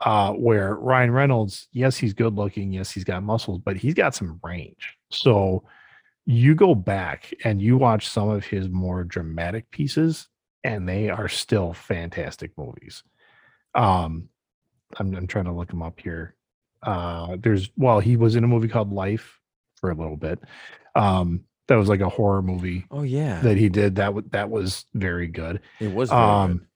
uh, 0.00 0.32
where 0.32 0.74
Ryan 0.74 1.10
Reynolds, 1.10 1.68
yes, 1.72 1.96
he's 1.96 2.12
good 2.12 2.34
looking, 2.34 2.72
yes, 2.72 2.90
he's 2.90 3.04
got 3.04 3.22
muscles, 3.22 3.60
but 3.64 3.76
he's 3.76 3.94
got 3.94 4.14
some 4.14 4.38
range. 4.42 4.96
So 5.10 5.64
you 6.26 6.54
go 6.54 6.74
back 6.74 7.32
and 7.44 7.62
you 7.62 7.76
watch 7.76 8.08
some 8.08 8.28
of 8.28 8.44
his 8.44 8.68
more 8.68 9.04
dramatic 9.04 9.70
pieces, 9.70 10.28
and 10.64 10.88
they 10.88 11.08
are 11.08 11.28
still 11.28 11.72
fantastic 11.72 12.52
movies. 12.58 13.02
Um, 13.74 14.28
I'm, 14.98 15.14
I'm 15.14 15.26
trying 15.26 15.46
to 15.46 15.52
look 15.52 15.72
him 15.72 15.82
up 15.82 15.98
here. 16.00 16.34
Uh, 16.86 17.36
there's 17.40 17.70
well, 17.76 17.98
he 18.00 18.16
was 18.16 18.36
in 18.36 18.44
a 18.44 18.48
movie 18.48 18.68
called 18.68 18.92
Life 18.92 19.40
for 19.80 19.90
a 19.90 19.94
little 19.94 20.16
bit. 20.16 20.38
Um, 20.94 21.44
that 21.68 21.74
was 21.76 21.88
like 21.88 22.00
a 22.00 22.08
horror 22.08 22.42
movie 22.42 22.86
Oh 22.92 23.02
yeah, 23.02 23.40
that 23.42 23.56
he 23.56 23.68
did. 23.68 23.96
That 23.96 24.06
w- 24.06 24.28
that 24.30 24.48
was 24.50 24.84
very 24.94 25.26
good 25.26 25.60
it 25.80 25.92
was 25.92 26.10
very 26.10 26.22
um 26.22 26.52
good. 26.58 26.66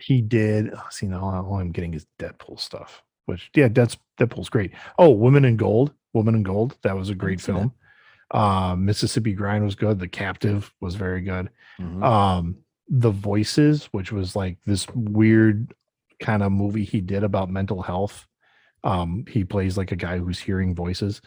he 0.00 0.20
did 0.20 0.72
oh, 0.74 0.82
see 0.90 1.06
now 1.06 1.20
all 1.20 1.58
i'm 1.58 1.72
getting 1.72 1.92
is 1.94 2.06
deadpool 2.18 2.60
stuff 2.60 3.02
which 3.24 3.50
yeah 3.56 3.68
that's 3.68 3.96
deadpool's 4.20 4.48
great 4.50 4.70
oh 4.98 5.10
women 5.10 5.44
in 5.44 5.56
gold 5.56 5.92
woman 6.12 6.34
in 6.36 6.42
gold 6.44 6.76
that 6.82 6.96
was 6.96 7.10
a 7.10 7.14
great 7.14 7.40
film 7.40 7.72
uh 8.30 8.74
mississippi 8.78 9.32
grind 9.32 9.64
was 9.64 9.74
good 9.74 9.98
the 9.98 10.08
captive 10.08 10.72
was 10.80 10.94
very 10.94 11.20
good 11.20 11.50
Mhm. 11.80 12.04
um 12.04 12.56
the 12.88 13.10
voices 13.10 13.86
which 13.86 14.12
was 14.12 14.36
like 14.36 14.58
this 14.64 14.86
weird 14.94 15.74
kind 16.20 16.42
of 16.42 16.52
movie 16.52 16.84
he 16.84 17.00
did 17.00 17.24
about 17.24 17.50
mental 17.50 17.82
health 17.82 18.26
um 18.86 19.24
he 19.28 19.42
plays 19.44 19.76
like 19.76 19.92
a 19.92 19.96
guy 19.96 20.16
who's 20.18 20.38
hearing 20.38 20.74
voices 20.74 21.20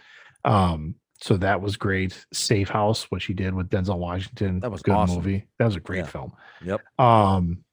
um 0.45 0.95
so 1.21 1.35
that 1.35 1.59
was 1.61 1.75
great 1.77 2.25
safe 2.33 2.69
house 2.69 3.03
which 3.11 3.25
he 3.25 3.33
did 3.33 3.53
with 3.53 3.69
denzel 3.69 3.97
washington 3.99 4.59
That 4.61 4.71
was 4.71 4.81
good 4.81 4.93
awesome. 4.95 5.17
movie 5.17 5.47
that 5.57 5.65
was 5.65 5.75
a 5.75 5.79
great 5.89 6.05
Yeah. 6.05 6.05
film 6.15 6.31
Yep. 6.63 6.81
um 6.99 7.63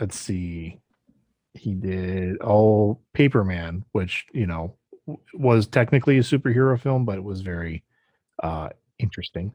let's 0.00 0.18
see 0.18 0.80
he 1.54 1.74
did 1.74 2.36
oh 2.40 2.98
paperman 3.16 3.82
which 3.92 4.26
you 4.32 4.46
know 4.46 4.76
was 5.34 5.66
technically 5.66 6.16
a 6.18 6.22
superhero 6.22 6.78
film 6.80 7.04
but 7.04 7.16
it 7.18 7.24
was 7.24 7.40
very 7.40 7.82
uh 8.42 8.68
interesting 8.98 9.52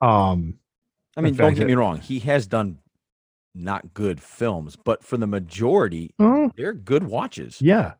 um 0.00 0.54
I 1.16 1.20
mean, 1.20 1.34
don't 1.36 1.54
get 1.54 1.62
it- 1.62 1.66
me 1.66 1.74
wrong. 1.74 2.00
He 2.00 2.18
has 2.20 2.46
done 2.48 2.78
not 3.54 3.94
good 3.94 4.20
films, 4.20 4.74
but 4.74 5.04
for 5.04 5.16
the 5.16 5.28
majority, 5.28 6.12
oh, 6.18 6.50
they're 6.56 6.72
good 6.72 7.04
watches. 7.04 7.62
yeah 7.62 7.92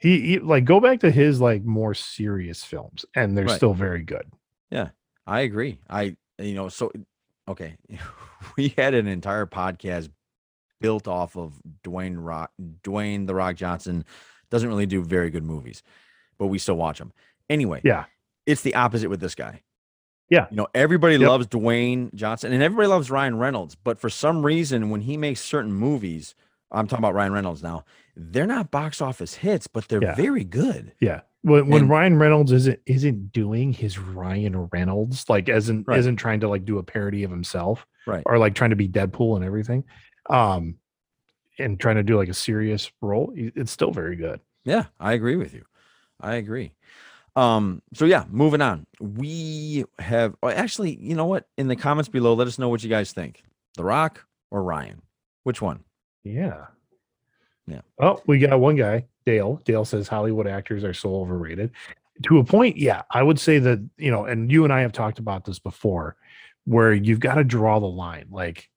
he, 0.00 0.20
he 0.20 0.38
like 0.40 0.64
go 0.64 0.80
back 0.80 1.00
to 1.00 1.10
his 1.10 1.40
like 1.40 1.62
more 1.64 1.94
serious 1.94 2.64
films 2.64 3.04
and 3.14 3.36
they're 3.36 3.44
Right. 3.44 3.56
still 3.56 3.74
very 3.74 4.02
good 4.02 4.26
Yeah, 4.70 4.90
I 5.26 5.40
agree. 5.40 5.78
I 5.88 6.16
you 6.38 6.54
know 6.54 6.68
so 6.68 6.90
okay, 7.48 7.76
we 8.56 8.74
had 8.76 8.94
an 8.94 9.06
entire 9.06 9.46
podcast 9.46 10.08
built 10.80 11.06
off 11.06 11.36
of 11.36 11.60
Dwayne 11.84 12.16
Rock, 12.18 12.50
Dwayne 12.82 13.26
the 13.26 13.34
Rock 13.34 13.56
Johnson 13.56 14.04
doesn't 14.50 14.68
really 14.68 14.86
do 14.86 15.02
very 15.02 15.30
good 15.30 15.44
movies, 15.44 15.82
but 16.38 16.46
we 16.48 16.58
still 16.58 16.76
watch 16.76 16.98
them 16.98 17.12
anyway. 17.48 17.80
yeah 17.84 18.04
it's 18.46 18.62
the 18.62 18.74
opposite 18.74 19.08
with 19.10 19.20
this 19.20 19.34
guy. 19.36 19.62
Yeah. 20.30 20.46
You 20.50 20.56
know, 20.56 20.66
everybody 20.74 21.16
Yep. 21.16 21.28
loves 21.28 21.46
Dwayne 21.48 22.12
Johnson 22.14 22.52
and 22.52 22.62
everybody 22.62 22.88
loves 22.88 23.10
Ryan 23.10 23.36
Reynolds, 23.36 23.74
but 23.76 23.98
for 24.00 24.08
some 24.08 24.44
reason, 24.46 24.88
when 24.90 25.02
he 25.02 25.16
makes 25.16 25.40
certain 25.40 25.72
movies, 25.72 26.34
I'm 26.72 26.86
talking 26.88 27.04
about 27.04 27.14
Ryan 27.14 27.32
Reynolds 27.32 27.62
now, 27.62 27.84
they're 28.22 28.46
not 28.46 28.70
box 28.70 29.00
office 29.00 29.34
hits, 29.34 29.66
but 29.66 29.88
they're 29.88 30.02
Yeah. 30.02 30.14
very 30.14 30.44
good. 30.44 30.92
yeah 31.00 31.20
when, 31.42 31.68
when 31.68 31.82
And- 31.82 31.90
ryan 31.90 32.18
reynolds 32.18 32.52
isn't 32.52 32.78
isn't 32.84 33.32
doing 33.32 33.72
his 33.72 33.98
ryan 33.98 34.68
reynolds 34.72 35.24
like 35.30 35.48
isn't 35.48 35.88
Right. 35.88 35.98
isn't 35.98 36.16
trying 36.16 36.40
to 36.40 36.48
like 36.48 36.66
do 36.66 36.76
a 36.76 36.82
parody 36.82 37.24
of 37.24 37.30
himself 37.30 37.86
Right. 38.06 38.22
or 38.26 38.36
like 38.38 38.54
trying 38.54 38.70
to 38.70 38.76
be 38.76 38.88
deadpool 38.88 39.36
and 39.36 39.44
everything 39.44 39.84
um 40.28 40.74
and 41.58 41.80
trying 41.80 41.96
to 41.96 42.02
do 42.02 42.16
like 42.18 42.28
a 42.28 42.34
serious 42.34 42.92
role 43.00 43.32
it's 43.34 43.70
still 43.72 43.90
very 43.90 44.16
good 44.16 44.40
Yeah, 44.64 44.84
I 44.98 45.14
agree 45.14 45.36
with 45.36 45.54
you. 45.54 45.64
I 46.20 46.34
agree. 46.34 46.72
Um, 47.36 47.80
so 47.94 48.04
yeah, 48.04 48.24
moving 48.28 48.60
on. 48.60 48.84
We 49.00 49.86
have 49.98 50.34
oh, 50.42 50.48
actually, 50.50 50.96
you 51.00 51.14
know 51.14 51.24
what? 51.24 51.46
In 51.56 51.68
the 51.68 51.76
comments 51.76 52.10
below, 52.10 52.34
let 52.34 52.46
us 52.46 52.58
know 52.58 52.68
what 52.68 52.82
you 52.82 52.90
guys 52.90 53.12
think. 53.12 53.42
The 53.76 53.84
Rock 53.84 54.26
or 54.50 54.62
Ryan? 54.62 55.00
Which 55.44 55.62
one? 55.62 55.84
Yeah. 56.24 56.66
Yeah. 57.70 57.80
Oh, 58.00 58.20
we 58.26 58.38
got 58.38 58.58
one 58.58 58.76
guy, 58.76 59.06
Dale. 59.24 59.60
Dale 59.64 59.84
says 59.84 60.08
Hollywood 60.08 60.46
actors 60.46 60.84
are 60.84 60.94
so 60.94 61.14
overrated. 61.16 61.70
To 62.24 62.38
a 62.38 62.44
point, 62.44 62.76
yeah. 62.76 63.02
I 63.10 63.22
would 63.22 63.38
say 63.38 63.58
that, 63.60 63.78
you 63.96 64.10
know, 64.10 64.24
and 64.24 64.50
you 64.50 64.64
and 64.64 64.72
I 64.72 64.80
have 64.80 64.92
talked 64.92 65.18
about 65.18 65.44
this 65.44 65.58
before, 65.58 66.16
where 66.64 66.92
you've 66.92 67.20
got 67.20 67.36
to 67.36 67.44
draw 67.44 67.78
the 67.78 67.86
line. 67.86 68.26
Like, 68.30 68.68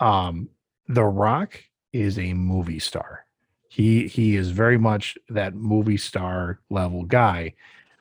um, 0.00 0.48
The 0.88 1.04
Rock 1.04 1.62
is 1.92 2.18
a 2.18 2.32
movie 2.34 2.80
star. 2.80 3.24
He 3.68 4.08
he 4.08 4.36
is 4.36 4.50
very 4.50 4.78
much 4.78 5.16
that 5.28 5.54
movie 5.54 5.98
star 5.98 6.58
level 6.70 7.04
guy, 7.04 7.54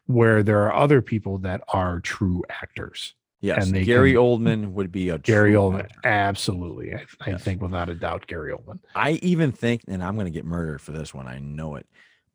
where 0.07 0.41
there 0.41 0.63
are 0.63 0.73
other 0.73 1.01
people 1.01 1.37
that 1.39 1.61
are 1.67 1.99
true 1.99 2.43
actors. 2.49 3.13
Yes, 3.39 3.69
Gary 3.71 4.13
can- 4.13 4.21
Oldman 4.21 4.71
would 4.71 4.91
be 4.91 5.09
a 5.09 5.19
Gary 5.19 5.53
Oldman, 5.53 5.81
actor. 5.83 5.99
absolutely. 6.07 6.93
I, 6.95 7.05
I 7.21 7.29
Yes. 7.31 7.43
think 7.43 7.61
without 7.61 7.87
a 7.89 7.93
doubt, 7.95 8.25
Gary 8.27 8.51
Oldman. 8.51 8.79
I 8.95 9.11
even 9.21 9.51
think, 9.51 9.83
and 9.87 10.03
I'm 10.03 10.15
going 10.15 10.25
to 10.25 10.31
get 10.31 10.43
murdered 10.45 10.81
for 10.81 10.91
this 10.91 11.13
one. 11.13 11.27
I 11.27 11.37
know 11.39 11.75
it. 11.75 11.85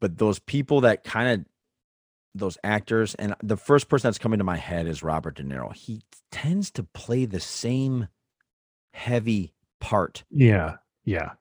But 0.00 0.18
those 0.18 0.38
people 0.38 0.82
that 0.82 1.03
kind 1.05 1.28
of, 1.40 1.46
those 2.34 2.57
actors, 2.64 3.14
and 3.16 3.34
the 3.42 3.57
first 3.57 3.88
person 3.88 4.09
that's 4.09 4.18
coming 4.18 4.38
to 4.38 4.44
my 4.44 4.57
head 4.57 4.86
is 4.86 5.03
Robert 5.03 5.34
De 5.36 5.42
Niro. 5.42 5.74
He 5.74 6.03
tends 6.30 6.70
to 6.72 6.84
play 6.84 7.24
the 7.24 7.40
same 7.40 8.07
heavy 8.92 9.53
part. 9.80 10.24
Yeah. 10.30 10.76
Yeah. 11.05 11.32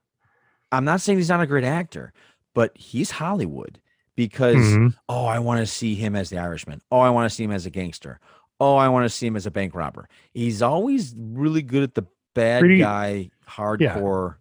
I'm 0.72 0.86
not 0.86 1.02
saying 1.02 1.18
he's 1.20 1.30
not 1.30 1.42
a 1.42 1.48
great 1.48 1.64
actor, 1.64 2.14
but 2.56 2.76
he's 2.78 3.12
Hollywood 3.12 3.80
because 4.16 4.56
Mhm. 4.56 4.96
oh, 5.10 5.26
I 5.26 5.40
want 5.40 5.60
to 5.60 5.66
see 5.68 5.96
him 5.96 6.16
as 6.16 6.30
the 6.30 6.38
Irishman. 6.40 6.82
Oh, 6.92 7.00
I 7.00 7.10
want 7.10 7.30
to 7.30 7.36
see 7.36 7.44
him 7.44 7.52
as 7.52 7.66
a 7.66 7.70
gangster. 7.70 8.20
Oh, 8.62 8.76
I 8.76 8.88
want 8.90 9.06
to 9.06 9.10
see 9.10 9.26
him 9.26 9.36
as 9.36 9.48
a 9.48 9.52
bank 9.52 9.74
robber. 9.74 10.08
He's 10.34 10.62
always 10.62 11.16
really 11.18 11.64
good 11.64 11.82
at 11.84 11.96
the 11.96 12.06
bad 12.36 12.60
Pretty- 12.60 12.78
guy, 12.78 13.32
hardcore. 13.48 14.36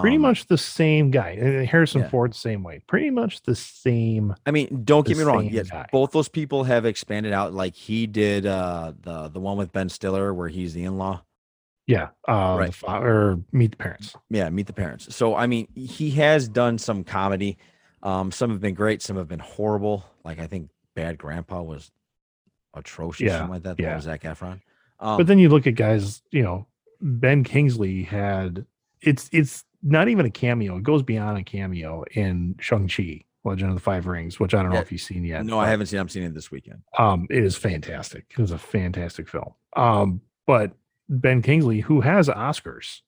Pretty 0.00 0.16
um, 0.16 0.22
much 0.22 0.46
the 0.46 0.58
same 0.58 1.12
guy. 1.12 1.30
And 1.40 1.64
Harrison 1.64 2.00
Yeah. 2.00 2.08
Ford, 2.08 2.34
same 2.34 2.64
way. 2.64 2.80
Pretty 2.88 3.10
much 3.10 3.42
the 3.42 3.54
same. 3.54 4.34
I 4.44 4.50
mean, 4.50 4.82
don't 4.84 5.06
get 5.06 5.16
me 5.16 5.22
wrong. 5.22 5.48
Yes, 5.48 5.70
guy. 5.70 5.86
both 5.92 6.10
those 6.10 6.28
people 6.28 6.64
have 6.64 6.84
expanded 6.84 7.32
out. 7.32 7.52
Like 7.52 7.76
he 7.76 8.08
did 8.08 8.46
uh 8.46 8.94
the 9.02 9.28
the 9.28 9.38
one 9.38 9.56
with 9.56 9.70
Ben 9.70 9.88
Stiller 9.88 10.34
where 10.34 10.48
he's 10.48 10.74
the 10.74 10.82
in-law. 10.82 11.22
Yeah. 11.86 12.08
Uh, 12.26 12.56
Right. 12.58 12.74
or 12.88 13.38
Meet 13.52 13.70
the 13.72 13.76
Parents. 13.76 14.16
Yeah, 14.28 14.48
meet 14.50 14.66
the 14.66 14.72
parents. 14.72 15.14
So 15.14 15.36
I 15.36 15.46
mean, 15.46 15.68
he 15.76 16.10
has 16.12 16.48
done 16.48 16.78
some 16.78 17.04
comedy. 17.04 17.56
Um, 18.02 18.32
some 18.32 18.50
have 18.50 18.60
been 18.60 18.74
great, 18.74 19.02
some 19.02 19.16
have 19.16 19.28
been 19.28 19.38
horrible. 19.38 20.04
Like 20.24 20.40
I 20.40 20.48
think 20.48 20.70
Bad 20.96 21.16
Grandpa 21.16 21.62
was 21.62 21.92
atrocious, 22.76 23.22
Yeah, 23.26 23.38
something 23.38 23.50
like 23.54 23.62
that. 23.64 23.76
The 23.76 23.82
yeah. 23.84 23.94
with 23.96 24.04
Zac 24.04 24.22
Efron. 24.22 24.60
Um, 25.00 25.16
but 25.18 25.26
then 25.26 25.38
you 25.38 25.48
look 25.48 25.66
at 25.66 25.74
guys, 25.74 26.22
you 26.30 26.42
know, 26.42 26.66
Ben 27.00 27.44
Kingsley 27.44 28.02
had 28.04 28.64
it's 29.02 29.28
it's 29.32 29.64
not 29.82 30.08
even 30.08 30.24
a 30.26 30.30
cameo. 30.30 30.76
It 30.76 30.82
goes 30.82 31.02
beyond 31.02 31.38
a 31.38 31.42
cameo 31.44 32.04
in 32.12 32.56
Shang-Chi, 32.60 33.24
Legend 33.44 33.70
of 33.70 33.76
the 33.76 33.80
Five 33.82 34.06
Rings, 34.06 34.40
which 34.40 34.54
I 34.54 34.62
don't 34.62 34.70
know 34.70 34.76
Yeah. 34.76 34.82
if 34.82 34.90
you've 34.92 35.00
seen 35.02 35.24
yet. 35.24 35.44
no, 35.44 35.58
I 35.58 35.68
haven't 35.68 35.86
seen. 35.86 36.00
I'm 36.00 36.08
seeing 36.08 36.26
it 36.26 36.34
this 36.34 36.50
weekend. 36.50 36.82
Um, 36.98 37.26
it 37.30 37.44
is 37.44 37.56
fantastic. 37.56 38.24
It 38.30 38.38
was 38.38 38.50
a 38.52 38.58
fantastic 38.58 39.28
film. 39.28 39.52
Um, 39.76 40.22
but 40.46 40.72
Ben 41.08 41.42
Kingsley, 41.42 41.80
who 41.80 42.00
has 42.00 42.28
Oscars, 42.28 43.00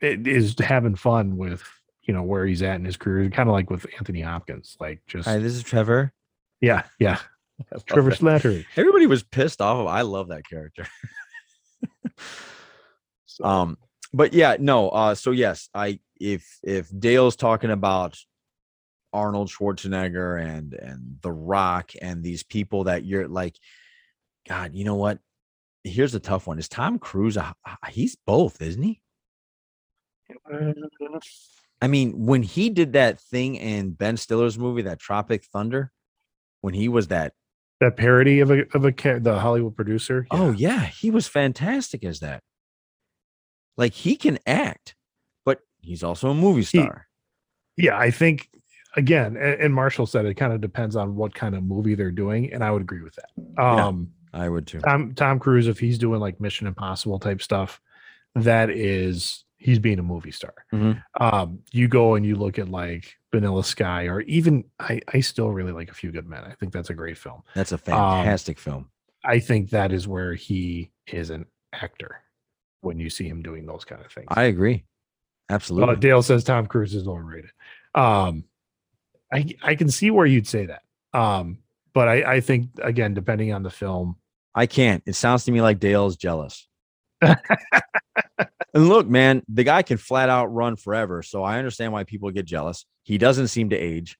is 0.00 0.54
having 0.58 0.94
fun 0.94 1.36
with 1.36 1.62
you 2.02 2.14
know 2.14 2.22
where 2.22 2.46
he's 2.46 2.62
at 2.62 2.76
in 2.76 2.84
his 2.84 2.96
career, 2.96 3.28
kind 3.30 3.48
of 3.48 3.52
like 3.54 3.70
with 3.70 3.86
Anthony 3.98 4.20
Hopkins. 4.20 4.76
Like 4.78 5.00
just 5.06 5.26
Hi, 5.26 5.38
this 5.38 5.54
is 5.54 5.62
Trevor. 5.62 6.12
yeah, 6.60 6.82
yeah. 6.98 7.18
Trevor 7.86 8.10
that. 8.10 8.20
Slattery. 8.20 8.66
Everybody 8.76 9.06
was 9.06 9.22
pissed 9.22 9.60
off 9.60 9.78
of. 9.78 9.86
I 9.86 10.02
love 10.02 10.28
that 10.28 10.46
character. 10.48 10.86
So, 13.38 13.44
um 13.44 13.78
but 14.12 14.32
yeah 14.32 14.56
no 14.58 14.88
uh 14.88 15.14
so 15.14 15.30
yes 15.30 15.68
i 15.74 16.00
if 16.20 16.58
if 16.62 16.90
dale's 16.98 17.36
talking 17.36 17.70
about 17.70 18.18
arnold 19.12 19.48
schwarzenegger 19.48 20.40
and 20.40 20.74
and 20.74 21.18
the 21.22 21.32
rock 21.32 21.92
and 22.02 22.22
these 22.22 22.42
people 22.42 22.84
that 22.84 23.04
you're 23.04 23.28
like 23.28 23.56
god 24.46 24.74
you 24.74 24.84
know 24.84 24.96
what 24.96 25.18
here's 25.84 26.14
a 26.14 26.20
tough 26.20 26.46
one 26.46 26.58
is 26.58 26.68
tom 26.68 26.98
cruise 26.98 27.36
a, 27.36 27.54
he's 27.90 28.16
both 28.26 28.60
isn't 28.60 28.82
he 28.82 29.00
i 31.80 31.86
mean 31.86 32.26
when 32.26 32.42
he 32.42 32.70
did 32.70 32.94
that 32.94 33.20
thing 33.20 33.54
in 33.54 33.92
ben 33.92 34.16
stiller's 34.16 34.58
movie 34.58 34.82
that 34.82 34.98
tropic 34.98 35.44
thunder 35.44 35.92
when 36.60 36.74
he 36.74 36.88
was 36.88 37.08
that 37.08 37.32
that 37.80 37.96
parody 37.96 38.40
of 38.40 38.50
a 38.50 38.64
of 38.74 38.84
a 38.84 39.18
the 39.20 39.38
Hollywood 39.38 39.76
producer. 39.76 40.26
oh 40.30 40.52
yeah 40.52 40.86
he 40.86 41.10
was 41.10 41.26
fantastic 41.28 42.04
as 42.04 42.20
that 42.20 42.42
like 43.76 43.92
he 43.92 44.16
can 44.16 44.38
act 44.46 44.94
but 45.44 45.60
he's 45.80 46.02
also 46.02 46.30
a 46.30 46.34
movie 46.34 46.60
He- 46.60 46.78
star 46.80 47.08
yeah. 47.78 47.96
I 47.96 48.10
think 48.10 48.50
again, 48.96 49.36
and, 49.36 49.72
Marshall 49.72 50.06
said 50.06 50.26
it 50.26 50.34
kind 50.34 50.52
of 50.52 50.60
depends 50.60 50.96
on 50.96 51.14
what 51.14 51.32
kind 51.32 51.54
of 51.54 51.62
movie 51.62 51.94
they're 51.94 52.10
doing, 52.10 52.52
and 52.52 52.64
I 52.64 52.72
would 52.72 52.82
agree 52.82 53.02
with 53.02 53.14
that. 53.14 53.30
Yeah. 53.56 53.86
Um, 53.86 54.10
i 54.34 54.46
would 54.48 54.66
too 54.66 54.80
Tom 54.80 55.14
Tom 55.14 55.38
Cruise, 55.38 55.68
if 55.68 55.78
he's 55.78 55.96
doing 55.96 56.20
like 56.20 56.38
Mission 56.40 56.66
Impossible 56.66 57.18
type 57.18 57.40
stuff, 57.40 57.80
that 58.34 58.68
is 58.68 59.44
he's 59.58 59.78
being 59.78 59.98
a 59.98 60.02
movie 60.02 60.30
star. 60.30 60.54
Mhm. 60.72 61.02
Um, 61.20 61.58
you 61.72 61.88
go 61.88 62.14
and 62.14 62.24
you 62.24 62.36
look 62.36 62.58
at 62.58 62.68
like 62.68 63.16
Vanilla 63.32 63.64
Sky, 63.64 64.04
or 64.06 64.20
even 64.22 64.64
I 64.80 65.00
I 65.12 65.20
still 65.20 65.50
really 65.50 65.72
like 65.72 65.90
A 65.90 65.94
Few 65.94 66.10
Good 66.10 66.26
Men. 66.26 66.44
I 66.44 66.54
think 66.54 66.72
that's 66.72 66.90
a 66.90 66.94
great 66.94 67.18
film. 67.18 67.42
That's 67.54 67.72
a 67.72 67.78
fantastic 67.78 68.58
film. 68.58 68.90
I 69.24 69.40
think 69.40 69.70
that 69.70 69.92
is 69.92 70.06
where 70.08 70.34
he 70.34 70.90
is 71.08 71.30
an 71.30 71.46
actor 71.72 72.22
when 72.80 72.98
you 72.98 73.10
see 73.10 73.28
him 73.28 73.42
doing 73.42 73.66
those 73.66 73.84
kind 73.84 74.02
of 74.04 74.10
things. 74.12 74.28
I 74.30 74.44
agree. 74.44 74.84
Absolutely. 75.50 75.94
Uh, 75.94 75.98
Dale 75.98 76.22
says 76.22 76.44
Tom 76.44 76.66
Cruise 76.66 76.94
is 76.94 77.08
overrated. 77.08 77.50
Um, 77.94 78.44
I 79.32 79.54
I 79.62 79.74
can 79.74 79.90
see 79.90 80.10
where 80.10 80.26
you'd 80.26 80.46
say 80.46 80.66
that. 80.66 80.82
Um, 81.12 81.58
but 81.94 82.06
I 82.08 82.34
I 82.34 82.40
think 82.40 82.68
again, 82.82 83.14
depending 83.14 83.52
on 83.52 83.62
the 83.62 83.70
film, 83.70 84.16
I 84.54 84.66
can't. 84.66 85.02
It 85.06 85.14
sounds 85.14 85.44
to 85.44 85.52
me 85.52 85.60
like 85.60 85.80
Dale's 85.80 86.16
jealous. 86.16 86.66
and 88.78 88.88
look, 88.88 89.06
man, 89.08 89.42
the 89.48 89.64
guy 89.64 89.82
can 89.82 89.96
flat 89.98 90.28
out 90.28 90.46
run 90.46 90.76
forever. 90.76 91.22
So 91.22 91.42
I 91.42 91.58
understand 91.58 91.92
why 91.92 92.04
people 92.04 92.30
get 92.30 92.46
jealous. 92.46 92.86
He 93.02 93.18
doesn't 93.18 93.48
seem 93.48 93.70
to 93.70 93.76
age, 93.76 94.16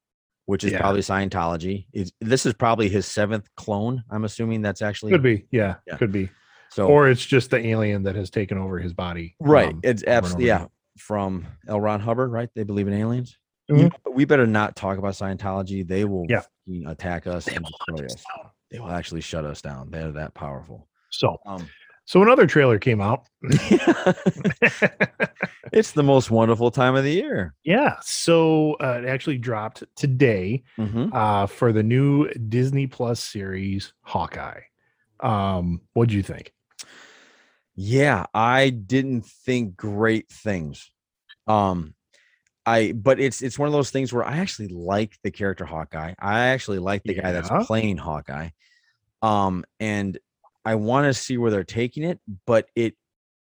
which 0.47 0.65
is 0.65 0.73
Yeah. 0.73 0.81
probably 0.81 1.01
Scientology. 1.03 1.87
It's, 1.93 2.11
this 2.21 2.45
is 2.47 2.55
probably 2.55 2.89
his 2.89 3.07
seventh 3.07 3.47
clone. 3.57 4.03
I'm 4.11 4.25
assuming 4.25 4.63
that's 4.63 4.83
actually 4.83 5.13
could 5.13 5.23
be, 5.23 5.47
yeah, 5.51 5.77
Yeah. 5.87 5.97
could 5.97 6.13
be, 6.13 6.29
so 6.71 6.87
or 6.89 7.09
it's 7.09 7.25
just 7.25 7.51
the 7.51 7.65
alien 7.67 8.03
that 8.05 8.17
has 8.17 8.31
taken 8.31 8.59
over 8.59 8.79
his 8.79 8.93
body. 8.93 9.37
right. 9.41 9.73
um, 9.75 9.81
it's 9.83 10.03
absolutely 10.07 10.47
yeah. 10.49 10.67
From 10.99 11.47
L. 11.69 11.81
Ron 11.81 12.01
Hubbard, 12.01 12.33
right? 12.33 12.49
They 12.57 12.65
believe 12.65 12.89
in 12.89 12.95
aliens. 12.95 13.37
Mhm. 13.71 13.93
You- 14.07 14.13
we 14.13 14.25
better 14.25 14.47
not 14.47 14.75
talk 14.75 14.99
about 14.99 15.13
Scientology. 15.13 15.87
They 15.87 16.05
will 16.05 16.27
Yeah. 16.29 16.43
attack 16.87 17.27
us 17.29 17.45
They 17.45 17.55
and 17.55 17.65
destroy 17.65 18.07
us 18.07 18.15
us. 18.17 18.25
They 18.71 18.81
will 18.81 18.91
actually 18.91 19.21
shut 19.21 19.45
us 19.45 19.63
down. 19.63 19.91
They're 19.91 20.11
that 20.13 20.35
powerful. 20.35 20.89
So, 21.11 21.39
Um, 21.47 21.69
so 22.09 22.23
another 22.23 22.47
trailer 22.47 22.79
came 22.79 23.03
out. 23.03 23.27
it's 25.73 25.93
the 25.93 26.03
most 26.03 26.31
wonderful 26.31 26.71
time 26.71 26.95
of 26.97 27.05
the 27.05 27.13
year. 27.13 27.55
yeah, 27.65 27.97
so 28.01 28.75
uh, 28.81 29.01
it 29.03 29.09
actually 29.09 29.37
dropped 29.37 29.85
today 29.95 30.63
Mhm. 30.79 31.13
uh, 31.15 31.47
for 31.47 31.71
the 31.71 31.83
new 31.83 32.29
Disney 32.31 32.87
Plus 32.87 33.21
series 33.23 33.93
Hawkeye. 34.01 34.63
Um, 35.21 35.83
what'd 35.93 36.13
you 36.15 36.23
think? 36.23 36.55
Yeah, 37.75 38.25
I 38.33 38.71
didn't 38.71 39.27
think 39.27 39.77
great 39.77 40.31
things. 40.31 40.91
Um, 41.47 41.95
I 42.65 42.93
but 42.93 43.21
it's 43.21 43.43
it's 43.43 43.59
one 43.59 43.67
of 43.67 43.73
those 43.73 43.91
things 43.91 44.13
where 44.13 44.25
I 44.25 44.39
actually 44.39 44.69
like 44.69 45.19
the 45.23 45.31
character 45.31 45.65
Hawkeye. 45.67 46.15
I 46.19 46.41
actually 46.49 46.79
like 46.79 47.03
the 47.05 47.15
guy 47.15 47.33
that's 47.33 47.51
playing 47.67 47.99
Hawkeye. 47.99 48.51
Um, 49.23 49.65
and 49.79 50.19
I 50.65 50.75
want 50.75 51.07
to 51.07 51.15
see 51.15 51.39
where 51.39 51.51
they're 51.51 51.65
taking 51.65 52.03
it, 52.05 52.19
but 52.47 52.69
it 52.75 52.95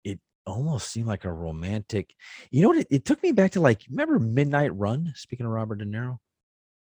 it 0.03 0.19
almost 0.45 0.89
seemed 0.91 1.07
like 1.07 1.25
a 1.25 1.31
romantic. 1.31 2.13
You 2.51 2.61
know 2.61 2.69
what? 2.69 2.77
It, 2.79 2.87
it 2.89 3.05
took 3.05 3.21
me 3.23 3.31
back 3.31 3.51
to 3.53 3.61
like 3.61 3.81
remember 3.89 4.19
Midnight 4.19 4.73
Run. 4.75 5.11
Speaking 5.15 5.45
of 5.45 5.51
Robert 5.51 5.75
De 5.79 5.85
Niro, 5.85 6.17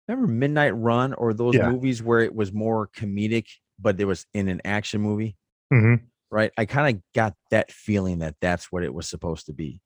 remember 0.07 0.31
Midnight 0.31 0.77
Run 0.77 1.13
or 1.15 1.35
those 1.35 1.55
Yeah. 1.57 1.71
movies 1.71 2.03
where 2.03 2.21
it 2.21 2.35
was 2.35 2.53
more 2.53 2.89
comedic, 2.89 3.47
but 3.79 4.01
it 4.01 4.05
was 4.05 4.27
in 4.35 4.49
an 4.49 4.61
action 4.65 5.01
movie 5.01 5.37
Mhm. 5.73 6.03
right? 6.31 6.53
I 6.57 6.65
kind 6.67 6.97
of 6.97 7.03
got 7.15 7.35
that 7.51 7.71
feeling 7.73 8.19
that 8.21 8.37
that's 8.41 8.71
what 8.73 8.83
it 8.85 8.93
was 8.95 9.09
supposed 9.09 9.47
to 9.47 9.53
be. 9.53 9.81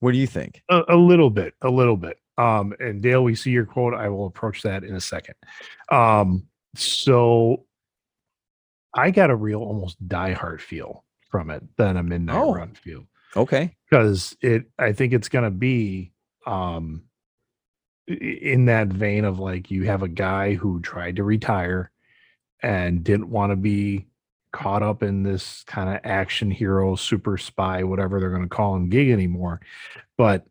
What 0.00 0.12
do 0.12 0.18
you 0.18 0.26
think? 0.26 0.62
A, 0.68 0.82
a 0.88 0.96
little 0.96 1.30
bit, 1.30 1.54
a 1.62 1.70
little 1.70 1.96
bit. 1.96 2.18
Um, 2.38 2.74
and 2.80 3.00
Dale, 3.02 3.22
we 3.22 3.34
see 3.34 3.50
your 3.50 3.66
quote. 3.66 3.94
I 3.94 4.08
will 4.08 4.26
approach 4.26 4.62
that 4.62 4.82
in 4.84 4.94
a 4.96 5.00
second. 5.00 5.34
Um, 5.90 6.48
so 6.74 7.66
I 8.94 9.10
got 9.10 9.30
a 9.30 9.36
real 9.36 9.60
almost 9.60 9.96
diehard 10.08 10.60
feel 10.60 11.04
from 11.30 11.50
it 11.50 11.62
than 11.76 11.96
a 11.96 12.02
midnight 12.02 12.36
Oh. 12.36 12.54
run 12.54 12.74
feel 12.74 13.06
Okay. 13.36 13.74
because 13.90 14.36
it. 14.42 14.66
I 14.78 14.92
think 14.92 15.12
it's 15.12 15.28
gonna 15.28 15.50
be 15.50 16.12
um 16.46 17.04
in 18.08 18.66
that 18.66 18.88
vein 18.88 19.24
of 19.24 19.38
like 19.38 19.70
you 19.70 19.84
have 19.84 20.02
a 20.02 20.08
guy 20.08 20.54
who 20.54 20.80
tried 20.80 21.16
to 21.16 21.24
retire 21.24 21.90
and 22.62 23.02
didn't 23.04 23.30
want 23.30 23.50
to 23.52 23.56
be 23.56 24.06
caught 24.52 24.82
up 24.82 25.02
in 25.02 25.22
this 25.22 25.62
kind 25.66 25.88
of 25.88 26.00
action 26.04 26.50
hero, 26.50 26.94
super 26.96 27.38
spy, 27.38 27.82
whatever 27.84 28.20
they're 28.20 28.30
going 28.30 28.42
to 28.42 28.48
call 28.48 28.76
him 28.76 28.90
gig 28.90 29.08
anymore. 29.08 29.60
But 30.18 30.44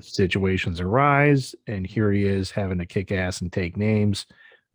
situations 0.00 0.80
arise, 0.80 1.54
and 1.66 1.86
here 1.86 2.12
he 2.12 2.24
is 2.24 2.50
having 2.50 2.78
to 2.78 2.86
kick 2.86 3.12
ass 3.12 3.40
and 3.40 3.52
take 3.52 3.76
names. 3.76 4.26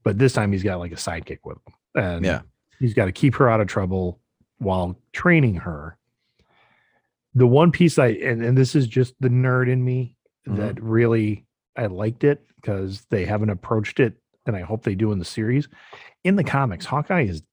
But 0.03 0.18
this 0.18 0.34
time 0.34 0.51
he's 0.51 0.64
got 0.64 0.80
like 0.80 0.91
a 0.91 0.95
sidekick 0.95 1.39
with 1.43 1.58
him. 1.58 1.74
And 1.95 2.26
Yeah. 2.26 2.41
He's 2.80 2.94
got 2.94 3.06
to 3.06 3.12
keep 3.12 3.36
her 3.36 3.50
out 3.50 3.62
of 3.62 3.68
trouble 3.68 4.20
while 4.58 4.98
training 5.14 5.56
her. 5.56 5.98
The 7.34 7.48
one 7.48 7.72
piece 7.72 8.00
I 8.00 8.08
and, 8.08 8.42
and 8.44 8.58
this 8.58 8.76
is 8.76 8.88
just 8.88 9.14
the 9.20 9.30
nerd 9.30 9.70
in 9.70 9.84
me 9.84 10.16
Mhm. 10.48 10.58
that 10.58 10.82
really 10.82 11.46
I 11.76 11.88
liked 11.88 12.24
it 12.24 12.42
because 12.62 13.06
they 13.10 13.26
haven't 13.26 13.50
approached 13.50 14.00
it, 14.00 14.14
and 14.46 14.56
I 14.56 14.62
hope 14.62 14.84
they 14.84 14.96
do 14.96 15.12
in 15.12 15.20
the 15.20 15.26
series. 15.26 15.68
In 16.24 16.36
the 16.36 16.44
comics, 16.44 16.86
Hawkeye 16.86 17.24
is 17.24 17.44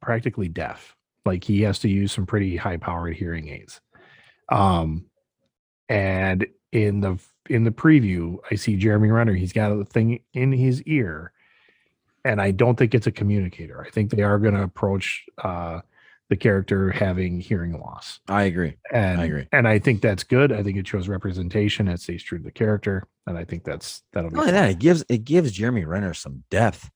practically 0.00 0.48
deaf. 0.48 0.96
Like 1.26 1.44
he 1.44 1.62
has 1.62 1.78
to 1.80 1.88
use 1.88 2.12
some 2.12 2.26
pretty 2.26 2.56
high 2.56 2.76
powered 2.78 3.14
hearing 3.16 3.48
aids. 3.48 3.80
Um 4.48 5.06
and 5.88 6.46
in 6.72 7.00
the 7.00 7.18
in 7.50 7.64
the 7.64 7.70
preview, 7.70 8.38
I 8.50 8.54
see 8.54 8.76
Jeremy 8.76 9.10
Renner, 9.10 9.34
he's 9.34 9.52
got 9.52 9.72
a 9.72 9.84
thing 9.84 10.20
in 10.32 10.52
his 10.52 10.80
ear. 10.84 11.32
And 12.24 12.40
I 12.40 12.50
don't 12.52 12.76
think 12.78 12.94
it's 12.94 13.06
a 13.06 13.12
communicator. 13.12 13.84
I 13.84 13.90
think 13.90 14.10
they 14.10 14.22
are 14.22 14.38
going 14.38 14.54
to 14.54 14.62
approach 14.62 15.24
uh 15.42 15.80
the 16.30 16.36
character 16.36 16.90
having 16.90 17.40
hearing 17.40 17.78
loss. 17.78 18.20
I 18.26 18.44
agree. 18.44 18.76
And 18.90 19.20
I 19.20 19.24
agree. 19.24 19.48
And 19.52 19.68
I 19.68 19.78
think 19.78 20.00
that's 20.00 20.24
good. 20.24 20.50
I 20.50 20.62
think 20.62 20.78
it 20.78 20.86
shows 20.88 21.06
representation. 21.06 21.88
It 21.88 22.00
stays 22.00 22.22
true 22.22 22.38
to 22.38 22.44
the 22.44 22.50
character. 22.50 23.06
And 23.26 23.36
I 23.36 23.44
think 23.44 23.64
that's 23.64 24.02
that'll 24.12 24.30
be 24.30 24.36
Not 24.36 24.42
only 24.42 24.52
that, 24.52 24.70
it 24.70 24.78
gives 24.78 25.04
it 25.10 25.24
gives 25.24 25.52
Jeremy 25.52 25.84
Renner 25.84 26.14
some 26.14 26.44
depth. 26.50 26.88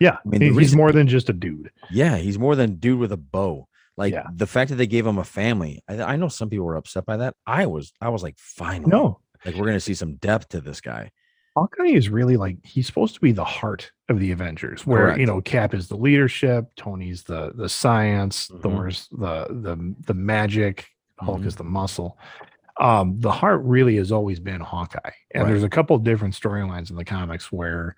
yeah. 0.00 0.18
I 0.24 0.28
mean, 0.28 0.42
he's 0.42 0.52
reason- 0.56 0.76
more 0.78 0.92
than 0.92 1.08
just 1.08 1.28
a 1.28 1.32
dude. 1.32 1.70
Yeah, 1.90 2.16
he's 2.18 2.38
more 2.38 2.54
than 2.54 2.76
dude 2.76 3.00
with 3.00 3.10
a 3.10 3.16
bow. 3.16 3.66
Like 3.96 4.12
Yeah. 4.12 4.26
the 4.32 4.46
fact 4.46 4.70
that 4.70 4.76
they 4.76 4.86
gave 4.86 5.06
him 5.06 5.18
a 5.18 5.24
family. 5.24 5.82
I, 5.88 6.00
I 6.02 6.16
know 6.16 6.28
some 6.28 6.48
people 6.50 6.66
were 6.66 6.76
upset 6.76 7.04
by 7.04 7.16
that. 7.16 7.34
I 7.46 7.66
was 7.66 7.92
I 8.00 8.10
was 8.10 8.22
like, 8.22 8.36
finally, 8.38 8.90
No, 8.90 9.20
like 9.44 9.56
we're 9.56 9.66
gonna 9.66 9.80
see 9.80 9.94
some 9.94 10.16
depth 10.16 10.50
to 10.50 10.60
this 10.60 10.80
guy. 10.80 11.10
Hawkeye 11.56 11.86
is 11.88 12.08
really 12.08 12.36
like 12.36 12.56
he's 12.64 12.86
supposed 12.86 13.14
to 13.14 13.20
be 13.20 13.32
the 13.32 13.44
heart 13.44 13.92
of 14.08 14.18
the 14.18 14.32
Avengers, 14.32 14.86
where 14.86 15.02
Correct. 15.06 15.20
you 15.20 15.26
know 15.26 15.40
Cap 15.40 15.72
is 15.74 15.88
the 15.88 15.96
leadership, 15.96 16.66
Tony's 16.76 17.22
the 17.22 17.52
the 17.54 17.68
science, 17.68 18.48
Mhm. 18.48 18.62
Thor's 18.62 19.08
the 19.12 19.46
the 19.50 19.94
the 20.06 20.14
magic, 20.14 20.88
Hulk 21.20 21.40
Mhm. 21.42 21.46
is 21.46 21.56
the 21.56 21.64
muscle. 21.64 22.18
Um, 22.80 23.20
the 23.20 23.30
heart 23.30 23.60
really 23.62 23.96
has 23.96 24.10
always 24.10 24.40
been 24.40 24.60
Hawkeye, 24.60 24.98
and 25.32 25.44
Right. 25.44 25.50
there's 25.50 25.62
a 25.62 25.68
couple 25.68 25.96
different 25.98 26.34
storylines 26.34 26.90
in 26.90 26.96
the 26.96 27.04
comics 27.04 27.52
where 27.52 27.94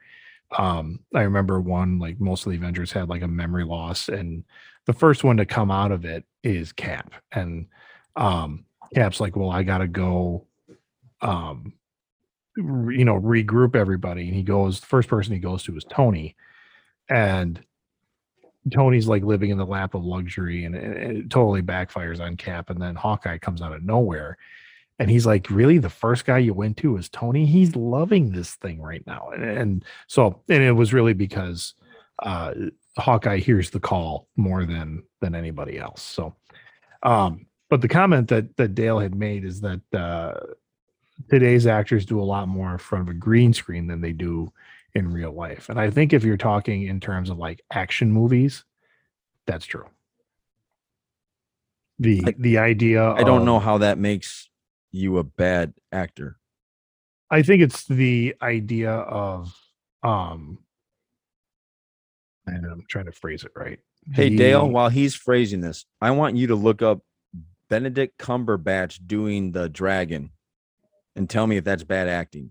um 0.59 1.00
I 1.14 1.22
remember 1.22 1.61
one 1.61 1.98
like 1.98 2.20
most 2.20 2.44
of 2.46 2.52
the 2.52 2.59
Avengers 2.59 2.92
had 2.92 3.09
like 3.09 3.22
a 3.22 3.28
memory 3.28 3.64
loss, 3.64 4.09
and 4.11 4.44
the 4.84 4.92
first 4.92 5.24
one 5.24 5.38
to 5.38 5.46
come 5.46 5.70
out 5.70 5.92
of 5.92 6.04
it 6.04 6.24
is 6.44 6.72
Cap, 6.72 7.14
and 7.32 7.66
um 8.16 8.66
Cap's 8.94 9.18
like, 9.18 9.34
well, 9.34 9.50
I 9.50 9.62
gotta 9.62 9.88
go 9.88 10.46
um 11.22 11.72
you 12.57 13.04
know 13.04 13.20
regroup 13.20 13.76
everybody 13.76 14.26
and 14.26 14.34
he 14.34 14.42
goes 14.42 14.80
the 14.80 14.86
first 14.86 15.09
person 15.09 15.32
he 15.32 15.38
goes 15.38 15.62
to 15.62 15.76
is 15.76 15.84
tony 15.84 16.34
and 17.09 17.62
tony's 18.72 19.07
like 19.07 19.22
living 19.22 19.50
in 19.50 19.59
the 19.59 19.66
lap 19.66 19.94
of 19.94 20.04
luxury 20.04 20.64
and 20.64 20.74
it, 20.74 21.30
totally 21.30 21.62
backfires 21.62 22.20
on 22.20 22.36
cap 22.36 22.70
and 22.70 22.80
then 22.80 22.94
hawkeye 22.94 23.38
comes 23.38 23.61
out 23.61 23.72
of 23.72 23.82
nowhere 23.82 24.38
and 24.98 25.11
he's 25.11 25.26
like 25.26 25.50
really? 25.50 25.78
The 25.78 25.90
first 25.90 26.24
guy 26.24 26.38
you 26.38 26.54
went 26.54 26.76
to 26.78 26.96
is 26.96 27.09
tony? 27.09 27.46
He's 27.46 27.76
loving 27.76 28.30
this 28.30 28.54
thing 28.54 28.80
right 28.80 29.07
now. 29.07 29.30
And, 29.34 29.44
and 29.44 29.84
so 30.07 30.42
and 30.48 30.62
it 30.62 30.72
was 30.72 30.94
really 30.94 31.12
because 31.12 31.74
uh 32.22 32.54
hawkeye 32.96 33.38
hears 33.38 33.70
the 33.70 33.80
call 33.80 34.28
more 34.36 34.64
than 34.64 35.02
than 35.20 35.34
anybody 35.34 35.78
else. 35.78 36.02
So 36.02 36.34
um 37.02 37.46
but 37.68 37.82
the 37.82 37.88
comment 37.88 38.28
that 38.28 38.57
that 38.57 38.74
dale 38.74 38.98
had 38.98 39.14
made 39.14 39.44
is 39.44 39.61
that 39.61 39.82
uh 39.92 40.40
today's 41.31 41.67
actors 41.67 42.05
do 42.07 42.21
a 42.21 42.25
lot 42.25 42.49
more 42.49 42.73
in 42.73 42.79
front 42.79 43.03
of 43.09 43.14
a 43.14 43.19
green 43.19 43.53
screen 43.53 43.87
than 43.87 44.01
they 44.01 44.12
do 44.12 44.53
in 44.95 45.12
real 45.12 45.33
life. 45.33 45.69
And 45.69 45.79
I 45.81 45.91
think 45.91 46.12
if 46.12 46.25
you're 46.25 46.37
talking 46.37 46.85
in 46.87 47.01
terms 47.01 47.31
of 47.31 47.39
like 47.39 47.62
action 47.71 48.11
movies, 48.12 48.64
that's 49.47 49.67
true. 49.67 49.87
The 51.99 52.35
the 52.39 52.59
idea 52.59 53.03
I 53.12 53.23
don't 53.23 53.41
of- 53.41 53.47
know 53.47 53.59
how 53.59 53.79
that 53.79 53.99
makes 53.99 54.51
you 54.93 55.19
a 55.19 55.25
bad 55.25 55.73
actor. 55.93 56.39
I 57.31 57.43
think 57.43 57.62
it's 57.62 57.85
the 57.87 58.35
idea 58.43 58.93
of 58.93 59.55
um 60.03 60.59
and 62.47 62.64
I'm 62.64 62.85
trying 62.89 63.07
to 63.07 63.12
phrase 63.12 63.45
it 63.45 63.53
right. 63.57 63.79
Hey 64.12 64.29
The- 64.29 64.37
Dale, 64.37 64.69
while 64.69 64.89
he's 64.91 65.14
phrasing 65.14 65.61
this, 65.62 65.85
I 66.01 66.11
want 66.12 66.37
you 66.37 66.49
to 66.49 66.55
look 66.55 66.83
up 66.83 67.01
Benedict 67.69 68.19
Cumberbatch 68.19 69.01
doing 69.07 69.53
the 69.53 69.69
dragon 69.69 70.31
and 71.17 71.29
tell 71.29 71.47
me 71.47 71.57
if 71.57 71.64
that's 71.64 71.83
bad 71.85 72.09
acting. 72.09 72.51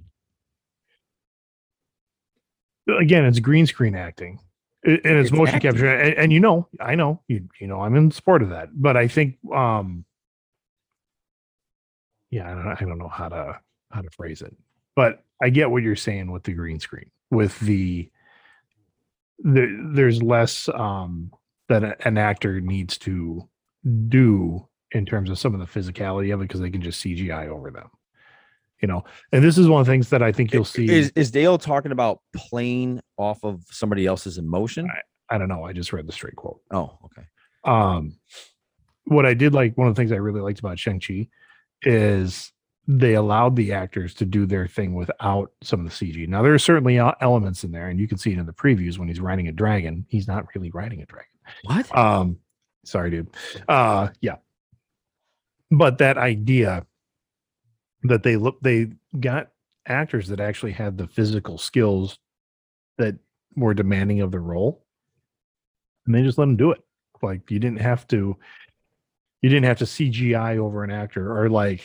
again, 2.99 3.25
it's 3.25 3.39
green 3.39 3.65
screen 3.65 3.95
acting. 3.95 4.39
And 4.83 4.99
it's, 5.03 5.29
It's 5.29 5.31
motion 5.31 5.55
acting. 5.55 5.71
capture. 5.71 5.87
And, 5.87 6.13
and 6.15 6.33
you 6.33 6.39
know, 6.39 6.67
I 6.79 6.95
know, 6.95 7.21
you 7.27 7.47
you 7.59 7.67
know, 7.67 7.81
I'm 7.81 7.95
in 7.95 8.11
support 8.11 8.43
of 8.43 8.49
that. 8.49 8.69
But 8.73 8.97
I 8.97 9.07
think 9.07 9.37
um 9.53 10.05
yeah, 12.31 12.51
I 12.51 12.53
don't, 12.55 12.67
I 12.67 12.75
don't 12.85 12.97
know 12.99 13.07
how 13.07 13.29
to 13.29 13.59
how 13.91 14.01
to 14.01 14.09
phrase 14.11 14.41
it. 14.41 14.55
But 14.95 15.23
I 15.41 15.49
get 15.49 15.71
what 15.71 15.83
you're 15.83 15.95
saying 15.95 16.31
with 16.31 16.43
the 16.43 16.53
green 16.53 16.79
screen. 16.79 17.09
With 17.31 17.59
the 17.61 18.09
there, 19.39 19.69
there's 19.93 20.21
less 20.21 20.69
um 20.69 21.31
that 21.69 21.83
a- 21.83 22.07
an 22.07 22.17
actor 22.19 22.61
needs 22.61 22.97
to 22.99 23.47
do 24.07 24.67
in 24.91 25.05
terms 25.05 25.29
of 25.31 25.39
some 25.39 25.55
of 25.55 25.59
the 25.59 25.65
physicality 25.79 26.31
of 26.33 26.39
it 26.41 26.43
because 26.47 26.61
they 26.61 26.69
can 26.69 26.81
just 26.81 27.03
CGI 27.03 27.47
over 27.47 27.71
them. 27.71 27.89
You 28.81 28.87
know, 28.87 29.03
and 29.31 29.43
this 29.43 29.57
is 29.57 29.67
one 29.67 29.79
of 29.81 29.87
the 29.87 29.91
things 29.91 30.09
that 30.09 30.21
I 30.21 30.31
think 30.31 30.53
you'll 30.53 30.65
see. 30.65 30.89
Is 30.89 31.11
is 31.15 31.31
Dale 31.31 31.57
talking 31.57 31.91
about 31.91 32.19
playing 32.35 33.01
off 33.17 33.43
of 33.43 33.63
somebody 33.71 34.05
else's 34.05 34.37
emotion? 34.37 34.89
I 35.29 35.37
don't 35.37 35.49
know. 35.49 35.63
I 35.63 35.73
just 35.73 35.93
read 35.93 36.07
the 36.07 36.11
straight 36.11 36.35
quote. 36.35 36.61
Oh, 36.71 36.97
okay. 37.05 37.27
Um, 37.63 38.17
what 39.05 39.25
I 39.25 39.33
did 39.33 39.53
like, 39.53 39.77
one 39.77 39.87
of 39.87 39.95
the 39.95 39.99
things 39.99 40.11
I 40.11 40.17
really 40.17 40.41
liked 40.41 40.59
about 40.59 40.77
Shang-Chi 40.77 41.27
is 41.83 42.51
they 42.87 43.15
allowed 43.15 43.55
the 43.55 43.73
actors 43.73 44.13
to 44.15 44.25
do 44.25 44.45
their 44.45 44.67
thing 44.67 44.93
without 44.93 45.51
some 45.63 45.79
of 45.79 45.85
the 45.85 45.91
CG. 45.91 46.27
Now, 46.27 46.43
there 46.43 46.53
are 46.53 46.59
certainly 46.59 46.97
elements 46.97 47.63
in 47.63 47.71
there, 47.71 47.89
and 47.89 47.99
you 47.99 48.07
can 48.07 48.17
see 48.17 48.31
it 48.31 48.37
in 48.37 48.45
the 48.45 48.53
previews 48.53 48.97
when 48.99 49.07
he's 49.07 49.19
riding 49.19 49.47
a 49.47 49.51
dragon. 49.51 50.05
He's 50.09 50.27
not 50.27 50.45
really 50.53 50.69
riding 50.71 51.01
a 51.01 51.05
dragon. 51.05 51.29
What? 51.63 51.97
Um, 51.97 52.37
sorry, 52.83 53.09
dude. 53.09 53.29
Uh, 53.67 54.09
yeah. 54.21 54.35
But 55.71 55.97
that 55.97 56.17
idea 56.17 56.85
that 58.07 58.23
they 58.23 58.35
look, 58.37 58.59
they 58.61 58.91
got 59.19 59.49
actors 59.87 60.27
that 60.29 60.39
actually 60.39 60.71
had 60.71 60.97
the 60.97 61.07
physical 61.07 61.57
skills 61.57 62.17
that 62.97 63.15
were 63.55 63.73
demanding 63.73 64.21
of 64.21 64.31
the 64.31 64.39
role, 64.39 64.85
and 66.05 66.13
they 66.15 66.23
just 66.23 66.37
let 66.37 66.45
them 66.45 66.57
do 66.57 66.71
it. 66.71 66.81
Like 67.21 67.49
you 67.49 67.59
didn't 67.59 67.81
have 67.81 68.07
to, 68.09 68.37
you 69.41 69.49
didn't 69.49 69.65
have 69.65 69.77
to 69.79 69.85
CGI 69.85 70.57
over 70.57 70.83
an 70.83 70.91
actor 70.91 71.37
or 71.39 71.49
like, 71.49 71.81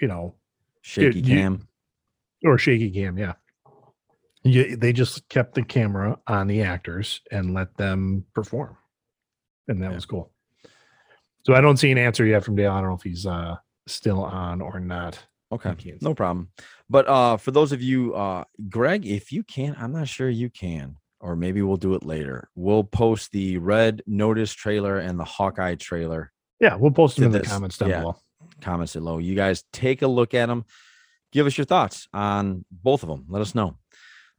you 0.00 0.08
know, 0.08 0.34
Shaky 0.82 1.20
you- 1.20 1.24
cam. 1.36 1.68
or 2.44 2.58
shaky 2.58 2.90
cam. 2.90 3.18
Yeah. 3.18 3.34
You, 4.44 4.76
they 4.76 4.92
just 4.92 5.28
kept 5.28 5.54
the 5.56 5.64
camera 5.64 6.18
on 6.28 6.46
the 6.46 6.62
actors 6.62 7.20
and 7.32 7.52
let 7.52 7.76
them 7.76 8.24
perform. 8.34 8.76
And 9.66 9.82
that 9.82 9.90
Yeah. 9.90 9.94
was 9.96 10.06
cool. 10.06 10.30
So 11.44 11.54
I 11.54 11.60
don't 11.60 11.76
see 11.76 11.90
an 11.90 11.98
answer 11.98 12.24
yet 12.24 12.44
from 12.44 12.54
Dale. 12.56 12.70
I 12.72 12.80
don't 12.80 12.90
know 12.90 12.94
if 12.96 13.02
he's 13.02 13.26
uh, 13.26 13.56
still 13.88 14.22
on 14.24 14.60
or 14.60 14.78
not. 14.80 15.18
Okay. 15.52 15.74
No 16.00 16.14
problem. 16.14 16.48
But 16.90 17.06
uh 17.08 17.36
for 17.36 17.50
those 17.52 17.72
of 17.72 17.80
you, 17.82 18.14
uh 18.14 18.44
Greg, 18.68 19.06
if 19.06 19.30
you 19.32 19.42
can, 19.42 19.76
I'm 19.78 19.92
not 19.92 20.08
sure 20.08 20.28
you 20.28 20.50
can, 20.50 20.96
or 21.20 21.36
maybe 21.36 21.62
we'll 21.62 21.76
do 21.76 21.94
it 21.94 22.04
later. 22.04 22.48
We'll 22.54 22.84
post 22.84 23.32
the 23.32 23.58
red 23.58 24.02
notice 24.06 24.52
trailer 24.52 24.98
and 24.98 25.18
the 25.18 25.24
Hawkeye 25.24 25.76
trailer 25.76 26.32
Yeah, 26.60 26.74
we'll 26.76 26.90
post 26.90 27.16
them 27.16 27.26
in 27.26 27.32
the 27.32 27.40
comments 27.42 27.78
down 27.78 27.90
yeah. 27.90 28.00
below. 28.00 28.16
comments 28.60 28.94
below. 28.94 29.18
You 29.18 29.34
guys 29.34 29.64
take 29.72 30.02
a 30.02 30.08
look 30.08 30.34
at 30.34 30.46
them. 30.46 30.64
Give 31.32 31.46
us 31.46 31.56
your 31.58 31.64
thoughts 31.64 32.08
on 32.14 32.64
both 32.70 33.02
of 33.02 33.08
them. 33.08 33.26
Let 33.28 33.42
us 33.42 33.54
know. 33.54 33.76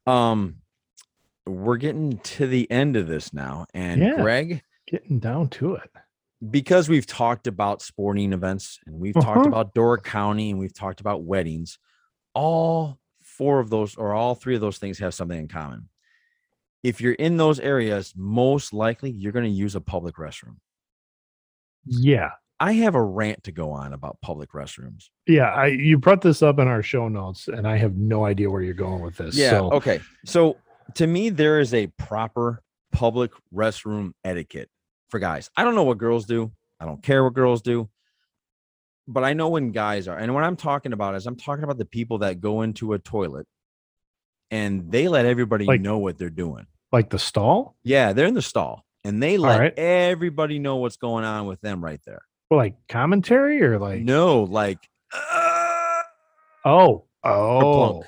Um, 0.06 0.58
we're 1.46 1.78
getting 1.78 2.18
to 2.20 2.48
the 2.48 2.70
end 2.72 2.96
of 2.96 3.08
this 3.08 3.34
now, 3.34 3.66
and 3.74 4.02
Yeah. 4.02 4.16
Greg, 4.22 4.62
Getting 4.88 5.20
down 5.20 5.50
to 5.50 5.76
it. 5.76 5.90
Because 6.52 6.88
we've 6.90 7.06
talked 7.08 7.48
about 7.48 7.82
sporting 7.82 8.34
events 8.34 8.80
and 8.86 9.00
we've 9.00 9.16
talked 9.16 9.40
Uh-huh. 9.40 9.48
about 9.50 9.74
Door 9.74 10.00
County 10.00 10.52
and 10.52 10.60
we've 10.60 10.74
talked 10.74 11.00
about 11.02 11.24
weddings, 11.24 11.80
all 12.34 13.00
four 13.24 13.60
of 13.60 13.70
those 13.70 13.96
or 13.96 14.14
all 14.14 14.36
three 14.36 14.56
of 14.56 14.62
those 14.62 14.78
things 14.78 15.00
have 15.00 15.14
something 15.14 15.38
in 15.40 15.48
common. 15.48 15.90
If 16.84 17.02
you're 17.02 17.14
in 17.14 17.38
those 17.38 17.60
areas, 17.60 18.14
most 18.16 18.72
likely 18.74 19.10
you're 19.12 19.32
going 19.32 19.46
to 19.46 19.52
use 19.52 19.76
a 19.76 19.82
public 19.82 20.16
restroom. 20.16 20.58
Yeah. 21.86 22.32
I 22.60 22.74
have 22.74 22.96
a 22.96 23.02
rant 23.04 23.44
to 23.44 23.52
go 23.52 23.72
on 23.72 23.94
about 23.94 24.20
public 24.22 24.52
restrooms. 24.52 25.10
Yeah. 25.28 25.50
I 25.54 25.68
you 25.68 25.98
brought 25.98 26.22
this 26.22 26.42
up 26.42 26.58
in 26.60 26.68
our 26.68 26.82
show 26.82 27.08
notes, 27.08 27.48
and 27.48 27.68
I 27.68 27.78
have 27.78 27.96
no 27.98 28.26
idea 28.26 28.50
where 28.50 28.62
you're 28.62 28.74
going 28.74 29.02
with 29.02 29.18
this. 29.18 29.36
Yeah. 29.36 29.52
So 29.52 29.72
Okay. 29.74 30.00
So 30.26 30.58
to 30.96 31.06
me, 31.06 31.30
there 31.30 31.60
is 31.60 31.74
a 31.74 31.88
proper 31.98 32.64
public 32.92 33.32
restroom 33.54 34.14
etiquette 34.24 34.70
for 35.10 35.20
guys. 35.20 35.50
I 35.56 35.64
don't 35.64 35.76
know 35.76 35.84
what 35.84 35.98
girls 35.98 36.26
do. 36.26 36.52
I 36.80 36.86
don't 36.86 37.02
care 37.02 37.24
what 37.24 37.34
girls 37.34 37.62
do. 37.62 37.90
But 39.08 39.24
I 39.24 39.34
know 39.34 39.50
when 39.50 39.72
guys 39.72 40.08
are, 40.08 40.18
and 40.18 40.34
what 40.34 40.44
I'm 40.44 40.58
talking 40.58 40.92
about 40.94 41.16
is 41.16 41.26
I'm 41.26 41.38
talking 41.38 41.64
about 41.64 41.78
the 41.78 41.86
people 41.86 42.18
that 42.20 42.42
go 42.42 42.62
into 42.62 42.92
a 42.94 43.00
toilet 43.00 43.48
and 44.52 44.92
they 44.92 45.08
let 45.08 45.26
everybody 45.26 45.66
Like- 45.66 45.82
know 45.82 45.98
what 45.98 46.18
they're 46.18 46.30
doing. 46.30 46.68
like 46.92 47.10
the 47.10 47.20
stall? 47.20 47.76
Yeah, 47.84 48.14
they're 48.14 48.28
in 48.28 48.34
the 48.34 48.42
stall 48.42 48.86
and 49.04 49.22
they 49.24 49.38
let 49.38 49.60
right. 49.60 49.74
everybody 49.80 50.60
know 50.60 50.78
what's 50.78 50.98
going 50.98 51.24
on 51.26 51.46
with 51.48 51.60
them 51.62 51.84
right 51.84 52.02
there. 52.06 52.22
Or 52.50 52.58
like 52.58 52.76
commentary 52.90 53.62
or 53.64 53.78
like 53.80 54.02
No, 54.02 54.44
like, 54.44 54.80
uh, 55.14 56.02
oh 56.66 57.06
oh 57.24 58.04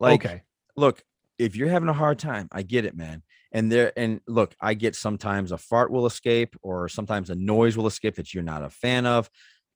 like, 0.00 0.24
okay. 0.24 0.42
look, 0.76 1.02
if 1.38 1.56
you're 1.56 1.68
having 1.68 1.88
a 1.88 1.92
hard 1.92 2.18
time, 2.18 2.48
I 2.52 2.62
get 2.62 2.84
it, 2.84 2.96
man. 2.96 3.22
And 3.54 3.70
there, 3.70 3.92
and 3.96 4.20
look, 4.26 4.54
I 4.60 4.74
get 4.74 4.96
sometimes 4.96 5.52
a 5.52 5.56
fart 5.56 5.90
will 5.90 6.06
escape, 6.06 6.56
or 6.60 6.88
sometimes 6.88 7.30
a 7.30 7.36
noise 7.36 7.76
will 7.76 7.86
escape 7.86 8.16
that 8.16 8.34
you're 8.34 8.42
not 8.42 8.64
a 8.64 8.68
fan 8.68 9.06
of. 9.06 9.30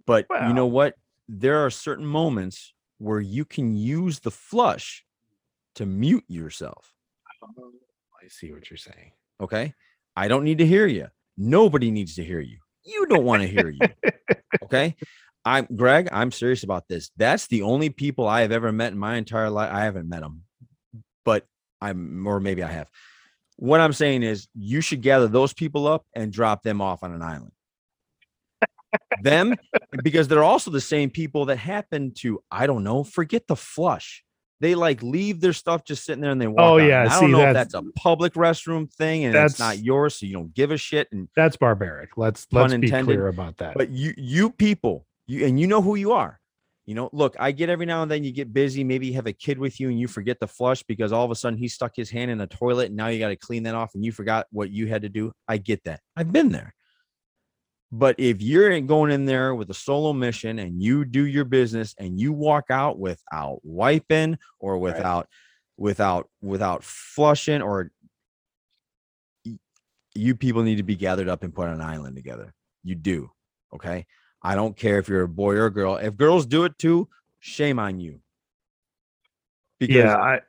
But 0.05 0.26
you 0.31 0.53
know 0.53 0.66
what? 0.66 0.95
There 1.29 1.64
are 1.64 1.70
certain 1.70 2.05
moments 2.05 2.74
where 2.99 3.20
you 3.20 3.45
can 3.45 3.76
use 3.76 4.20
the 4.20 4.31
flush 4.31 5.05
to 5.76 5.87
mute 5.87 6.24
yourself. 6.29 6.93
Oh, 7.43 7.70
I 8.20 8.29
see 8.29 8.53
what 8.53 8.68
you're 8.68 8.79
saying. 8.79 9.12
Okay. 9.41 9.74
I 10.16 10.26
don't 10.26 10.45
need 10.45 10.59
to 10.59 10.66
hear 10.66 10.87
you. 10.87 11.07
Nobody 11.37 11.93
needs 11.93 12.16
to 12.16 12.24
hear 12.24 12.41
you. 12.41 12.59
You 12.85 13.07
don't 13.07 13.24
want 13.24 13.43
to 13.43 13.49
hear 13.49 13.70
you. 13.70 13.89
Okay. 14.62 14.97
I'm 15.45 15.66
Greg. 15.76 16.09
I'm 16.11 16.33
serious 16.33 16.62
about 16.62 16.89
this. 16.89 17.11
That's 17.16 17.47
the 17.47 17.62
only 17.62 17.91
people 17.91 18.26
I 18.26 18.41
have 18.41 18.53
ever 18.53 18.72
met 18.72 18.93
in 18.93 18.99
my 18.99 19.16
entire 19.16 19.51
life. 19.51 19.70
I 19.72 19.85
haven't 19.85 20.09
met 20.09 20.20
them, 20.20 20.43
but 21.24 21.47
I'm, 21.81 22.26
or 22.26 22.41
maybe 22.41 22.62
I 22.62 22.70
have. 22.70 22.89
What 23.61 23.80
I'm 23.80 23.92
saying 23.92 24.22
is, 24.22 24.46
you 24.54 24.80
should 24.80 25.02
gather 25.02 25.26
those 25.28 25.52
people 25.52 25.86
up 25.86 26.06
and 26.14 26.32
drop 26.32 26.62
them 26.62 26.80
off 26.80 27.02
on 27.02 27.12
an 27.12 27.22
island. 27.22 27.52
them, 29.22 29.54
because 30.02 30.28
they're 30.28 30.44
also 30.44 30.70
the 30.70 30.80
same 30.80 31.11
people 31.11 31.46
that 31.46 31.56
happen 31.56 32.12
to, 32.18 32.42
I 32.50 32.66
don't 32.66 32.84
know, 32.84 33.04
forget 33.04 33.46
the 33.46 33.56
flush. 33.56 34.22
They 34.61 34.74
like 34.74 35.02
leave 35.02 35.40
their 35.40 35.52
stuff 35.52 35.84
just 35.84 36.04
sitting 36.04 36.20
there 36.22 36.30
and 36.30 36.40
they 36.40 36.46
walk. 36.46 36.56
Oh, 36.59 36.78
out. 36.78 36.86
yeah, 36.86 37.02
And 37.02 37.11
I 37.11 37.14
see, 37.14 37.20
don't 37.22 37.30
know 37.32 37.38
if 37.40 37.52
that's- 37.54 37.72
that's 37.72 37.74
a 37.86 37.92
public 37.92 38.32
restroom 38.34 38.92
thing 38.92 39.24
and 39.24 39.34
it's 39.36 39.59
not 39.59 39.78
yours, 39.78 40.16
so 40.18 40.26
you 40.26 40.32
don't 40.32 40.52
give 40.54 40.70
a 40.72 40.76
shit. 40.76 41.06
And 41.12 41.28
That's 41.36 41.56
barbaric. 41.56 42.16
Let's 42.16 42.46
let's 42.52 42.74
be 42.74 42.90
clear 42.90 43.28
about 43.28 43.59
that. 43.59 43.74
but 43.76 43.90
you 43.90 44.14
you 44.16 44.50
people 44.50 45.06
you 45.26 45.46
and 45.46 45.61
you 45.61 45.66
know 45.68 45.82
who 45.82 45.94
you 45.94 46.12
are 46.12 46.40
you 46.89 46.95
know 46.95 47.11
look 47.12 47.36
i 47.39 47.53
get 47.53 47.68
every 47.68 47.84
now 47.84 48.01
and 48.01 48.11
then 48.11 48.24
you 48.24 48.32
get 48.32 48.51
busy 48.51 48.82
maybe 48.82 49.07
you 49.07 49.12
have 49.12 49.26
a 49.26 49.32
kid 49.32 49.59
with 49.59 49.78
you 49.78 49.91
and 49.91 50.01
you 50.01 50.09
forget 50.09 50.41
to 50.41 50.47
flush 50.47 50.82
because 50.84 51.12
all 51.12 51.22
of 51.22 51.30
a 51.30 51.34
sudden 51.34 51.59
he 51.59 51.68
stuck 51.68 51.95
his 51.95 52.09
hand 52.09 52.30
in 52.30 52.39
the 52.39 52.47
toilet 52.47 52.86
and 52.86 52.97
now 52.97 53.09
you 53.09 53.18
got 53.18 53.28
to 53.28 53.36
clean 53.36 53.62
that 53.64 53.74
off 53.74 53.95
and 53.95 54.03
you 54.03 54.11
forgot 54.11 54.47
what 54.53 54.70
you 54.70 54.86
had 54.86 55.03
to 55.03 55.11
do. 55.11 55.30
I 55.47 55.59
get 55.59 55.84
that. 55.84 56.01
I've 56.16 56.32
been 56.32 56.49
there. 56.49 56.74
But 57.93 58.14
if 58.16 58.41
you're 58.41 58.80
going 58.80 59.11
in 59.11 59.26
there 59.26 59.55
with 59.55 59.68
a 59.68 59.74
solo 59.74 60.14
mission 60.14 60.59
and 60.59 60.82
you 60.82 61.05
do 61.05 61.26
your 61.26 61.45
business 61.45 61.95
and 61.99 62.18
you 62.18 62.32
walk 62.32 62.64
out 62.70 62.99
without 62.99 63.61
wiping 63.62 64.39
or 64.59 64.78
without 64.78 65.28
without 65.76 66.30
without 66.41 66.84
flushing 66.84 67.61
or 67.61 67.91
you 70.14 70.34
people 70.34 70.62
need 70.62 70.76
to 70.76 70.82
be 70.82 70.97
gathered 70.97 71.28
up 71.28 71.43
and 71.43 71.55
put 71.55 71.68
on 71.68 71.74
an 71.74 71.80
island 71.82 72.16
together. 72.16 72.55
You 72.82 72.95
do 72.95 73.30
okay 73.74 74.07
I 74.43 74.55
don't 74.55 74.76
care 74.76 74.99
if 74.99 75.09
you're 75.09 75.22
a 75.22 75.28
boy 75.28 75.55
or 75.55 75.66
a 75.66 75.72
girl. 75.72 75.97
If 75.97 76.16
girls 76.16 76.47
do 76.47 76.64
it 76.64 76.78
too, 76.78 77.09
shame 77.41 77.78
on 77.78 78.01
you. 78.01 78.20
Because 79.78 79.97
yeah, 79.97 80.16
I 80.16 80.41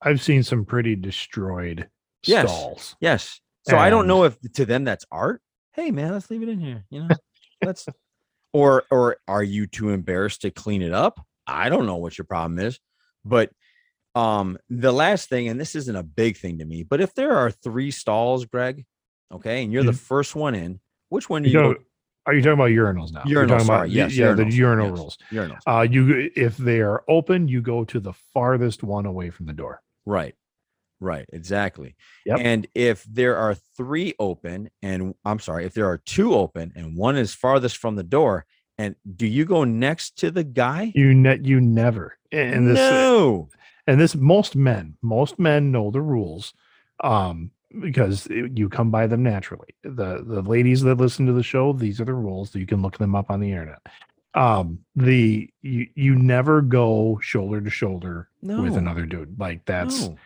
I've 0.00 0.22
seen 0.22 0.42
some 0.42 0.64
pretty 0.64 0.96
destroyed 0.96 1.88
Yes. 2.26 2.48
stalls. 2.48 2.96
yes. 3.00 3.40
So 3.64 3.78
I 3.78 3.90
don't 3.90 4.08
know 4.08 4.24
if 4.24 4.38
to 4.54 4.64
them 4.64 4.84
that's 4.84 5.04
art. 5.10 5.40
Hey 5.72 5.90
man, 5.92 6.12
let's 6.12 6.30
leave 6.30 6.42
it 6.42 6.48
in 6.48 6.58
here. 6.60 6.84
You 6.90 7.00
know, 7.00 7.10
let's 7.62 7.88
or 8.52 8.84
or 8.90 9.16
are 9.28 9.42
you 9.42 9.66
too 9.66 9.90
embarrassed 9.90 10.42
to 10.42 10.50
clean 10.50 10.82
it 10.82 10.92
up? 10.92 11.24
I 11.46 11.68
don't 11.68 11.86
know 11.86 11.96
what 11.96 12.18
your 12.18 12.24
problem 12.24 12.58
is. 12.58 12.78
But 13.24 13.50
um 14.14 14.58
the 14.68 14.92
last 14.92 15.28
thing, 15.28 15.48
and 15.48 15.60
this 15.60 15.74
isn't 15.74 15.96
a 15.96 16.02
big 16.02 16.36
thing 16.36 16.58
to 16.58 16.64
me, 16.64 16.82
but 16.82 17.00
if 17.00 17.14
there 17.14 17.36
are 17.36 17.50
three 17.50 17.90
stalls, 17.90 18.44
Greg, 18.44 18.84
okay, 19.32 19.62
and 19.62 19.72
you're 19.72 19.84
the 19.84 19.92
Mhm. 19.92 19.96
first 20.00 20.34
one 20.34 20.54
in, 20.54 20.80
which 21.08 21.30
one 21.30 21.42
do 21.42 21.48
You 21.48 21.58
you, 21.58 21.74
go 21.74 21.80
are 22.26 22.34
you 22.34 22.42
talking 22.42 22.54
about 22.54 22.70
urinals 22.70 23.12
now? 23.12 23.22
You're 23.26 23.46
talking 23.46 23.66
sorry, 23.66 23.88
about 23.88 23.90
yes, 23.90 24.16
yeah, 24.16 24.32
the 24.32 24.46
urinal 24.50 24.90
yes. 24.90 24.98
rules. 24.98 25.18
urinals? 25.32 25.60
Uh, 25.66 25.82
you 25.82 26.30
if 26.36 26.56
they 26.56 26.80
are 26.80 27.04
open, 27.08 27.48
you 27.48 27.60
go 27.60 27.84
to 27.84 28.00
the 28.00 28.12
farthest 28.32 28.82
one 28.82 29.06
away 29.06 29.30
from 29.30 29.46
the 29.46 29.52
door. 29.52 29.82
Right. 30.06 30.34
Right. 31.00 31.26
Exactly. 31.32 31.96
Yep. 32.26 32.38
And 32.40 32.66
if 32.74 33.02
there 33.04 33.36
are 33.36 33.56
three 33.76 34.14
open, 34.20 34.70
and 34.82 35.14
I'm 35.24 35.40
sorry, 35.40 35.64
if 35.64 35.74
there 35.74 35.88
are 35.88 35.98
two 35.98 36.34
open 36.34 36.72
and 36.76 36.96
one 36.96 37.16
is 37.16 37.34
farthest 37.34 37.78
from 37.78 37.96
the 37.96 38.04
door, 38.04 38.46
and 38.78 38.94
do 39.16 39.26
you 39.26 39.44
go 39.44 39.64
next 39.64 40.18
to 40.18 40.30
the 40.30 40.44
guy? 40.44 40.92
You 40.94 41.12
ne- 41.12 41.40
you 41.42 41.60
never 41.60 42.18
and 42.32 42.68
this 42.68 42.78
no. 42.78 43.48
and 43.86 44.00
this 44.00 44.14
most 44.14 44.56
men 44.56 44.96
most 45.02 45.38
men 45.38 45.70
know 45.70 45.90
the 45.90 46.00
rules 46.00 46.54
um 47.04 47.50
because 47.80 48.26
you 48.28 48.68
come 48.68 48.90
by 48.90 49.06
them 49.06 49.22
naturally. 49.22 49.74
The 49.82 50.22
the 50.26 50.42
ladies 50.42 50.82
that 50.82 50.96
listen 50.96 51.26
to 51.26 51.32
the 51.32 51.42
show 51.42 51.72
these 51.72 52.00
are 52.00 52.04
the 52.04 52.14
rules 52.14 52.54
you 52.54 52.66
can 52.66 52.82
look 52.82 52.98
them 52.98 53.14
up 53.14 53.30
on 53.30 53.40
the 53.40 53.50
internet. 53.50 53.80
Um 54.34 54.80
the 54.96 55.50
you 55.62 55.86
you 55.94 56.14
never 56.14 56.62
go 56.62 57.18
shoulder 57.22 57.60
to 57.60 57.70
shoulder 57.70 58.28
No. 58.42 58.62
with 58.62 58.76
another 58.76 59.06
dude. 59.06 59.38
Like 59.38 59.64
that's 59.64 60.02
no. 60.08 60.16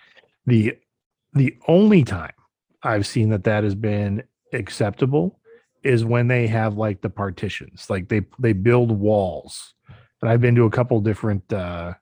the 0.46 0.78
the 1.32 1.56
only 1.68 2.02
time 2.02 2.32
i've 2.82 3.06
seen 3.06 3.30
that 3.30 3.44
that 3.44 3.64
has 3.64 3.74
been 3.74 4.22
acceptable 4.52 5.38
is 5.82 6.04
when 6.04 6.28
they 6.28 6.46
have 6.46 6.76
like 6.76 7.00
the 7.00 7.10
partitions. 7.10 7.88
Like 7.90 8.08
they 8.08 8.22
they 8.38 8.52
build 8.52 8.90
walls. 8.90 9.74
And 10.22 10.30
i've 10.30 10.40
been 10.40 10.54
to 10.56 10.64
a 10.64 10.70
couple 10.70 11.00
different 11.00 11.52
uh 11.52 11.94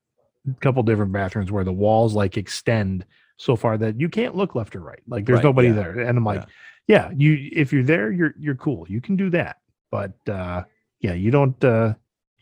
couple 0.60 0.82
different 0.82 1.12
bathrooms 1.12 1.50
where 1.50 1.64
the 1.64 1.72
walls 1.72 2.14
like 2.14 2.36
extend 2.36 3.06
so 3.36 3.56
far 3.56 3.76
that 3.78 4.00
you 4.00 4.08
can't 4.08 4.34
look 4.36 4.54
left 4.54 4.74
or 4.76 4.80
right 4.80 5.00
like 5.08 5.24
there's 5.26 5.36
Right, 5.38 5.44
nobody 5.44 5.68
yeah, 5.68 5.74
there 5.74 5.98
and 6.00 6.16
i'm 6.18 6.24
like 6.24 6.44
yeah. 6.86 7.10
you 7.16 7.50
if 7.52 7.72
you're 7.72 7.82
there 7.82 8.12
you're 8.12 8.34
you're 8.38 8.54
cool 8.54 8.86
you 8.88 9.00
can 9.00 9.16
do 9.16 9.30
that 9.30 9.56
but 9.90 10.12
uh 10.28 10.62
yeah 11.00 11.14
you 11.14 11.30
don't 11.30 11.62
uh 11.64 11.94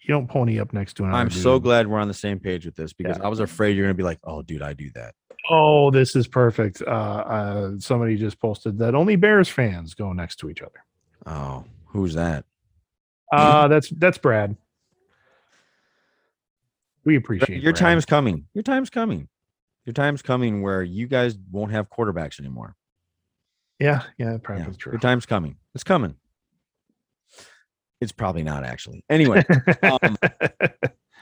you 0.03 0.09
don't 0.09 0.29
pony 0.29 0.59
up 0.59 0.73
next 0.73 0.95
to 0.95 1.05
an 1.05 1.15
I'm 1.15 1.31
so 1.31 1.61
glad 1.61 1.87
we're 1.87 2.01
on 2.01 2.09
the 2.09 2.15
same 2.15 2.41
page 2.41 2.67
with 2.67 2.75
this 2.75 2.93
because 2.93 3.19
Yeah. 3.19 3.25
I 3.25 3.29
was 3.29 3.39
afraid 3.39 3.77
you're 3.77 3.87
gonna 3.87 3.95
be 3.95 4.03
like, 4.03 4.19
oh, 4.25 4.43
dude, 4.43 4.61
I 4.61 4.73
do 4.73 4.91
that. 4.97 5.15
Oh, 5.49 5.93
this 5.93 6.17
is 6.17 6.27
perfect. 6.27 6.83
Uh, 6.83 6.91
uh, 6.91 7.71
somebody 7.79 8.17
just 8.17 8.41
posted 8.41 8.79
that 8.81 8.97
only 8.97 9.15
Bears 9.15 9.49
fans 9.49 9.95
go 9.95 10.13
next 10.13 10.37
to 10.41 10.51
each 10.51 10.61
other. 10.61 10.85
Oh, 11.25 11.65
who's 11.87 12.15
that? 12.15 12.45
Uh, 13.33 13.69
that's 13.73 13.91
that's 13.91 14.19
Brad. 14.19 14.57
We 17.05 17.15
appreciate 17.17 17.63
Your 17.63 17.73
Brad. 17.73 17.81
time's 17.81 18.05
coming. 18.05 18.47
Your 18.55 18.63
time's 18.63 18.91
coming. 18.91 19.29
Your 19.85 19.95
time's 19.95 20.23
coming 20.23 20.63
where 20.63 20.83
you 20.83 21.07
guys 21.07 21.37
won't 21.51 21.73
have 21.73 21.91
quarterbacks 21.91 22.39
anymore. 22.39 22.77
Yeah, 23.79 24.03
yeah, 24.17 24.37
probably 24.43 24.65
Yeah, 24.65 24.73
true. 24.79 24.93
Your 24.93 25.01
time's 25.01 25.27
coming. 25.27 25.57
It's 25.75 25.83
coming. 25.85 26.15
It's 28.01 28.13
probably 28.13 28.43
not 28.43 28.65
actually. 28.65 29.05
Anyway, 29.11 29.45
um, 29.83 30.17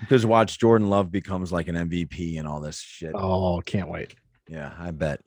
because 0.01 0.27
watch 0.27 0.59
Jordan 0.59 0.89
Love 0.89 1.11
becomes 1.11 1.53
like 1.53 1.69
an 1.69 1.75
MVP 1.75 2.39
and 2.39 2.47
all 2.47 2.61
this 2.61 2.79
shit. 2.81 3.13
oh, 3.15 3.61
can't 3.65 3.89
wait. 3.89 4.15
Yeah, 4.49 4.73
I 4.79 4.91
bet. 4.91 5.21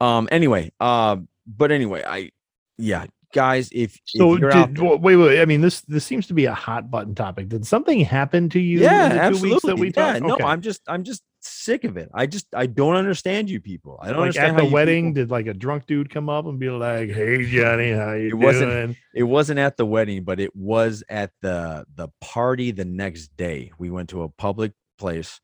Um. 0.00 0.28
Anyway. 0.30 0.72
Um. 0.80 1.28
But 1.46 1.72
anyway, 1.72 2.04
I. 2.06 2.30
Yeah, 2.78 3.06
guys. 3.32 3.68
If, 3.72 3.98
So, 4.04 4.34
if 4.34 4.40
did, 4.40 4.76
there- 4.76 4.96
wait, 4.96 5.16
wait. 5.16 5.40
I 5.40 5.44
mean, 5.44 5.60
this 5.60 5.80
this 5.82 6.04
seems 6.04 6.26
to 6.28 6.34
be 6.34 6.44
a 6.46 6.54
hot 6.54 6.90
button 6.90 7.14
topic. 7.14 7.48
Did 7.48 7.66
something 7.66 8.00
happen 8.00 8.48
to 8.50 8.60
you? 8.60 8.80
yeah, 8.80 9.04
in 9.04 9.08
the 9.10 9.14
two 9.16 9.20
absolutely. 9.20 9.70
that 9.70 9.76
we 9.78 9.86
yeah, 9.88 10.18
talked? 10.18 10.40
no, 10.40 10.46
I'm 10.46 10.60
just, 10.60 10.82
I'm 10.86 11.04
just 11.04 11.22
sick 11.40 11.84
of 11.84 11.96
it. 11.96 12.08
I 12.14 12.26
just, 12.26 12.46
I 12.54 12.66
don't 12.66 12.96
understand 12.96 13.48
you 13.50 13.60
people. 13.60 13.98
I 14.02 14.08
don't 14.08 14.16
like 14.18 14.22
understand 14.36 14.56
at 14.56 14.64
the 14.64 14.70
wedding. 14.70 15.06
people- 15.14 15.22
Did 15.22 15.30
like 15.30 15.46
a 15.46 15.54
drunk 15.54 15.86
dude 15.86 16.10
come 16.10 16.28
up 16.28 16.46
and 16.46 16.58
be 16.58 16.70
like, 16.70 17.10
"Hey, 17.10 17.44
Johnny, 17.46 17.92
how 18.00 18.12
you 18.12 18.28
It 18.28 18.34
wasn't- 18.34 18.70
doing?" 18.70 18.96
it 19.14 19.22
wasn't 19.24 19.58
at 19.58 19.76
the 19.76 19.86
wedding, 19.86 20.24
but 20.24 20.40
it 20.40 20.54
was 20.54 21.02
at 21.08 21.32
the 21.42 21.84
the 21.94 22.08
party 22.20 22.70
the 22.70 22.84
next 22.84 23.36
day. 23.36 23.72
We 23.78 23.90
went 23.90 24.10
to 24.10 24.22
a 24.22 24.28
public 24.28 24.72
place, 24.98 25.40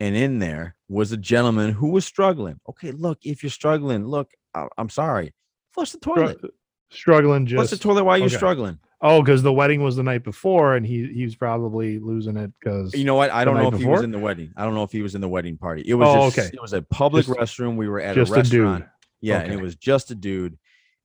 and 0.00 0.14
in 0.16 0.38
there 0.38 0.76
was 0.88 1.12
a 1.12 1.16
gentleman 1.16 1.72
who 1.72 1.88
was 1.88 2.04
struggling. 2.04 2.60
Okay, 2.68 2.92
look, 2.92 3.18
if 3.24 3.42
you're 3.42 3.50
struggling, 3.50 4.06
look, 4.06 4.30
I, 4.54 4.66
I'm 4.78 4.88
sorry, 4.90 5.32
flush 5.72 5.92
the 5.92 5.98
toilet. 5.98 6.40
Stru- 6.42 6.50
struggling 6.90 7.46
Flush 7.48 7.70
the 7.70 7.76
toilet 7.78 8.04
while 8.04 8.16
you're 8.18 8.26
okay. 8.26 8.36
struggling. 8.36 8.78
Oh, 9.00 9.22
because 9.22 9.42
the 9.42 9.52
wedding 9.52 9.82
was 9.82 9.96
the 9.96 10.02
night 10.02 10.24
before, 10.24 10.74
and 10.76 10.86
he 10.86 11.06
he 11.12 11.24
was 11.24 11.36
probably 11.36 11.98
losing 11.98 12.36
it 12.36 12.50
because 12.60 12.94
You 12.94 13.04
know 13.04 13.14
what? 13.14 13.30
I 13.30 13.44
don't 13.44 13.56
know 13.56 13.68
if 13.68 13.78
he 13.78 13.86
was 13.86 14.02
in 14.02 14.10
the 14.10 14.18
wedding. 14.18 14.52
I 14.56 14.64
don't 14.64 14.74
know 14.74 14.82
if 14.84 14.92
he 14.92 15.02
was 15.02 15.14
in 15.14 15.20
the 15.20 15.28
wedding 15.28 15.56
party. 15.56 15.82
It 15.86 15.94
was 15.94 16.08
Oh, 16.08 16.26
just 16.26 16.38
okay. 16.38 16.50
it 16.54 16.60
was 16.60 16.72
a 16.72 16.82
public 16.82 17.26
Just- 17.26 17.38
restroom. 17.38 17.76
We 17.76 17.88
were 17.88 18.00
at 18.00 18.14
just 18.14 18.30
a 18.30 18.34
a 18.34 18.36
restaurant. 18.38 18.84
dude. 18.84 18.90
Yeah, 19.20 19.40
and 19.40 19.52
it 19.52 19.60
was 19.60 19.74
just 19.76 20.10
a 20.10 20.14
dude. 20.14 20.58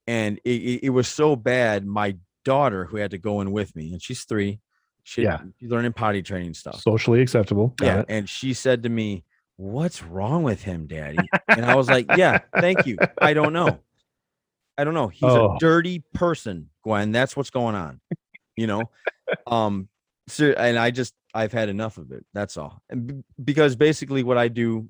And 0.08 0.40
it, 0.44 0.50
it, 0.62 0.80
it 0.86 0.90
was 0.90 1.08
so 1.08 1.36
bad. 1.36 1.86
My 1.86 2.18
daughter, 2.44 2.86
who 2.86 2.98
had 2.98 3.12
to 3.12 3.18
go 3.18 3.40
in 3.42 3.52
with 3.52 3.76
me, 3.76 3.92
and 3.94 4.02
she's 4.02 4.24
three, 4.24 4.60
she 5.04 5.24
Yeah. 5.24 5.40
she's 5.60 5.70
learning 5.70 5.94
potty 5.94 6.22
training 6.22 6.54
stuff. 6.56 6.82
socially 6.82 7.22
acceptable. 7.22 7.74
Got 7.78 7.86
yeah. 7.86 8.00
it. 8.02 8.06
And 8.10 8.30
she 8.30 8.54
said 8.54 8.84
to 8.84 8.90
me, 8.90 9.24
What's 9.58 10.02
wrong 10.04 10.42
with 10.44 10.64
him, 10.64 10.88
daddy? 10.88 11.20
And 11.48 11.66
I 11.66 11.76
was 11.76 11.88
like, 11.88 12.08
Yeah, 12.18 12.40
thank 12.60 12.88
you. 12.88 12.98
I 13.22 13.34
don't 13.34 13.54
know. 13.54 13.78
I 14.82 14.84
don't 14.84 14.96
know. 14.96 15.10
He's 15.10 15.22
Oh. 15.24 15.56
a 15.56 15.60
dirty 15.60 16.04
person, 16.16 16.70
Gwen. 16.84 17.12
That's 17.12 17.38
what's 17.38 17.52
going 17.52 17.76
on. 17.76 18.02
You 18.58 18.66
know? 18.68 18.84
um, 19.48 19.88
so 20.28 20.48
and 20.58 20.78
I 20.78 20.90
just 20.90 21.14
I've 21.36 21.52
had 21.54 21.70
enough 21.70 21.98
of 22.00 22.12
it. 22.12 22.26
That's 22.34 22.58
all. 22.58 22.82
And 22.90 23.08
b- 23.08 23.24
because 23.44 23.76
basically 23.76 24.24
what 24.24 24.38
I 24.40 24.48
do 24.48 24.88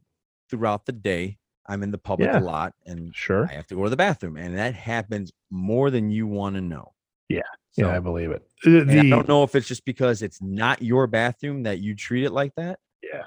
throughout 0.50 0.86
the 0.86 0.94
day, 0.94 1.38
I'm 1.68 1.84
in 1.84 1.92
the 1.92 1.98
public 1.98 2.30
Yeah. 2.32 2.40
a 2.40 2.42
lot 2.42 2.74
and 2.86 3.14
Sure. 3.14 3.48
I 3.50 3.54
have 3.54 3.68
to 3.68 3.76
go 3.76 3.84
to 3.84 3.90
the 3.90 3.98
bathroom, 3.98 4.38
and 4.38 4.58
that 4.58 4.74
happens 4.76 5.32
more 5.50 5.92
than 5.92 6.10
you 6.10 6.26
want 6.26 6.56
to 6.56 6.62
know. 6.62 6.94
Yeah. 7.30 7.42
So, 7.72 7.88
yeah, 7.88 7.96
I 7.96 8.00
believe 8.00 8.32
it. 8.32 8.44
Uh, 8.66 8.82
and 8.82 8.92
I 8.92 9.10
don't 9.10 9.28
know 9.28 9.44
if 9.44 9.56
it's 9.56 9.68
just 9.68 9.84
because 9.86 10.22
it's 10.22 10.42
not 10.42 10.82
your 10.82 11.06
bathroom 11.08 11.64
that 11.64 11.80
you 11.80 11.96
treat 11.96 12.24
it 12.24 12.32
like 12.32 12.54
that. 12.56 12.80
yeah, 13.04 13.24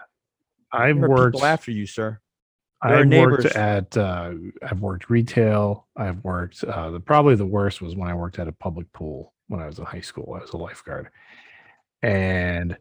I've 0.72 0.96
worked. 0.98 1.40
after 1.42 1.70
you, 1.70 1.86
sir. 1.86 2.20
I've 2.84 3.08
worked 3.08 3.46
at. 3.46 3.96
Uh, 3.96 4.32
I've 4.62 4.80
worked 4.80 5.10
retail. 5.10 5.86
I've 5.96 6.22
worked. 6.22 6.62
Uh, 6.62 6.90
the 6.90 7.00
probably 7.00 7.34
the 7.34 7.46
worst 7.46 7.80
was 7.80 7.96
when 7.96 8.08
I 8.08 8.14
worked 8.14 8.38
at 8.38 8.48
a 8.48 8.52
public 8.52 8.92
pool 8.92 9.32
when 9.48 9.60
I 9.60 9.66
was 9.66 9.78
in 9.78 9.84
high 9.84 10.00
school. 10.00 10.34
I 10.36 10.40
was 10.42 10.50
a 10.50 10.56
lifeguard, 10.56 11.08
and 12.02 12.76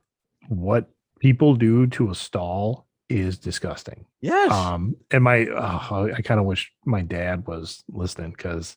what 0.49 0.89
people 1.19 1.55
do 1.55 1.87
to 1.87 2.11
a 2.11 2.15
stall 2.15 2.85
is 3.09 3.37
disgusting. 3.37 4.05
Yes. 4.21 4.51
Um, 4.51 4.95
and 5.11 5.23
my, 5.23 5.45
oh, 5.47 6.11
I 6.15 6.21
kind 6.21 6.39
of 6.39 6.45
wish 6.45 6.71
my 6.85 7.01
dad 7.01 7.45
was 7.47 7.83
listening 7.89 8.31
because 8.31 8.75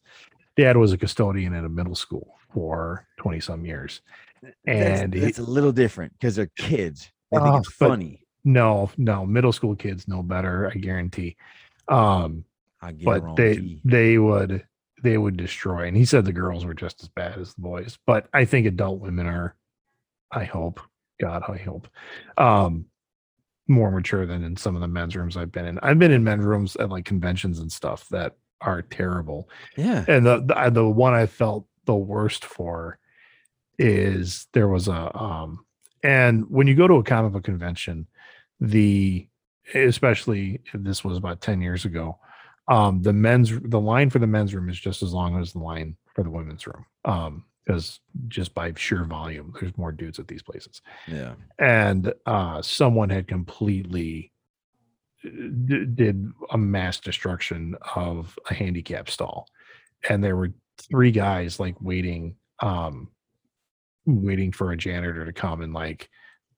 dad 0.57 0.77
was 0.77 0.93
a 0.93 0.99
custodian 0.99 1.55
at 1.55 1.65
a 1.65 1.69
middle 1.69 1.95
school 1.95 2.37
for 2.53 3.07
20 3.19 3.41
some 3.41 3.65
years. 3.65 4.01
And 4.67 5.13
that's 5.13 5.39
a 5.39 5.43
little 5.43 5.73
different 5.73 6.13
because 6.13 6.37
they're 6.37 6.51
kids. 6.57 7.11
I 7.33 7.39
think 7.41 7.55
Oh, 7.55 7.57
it's 7.59 7.73
funny. 7.73 8.26
No, 8.47 8.91
no, 8.97 9.27
middle 9.27 9.53
school 9.53 9.77
kids 9.77 10.09
know 10.09 10.23
better, 10.23 10.71
I 10.75 10.79
guarantee. 10.79 11.37
Um, 11.89 12.45
I 12.81 12.93
but 12.93 13.37
they 13.37 13.81
they 13.85 14.19
would 14.19 14.65
they 15.03 15.19
would 15.19 15.37
destroy 15.37 15.87
and 15.87 15.97
he 15.97 16.05
said 16.05 16.25
the 16.25 16.33
girls 16.33 16.65
were 16.65 16.75
just 16.75 17.03
as 17.03 17.09
bad 17.09 17.39
as 17.39 17.55
the 17.55 17.61
boys 17.61 17.99
but 18.07 18.29
i 18.33 18.45
think 18.45 18.67
adult 18.67 18.99
women 19.01 19.27
are 19.27 19.55
i 20.33 20.45
hope 20.45 20.81
god 21.21 21.43
i 21.49 21.59
hope 21.59 21.89
um 22.39 22.87
more 23.69 23.91
mature 23.91 24.27
than 24.27 24.43
in 24.43 24.57
some 24.57 24.75
of 24.75 24.81
the 24.81 24.89
men's 24.89 25.15
rooms 25.15 25.37
i've 25.37 25.53
been 25.53 25.67
in 25.67 25.79
i've 25.81 25.99
been 25.99 26.13
in 26.13 26.25
men's 26.25 26.45
rooms 26.45 26.77
at 26.77 26.89
like 26.89 27.05
conventions 27.05 27.59
and 27.59 27.71
stuff 27.71 28.09
that 28.09 28.37
are 28.63 28.83
terrible 28.83 29.49
yeah. 29.77 30.05
and 30.09 30.25
the 30.25 30.39
the, 30.41 30.71
the 30.71 30.89
one 30.89 31.13
i 31.13 31.27
felt 31.27 31.67
the 31.85 31.95
worst 31.95 32.45
for 32.45 32.99
is 33.79 34.47
there 34.55 34.69
was 34.69 34.89
a 34.89 35.17
um 35.17 35.65
and 36.03 36.49
when 36.49 36.67
you 36.67 36.75
go 36.75 36.89
to 36.89 36.95
a 36.95 37.05
comic 37.05 37.33
book 37.33 37.45
convention 37.45 38.07
the 38.61 39.27
especially 39.75 40.61
this 40.75 41.05
was 41.05 41.19
about 41.19 41.41
10 41.41 41.61
years 41.61 41.85
ago 41.85 42.19
um 42.69 43.03
the 43.03 43.13
men's 43.13 43.51
the 43.65 43.81
line 43.81 44.09
for 44.11 44.19
the 44.21 44.27
men's 44.27 44.55
room 44.55 44.69
is 44.69 44.79
just 44.79 45.03
as 45.03 45.13
long 45.13 45.39
as 45.41 45.53
the 45.53 45.59
line 45.59 45.97
for 46.15 46.23
the 46.23 46.31
women's 46.31 46.67
room 46.67 46.85
um 47.05 47.45
because 47.65 47.99
just 48.29 48.55
by 48.55 48.73
sheer 48.77 49.05
volume 49.05 49.53
there's 49.61 49.77
more 49.77 49.91
dudes 49.93 50.19
at 50.21 50.29
these 50.29 50.43
places 50.43 50.81
Yeah. 51.09 51.35
and 51.59 52.13
uh 52.27 52.63
someone 52.63 53.11
had 53.11 53.27
completely 53.27 54.33
d- 55.23 55.85
did 55.87 56.31
a 56.51 56.59
mass 56.59 57.01
destruction 57.01 57.77
of 57.97 58.39
a 58.49 58.55
handicap 58.55 59.11
stall 59.11 59.49
and 60.09 60.23
there 60.23 60.37
were 60.37 60.53
three 60.79 61.11
guys 61.11 61.59
like 61.59 61.75
waiting 61.81 62.37
um 62.61 63.09
waiting 64.07 64.53
for 64.53 64.71
a 64.71 64.77
janitor 64.77 65.25
to 65.25 65.33
come 65.33 65.61
and 65.63 65.75
like 65.75 66.09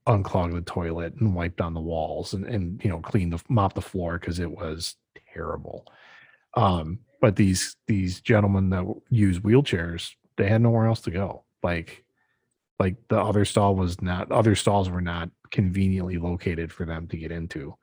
unclog 0.09 0.55
the 0.55 0.63
toilet 0.63 1.15
and 1.21 1.35
wipe 1.35 1.57
down 1.57 1.75
the 1.75 1.81
walls 1.81 2.33
and 2.33 2.45
and 2.47 2.83
you 2.83 2.91
know 2.91 2.99
clean 2.99 3.29
the 3.31 3.41
mop 3.49 3.75
the 3.75 3.83
floor 3.83 4.19
because 4.19 4.39
it 4.39 4.51
was 4.51 4.97
terrible. 5.35 5.87
Um 6.55 7.01
but 7.21 7.37
these 7.37 7.77
these 7.87 8.21
gentlemen 8.21 8.71
that 8.71 8.85
use 9.11 9.39
wheelchairs 9.39 10.15
they 10.37 10.49
had 10.49 10.63
nowhere 10.63 10.87
else 10.87 11.03
to 11.03 11.11
go. 11.11 11.45
Like 11.63 12.05
like 12.79 12.97
the 13.09 13.21
other 13.21 13.45
stall 13.45 13.77
was 13.77 14.01
not 14.01 14.33
other 14.33 14.55
stalls 14.55 14.89
were 14.89 15.03
not 15.03 15.31
conveniently 15.51 16.17
located 16.17 16.73
for 16.73 16.87
them 16.87 17.07
to 17.09 17.19
get 17.19 17.31
into. 17.31 17.77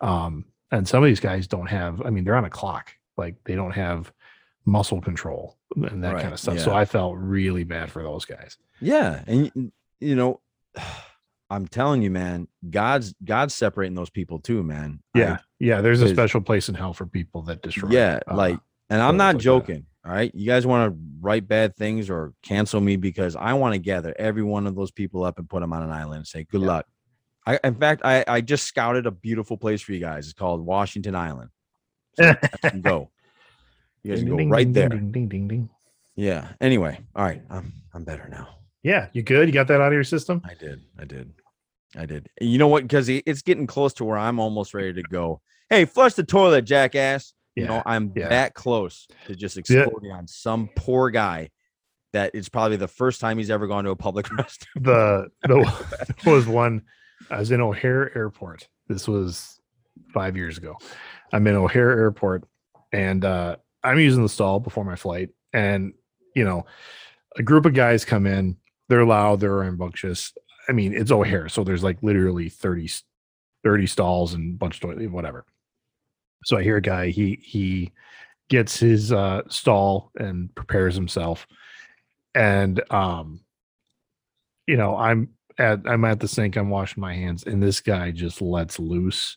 Um 0.00 0.44
and 0.70 0.86
some 0.86 1.02
of 1.02 1.08
these 1.08 1.20
guys 1.20 1.46
don't 1.46 1.68
have 1.68 2.02
i 2.02 2.10
mean 2.10 2.24
they're 2.24 2.36
on 2.36 2.44
a 2.44 2.50
clock. 2.50 2.92
Like 3.16 3.36
they 3.44 3.54
don't 3.54 3.72
have 3.72 4.12
muscle 4.66 5.00
control 5.00 5.56
and 5.74 6.04
that 6.04 6.20
kind 6.20 6.34
of 6.34 6.38
stuff. 6.38 6.58
So 6.58 6.74
i 6.74 6.84
felt 6.84 7.16
really 7.16 7.64
bad 7.64 7.90
for 7.90 8.02
those 8.02 8.26
guys. 8.26 8.58
Yeah. 8.78 9.22
And 9.26 9.72
you 10.00 10.16
know, 10.16 10.40
I'm 11.52 11.66
telling 11.68 12.02
you, 12.02 12.10
man, 12.10 12.48
God's 12.70 13.14
God's 13.24 13.54
separating 13.54 13.94
those 13.94 14.10
people 14.10 14.38
too, 14.40 14.62
man. 14.62 15.00
I- 15.14 15.18
yeah 15.18 15.36
yeah 15.60 15.80
there's 15.80 16.02
a 16.02 16.08
special 16.08 16.40
place 16.40 16.68
in 16.68 16.74
hell 16.74 16.92
for 16.92 17.06
people 17.06 17.42
that 17.42 17.62
destroy 17.62 17.90
yeah, 17.90 18.18
uh, 18.30 18.34
like 18.36 18.58
and 18.90 19.00
I'm 19.00 19.16
not 19.16 19.34
like 19.34 19.36
that. 19.36 19.42
joking. 19.42 19.86
All 20.04 20.10
right. 20.12 20.34
You 20.34 20.46
guys 20.46 20.66
want 20.66 20.92
to 20.92 20.98
write 21.20 21.46
bad 21.46 21.76
things 21.76 22.10
or 22.10 22.32
cancel 22.42 22.80
me 22.80 22.96
because 22.96 23.36
I 23.36 23.52
want 23.54 23.74
to 23.74 23.78
gather 23.78 24.12
every 24.18 24.42
one 24.42 24.66
of 24.66 24.74
those 24.74 24.90
people 24.90 25.22
up 25.22 25.38
and 25.38 25.48
put 25.48 25.60
them 25.60 25.72
on 25.72 25.82
an 25.84 25.90
island 25.92 26.16
and 26.18 26.26
say, 26.26 26.42
good 26.50 26.60
Yeah. 26.62 26.66
luck. 26.66 26.86
I, 27.46 27.60
in 27.62 27.74
fact, 27.76 28.02
I, 28.04 28.24
I 28.26 28.40
just 28.40 28.64
scouted 28.66 29.06
a 29.06 29.10
beautiful 29.12 29.56
place 29.56 29.80
for 29.80 29.92
you 29.92 30.00
guys. 30.00 30.24
It's 30.24 30.32
called 30.34 30.60
Washington 30.66 31.14
Island. 31.14 31.50
So 32.18 32.24
you 32.26 32.34
guys 32.34 32.70
can 32.72 32.80
go. 32.82 33.10
You 34.02 34.10
guys 34.10 34.18
ding, 34.18 34.26
can 34.26 34.32
go 34.32 34.38
ding, 34.38 34.50
right 34.50 34.64
ding, 34.64 34.72
there. 34.72 34.88
ding, 34.88 35.12
ding, 35.12 35.28
ding, 35.28 35.48
ding. 35.48 35.70
Yeah. 36.16 36.48
Anyway. 36.60 36.98
All 37.14 37.24
right. 37.24 37.42
I'm, 37.48 37.72
I'm 37.94 38.02
better 38.04 38.28
now. 38.28 38.48
yeah 38.82 39.06
you 39.12 39.22
good 39.22 39.46
you 39.46 39.54
got 39.54 39.68
that 39.68 39.80
out 39.80 39.86
of 39.86 39.92
your 39.92 40.02
system 40.04 40.42
I 40.44 40.54
did. 40.54 40.80
I 40.98 41.04
did. 41.04 41.32
I 41.96 42.06
did. 42.06 42.28
You 42.40 42.58
know 42.58 42.68
what? 42.68 42.82
Because 42.84 43.08
it's 43.08 43.42
getting 43.42 43.66
close 43.66 43.92
to 43.94 44.04
where 44.04 44.16
I'm 44.18 44.38
almost 44.38 44.72
ready 44.74 44.92
to 44.94 45.02
go. 45.02 45.40
Hey, 45.68 45.84
flush 45.84 46.14
the 46.14 46.24
toilet, 46.24 46.62
jackass. 46.62 47.34
You 47.54 47.66
know, 47.66 47.82
I'm 47.84 48.12
yeah. 48.16 48.28
that 48.28 48.54
close 48.54 49.06
to 49.26 49.34
just 49.36 49.56
Yeah. 49.68 49.80
exploding 49.82 50.10
on 50.10 50.26
some 50.26 50.70
poor 50.74 51.10
guy 51.10 51.50
that 52.14 52.30
it's 52.34 52.48
probably 52.48 52.78
the 52.78 52.88
first 52.88 53.20
time 53.20 53.36
he's 53.36 53.50
ever 53.50 53.66
gone 53.66 53.84
to 53.84 53.90
a 53.90 53.96
public 53.96 54.26
restroom. 54.30 54.82
the 54.84 55.28
the 55.42 56.14
was 56.30 56.46
one 56.46 56.82
I 57.30 57.38
was 57.38 57.50
in 57.50 57.60
O'Hare 57.60 58.16
Airport. 58.16 58.68
This 58.88 59.06
was 59.06 59.60
five 60.14 60.34
years 60.36 60.56
ago. 60.56 60.76
I'm 61.32 61.46
in 61.46 61.54
O'Hare 61.54 61.90
Airport 61.90 62.44
and 62.90 63.22
uh 63.24 63.56
I'm 63.84 63.98
using 63.98 64.22
the 64.22 64.28
stall 64.30 64.60
before 64.60 64.84
my 64.84 64.96
flight. 64.96 65.28
And 65.52 65.92
you 66.34 66.44
know, 66.44 66.64
a 67.36 67.42
group 67.42 67.66
of 67.66 67.74
guys 67.74 68.04
come 68.06 68.26
in, 68.26 68.56
they're 68.88 69.04
loud, 69.04 69.40
they're 69.40 69.56
rambunctious. 69.56 70.32
I 70.68 70.72
mean, 70.72 70.94
it's 70.94 71.10
O'Hare, 71.10 71.48
so 71.48 71.64
there's 71.64 71.82
like 71.82 71.98
literally 72.02 72.48
30, 72.48 72.84
s- 72.84 73.02
30 73.64 73.86
stalls 73.86 74.34
and 74.34 74.58
bunch 74.58 74.76
of 74.76 74.80
toilet, 74.80 75.10
whatever. 75.10 75.44
So 76.44 76.56
I 76.56 76.62
hear 76.62 76.76
a 76.76 76.82
guy, 76.82 77.08
he 77.10 77.38
he 77.42 77.92
gets 78.48 78.78
his 78.78 79.12
uh 79.12 79.42
stall 79.48 80.10
and 80.16 80.54
prepares 80.54 80.94
himself. 80.94 81.46
And 82.34 82.82
um 82.92 83.40
you 84.66 84.76
know, 84.76 84.96
I'm 84.96 85.30
at 85.58 85.80
I'm 85.86 86.04
at 86.04 86.20
the 86.20 86.28
sink, 86.28 86.56
I'm 86.56 86.70
washing 86.70 87.00
my 87.00 87.14
hands, 87.14 87.44
and 87.44 87.62
this 87.62 87.80
guy 87.80 88.10
just 88.10 88.40
lets 88.40 88.78
loose. 88.78 89.36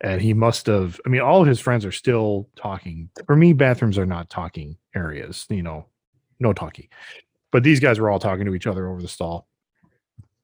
And 0.00 0.20
he 0.22 0.32
must 0.32 0.66
have, 0.66 1.00
I 1.04 1.08
mean, 1.08 1.22
all 1.22 1.40
of 1.42 1.48
his 1.48 1.58
friends 1.58 1.84
are 1.84 1.90
still 1.90 2.48
talking. 2.54 3.10
For 3.26 3.34
me, 3.34 3.52
bathrooms 3.52 3.98
are 3.98 4.06
not 4.06 4.30
talking 4.30 4.76
areas, 4.94 5.44
you 5.50 5.62
know, 5.62 5.86
no 6.38 6.52
talkie. 6.52 6.88
But 7.50 7.64
these 7.64 7.80
guys 7.80 7.98
were 7.98 8.10
all 8.10 8.20
talking 8.20 8.46
to 8.46 8.54
each 8.54 8.68
other 8.68 8.88
over 8.88 9.02
the 9.02 9.08
stall. 9.08 9.47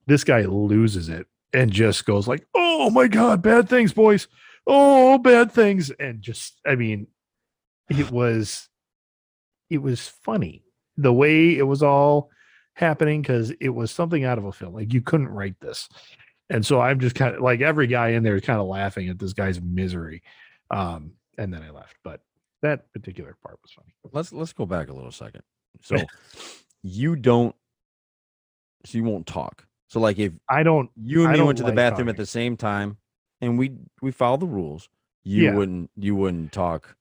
This 0.07 0.25
guy 0.25 0.43
loses 0.43 1.09
it 1.09 1.27
and 1.53 1.71
just 1.73 2.05
goes 2.05 2.29
like, 2.29 2.47
"Oh 2.55 2.91
my 2.91 3.09
god, 3.09 3.43
bad 3.43 3.69
things, 3.69 3.93
boys! 3.93 4.29
Oh, 4.67 5.19
bad 5.19 5.53
things!" 5.53 5.91
And 5.91 6.23
just, 6.23 6.61
I 6.67 6.75
mean, 6.75 7.07
it 7.89 8.11
was, 8.11 8.69
it 9.71 9.79
was 9.79 10.09
funny 10.09 10.65
the 10.97 11.13
way 11.13 11.57
it 11.57 11.67
was 11.67 11.83
all 11.83 12.31
happening 12.75 13.23
because 13.23 13.51
it 13.61 13.71
was 13.71 13.91
something 13.91 14.25
out 14.25 14.39
of 14.39 14.45
a 14.45 14.53
film. 14.53 14.75
Like 14.75 14.93
you 14.93 15.01
couldn't 15.01 15.29
write 15.29 15.59
this. 15.61 15.89
And 16.51 16.65
so 16.65 16.81
I'm 16.81 17.01
just 17.01 17.15
kind 17.15 17.35
of 17.35 17.41
like 17.41 17.61
every 17.61 17.87
guy 17.87 18.11
in 18.11 18.23
there 18.23 18.37
is 18.37 18.43
kind 18.43 18.61
of 18.61 18.67
laughing 18.67 19.09
at 19.09 19.19
this 19.19 19.33
guy's 19.33 19.61
misery. 19.61 20.23
Um, 20.71 21.13
and 21.39 21.53
then 21.53 21.63
I 21.63 21.71
left. 21.71 21.97
But 22.05 22.21
that 22.63 22.93
particular 22.93 23.37
part 23.43 23.59
was 23.63 23.73
funny. 23.73 23.95
let's 24.13 24.33
let's 24.33 24.53
go 24.53 24.67
back 24.67 24.89
a 24.89 24.93
little 24.93 25.13
second. 25.13 25.43
So 25.83 25.97
you 26.85 27.17
don't 27.17 27.55
so 28.87 28.97
you 28.97 29.03
won't 29.03 29.27
talk. 29.27 29.67
So 29.95 30.01
like 30.01 30.19
if 30.19 30.33
I 30.49 30.65
don't 30.65 30.91
you 31.01 31.21
and 31.25 31.29
I 31.33 31.37
me 31.37 31.43
went 31.43 31.59
to 31.59 31.63
the 31.63 31.69
like 31.69 31.77
bathroom 31.77 32.09
at 32.09 32.17
the 32.17 32.27
same 32.27 32.57
time 32.57 32.97
and 33.41 33.57
we 33.57 33.77
we 34.03 34.11
followed 34.11 34.41
the 34.41 34.47
rules, 34.47 34.89
you 35.23 35.45
Yeah. 35.45 35.55
wouldn't 35.55 35.89
you 35.97 36.17
wouldn't 36.17 36.51
talk 36.51 36.97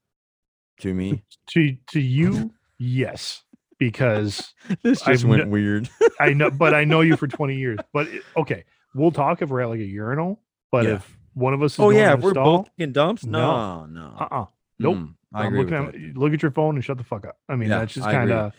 to 0.82 0.94
me. 0.94 1.24
to 1.48 1.76
to 1.88 2.00
you, 2.00 2.54
yes, 2.78 3.42
because 3.80 4.54
this 4.84 5.00
just 5.02 5.08
I've 5.08 5.24
went 5.28 5.46
no- 5.46 5.50
weird. 5.50 5.90
I 6.20 6.34
know, 6.34 6.52
but 6.52 6.76
I 6.76 6.84
know 6.84 7.02
you 7.02 7.18
for 7.18 7.26
20 7.40 7.56
years. 7.56 7.80
But 7.94 8.10
it- 8.10 8.22
okay, 8.38 8.64
we'll 8.94 9.10
talk 9.10 9.42
if 9.42 9.50
we're 9.50 9.62
at 9.62 9.70
like 9.70 9.80
a 9.80 9.84
urinal. 9.86 10.40
But 10.72 10.86
Yeah. 10.86 10.94
if 10.98 11.18
one 11.34 11.56
of 11.56 11.64
us 11.64 11.74
is 11.74 11.80
oh 11.80 11.90
yeah, 11.90 12.14
if 12.14 12.20
we're 12.20 12.30
stall, 12.34 12.58
both 12.60 12.70
in 12.78 12.92
dumps? 12.94 13.26
No. 13.26 13.86
No, 13.88 14.02
no. 14.02 14.16
uh-uh. 14.20 14.46
nope. 14.78 14.98
Mm, 14.98 15.16
I. 15.34 15.48
With 15.48 15.72
looking 15.72 15.74
at, 15.74 16.16
look 16.16 16.32
at 16.32 16.44
your 16.44 16.52
phone 16.52 16.76
and 16.76 16.86
shut 16.86 17.00
the 17.00 17.04
fuck 17.04 17.26
up. 17.26 17.40
I 17.50 17.56
mean, 17.56 17.70
Yeah, 17.72 17.80
that's 17.80 17.96
just 17.96 18.06
kind 18.06 18.30
of 18.32 18.54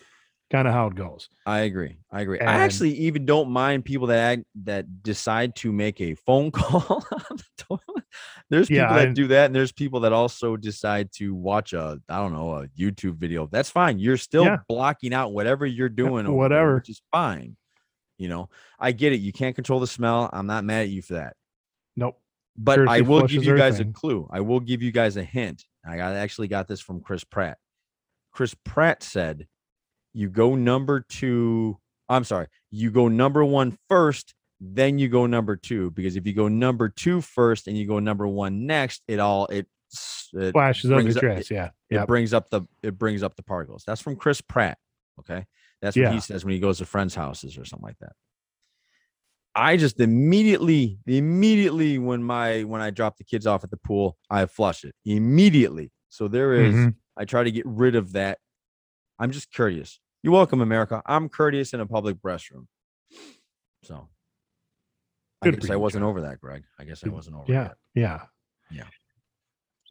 kind 0.54 0.68
of 0.68 0.74
how 0.74 0.86
it 0.86 0.94
goes. 0.94 1.28
I 1.46 1.60
agree. 1.60 1.96
I 2.12 2.20
agree. 2.20 2.38
I 2.40 2.44
actually 2.60 2.94
even 2.94 3.26
don't 3.26 3.50
mind 3.50 3.84
people 3.84 4.06
that 4.08 4.18
act, 4.38 4.44
that 4.64 5.02
decide 5.02 5.56
to 5.56 5.72
make 5.72 6.00
a 6.00 6.14
phone 6.14 6.50
call 6.52 7.04
on 7.10 7.36
the 7.36 7.44
toilet. 7.58 8.04
There's 8.50 8.68
people 8.68 8.84
Yeah, 8.84 8.96
that 8.96 9.08
I- 9.08 9.12
do 9.12 9.26
that, 9.28 9.46
and 9.46 9.54
there's 9.54 9.72
people 9.72 10.00
that 10.00 10.12
also 10.12 10.56
decide 10.56 11.10
to 11.14 11.34
watch 11.34 11.72
a 11.72 12.00
I 12.08 12.18
don't 12.18 12.32
know 12.32 12.54
a 12.54 12.68
YouTube 12.68 13.16
video. 13.16 13.46
That's 13.50 13.70
fine. 13.70 13.98
You're 13.98 14.16
still 14.16 14.44
Yeah. 14.44 14.58
blocking 14.68 15.12
out 15.12 15.32
whatever 15.32 15.66
you're 15.66 15.88
doing, 16.04 16.26
over 16.26 16.28
there, 16.28 16.32
whatever. 16.32 16.74
which 16.76 16.88
is 16.90 17.02
fine. 17.10 17.56
You 18.18 18.28
know, 18.28 18.48
I 18.78 18.92
get 18.92 19.12
it. 19.12 19.20
You 19.20 19.32
can't 19.32 19.56
control 19.56 19.80
the 19.80 19.88
smell. 19.88 20.30
I'm 20.32 20.46
not 20.46 20.64
mad 20.64 20.82
at 20.82 20.88
you 20.90 21.02
for 21.02 21.14
that. 21.14 21.34
Nope. 21.96 22.20
But 22.56 22.86
I 22.88 23.00
will 23.00 23.26
give 23.26 23.42
you 23.42 23.56
guys 23.56 23.80
a 23.80 23.84
clue. 23.86 24.28
I 24.30 24.40
will 24.40 24.60
give 24.60 24.82
you 24.82 24.92
guys 24.92 25.16
a 25.16 25.24
hint. 25.24 25.64
I 25.84 25.96
got 25.96 26.14
actually 26.14 26.46
got 26.46 26.68
this 26.68 26.80
from 26.80 27.00
Chris 27.00 27.24
Pratt. 27.24 27.58
Chris 28.32 28.54
Pratt 28.64 29.02
said, 29.02 29.48
"You 30.14 30.30
go 30.30 30.54
number 30.54 31.00
two. 31.00 31.78
I'm 32.08 32.24
sorry. 32.24 32.46
You 32.70 32.90
go 32.90 33.08
number 33.08 33.44
one 33.44 33.76
first, 33.88 34.34
then 34.60 34.98
you 34.98 35.08
go 35.08 35.26
number 35.26 35.56
two. 35.56 35.90
Because 35.90 36.16
if 36.16 36.26
you 36.26 36.32
go 36.32 36.48
number 36.48 36.88
two 36.88 37.20
first 37.20 37.66
and 37.68 37.76
you 37.76 37.86
go 37.86 37.98
number 37.98 38.26
one 38.26 38.66
next, 38.66 39.02
it 39.08 39.18
all 39.20 39.46
it, 39.46 39.66
it 40.32 40.52
Flashes 40.52 40.90
up 40.90 40.98
up- 41.04 41.14
dress. 41.20 41.50
Yeah. 41.50 41.66
it 41.90 41.94
Yep. 41.96 42.06
brings 42.08 42.32
up 42.34 42.48
the 42.50 42.62
it 42.82 42.98
brings 42.98 43.22
up 43.22 43.36
the 43.36 43.42
particles. 43.42 43.84
That's 43.86 44.00
from 44.00 44.16
Chris 44.16 44.40
Pratt. 44.40 44.78
Okay. 45.20 45.44
That's 45.82 45.96
what 45.96 46.02
Yeah. 46.02 46.12
he 46.12 46.20
says 46.20 46.44
when 46.44 46.54
he 46.54 46.60
goes 46.60 46.78
to 46.78 46.86
friends' 46.86 47.14
houses 47.14 47.58
or 47.58 47.64
something 47.64 47.84
like 47.86 47.98
that. 48.00 48.12
I 49.56 49.76
just 49.76 50.00
immediately, 50.00 50.98
immediately 51.06 51.98
when 51.98 52.22
my 52.24 52.64
when 52.64 52.80
I 52.80 52.90
drop 52.90 53.16
the 53.18 53.24
kids 53.24 53.46
off 53.46 53.62
at 53.64 53.70
the 53.70 53.76
pool, 53.76 54.16
I 54.28 54.46
flush 54.46 54.84
it 54.84 54.94
immediately. 55.04 55.92
So 56.08 56.26
there 56.28 56.54
is- 56.54 56.74
Mhm. 56.74 56.94
I 57.16 57.24
try 57.24 57.44
to 57.44 57.50
get 57.52 57.64
rid 57.66 57.94
of 57.94 58.12
that 58.12 58.38
I'm 59.20 59.30
just 59.30 59.52
courteous. 59.54 60.00
You're 60.24 60.32
welcome, 60.32 60.62
America. 60.62 61.02
I'm 61.04 61.28
courteous 61.28 61.74
in 61.74 61.80
a 61.80 61.86
public 61.86 62.16
restroom. 62.22 62.64
So 63.82 64.08
I 65.42 65.50
Good 65.50 65.60
guess 65.60 65.68
I 65.68 65.76
wasn't 65.76 66.04
over 66.04 66.22
that, 66.22 66.40
Greg. 66.40 66.64
I 66.78 66.84
guess 66.84 67.04
I 67.04 67.10
wasn't 67.10 67.36
over 67.36 67.44
Yeah, 67.46 67.72
yeah, 67.94 68.22
Yeah. 68.70 68.86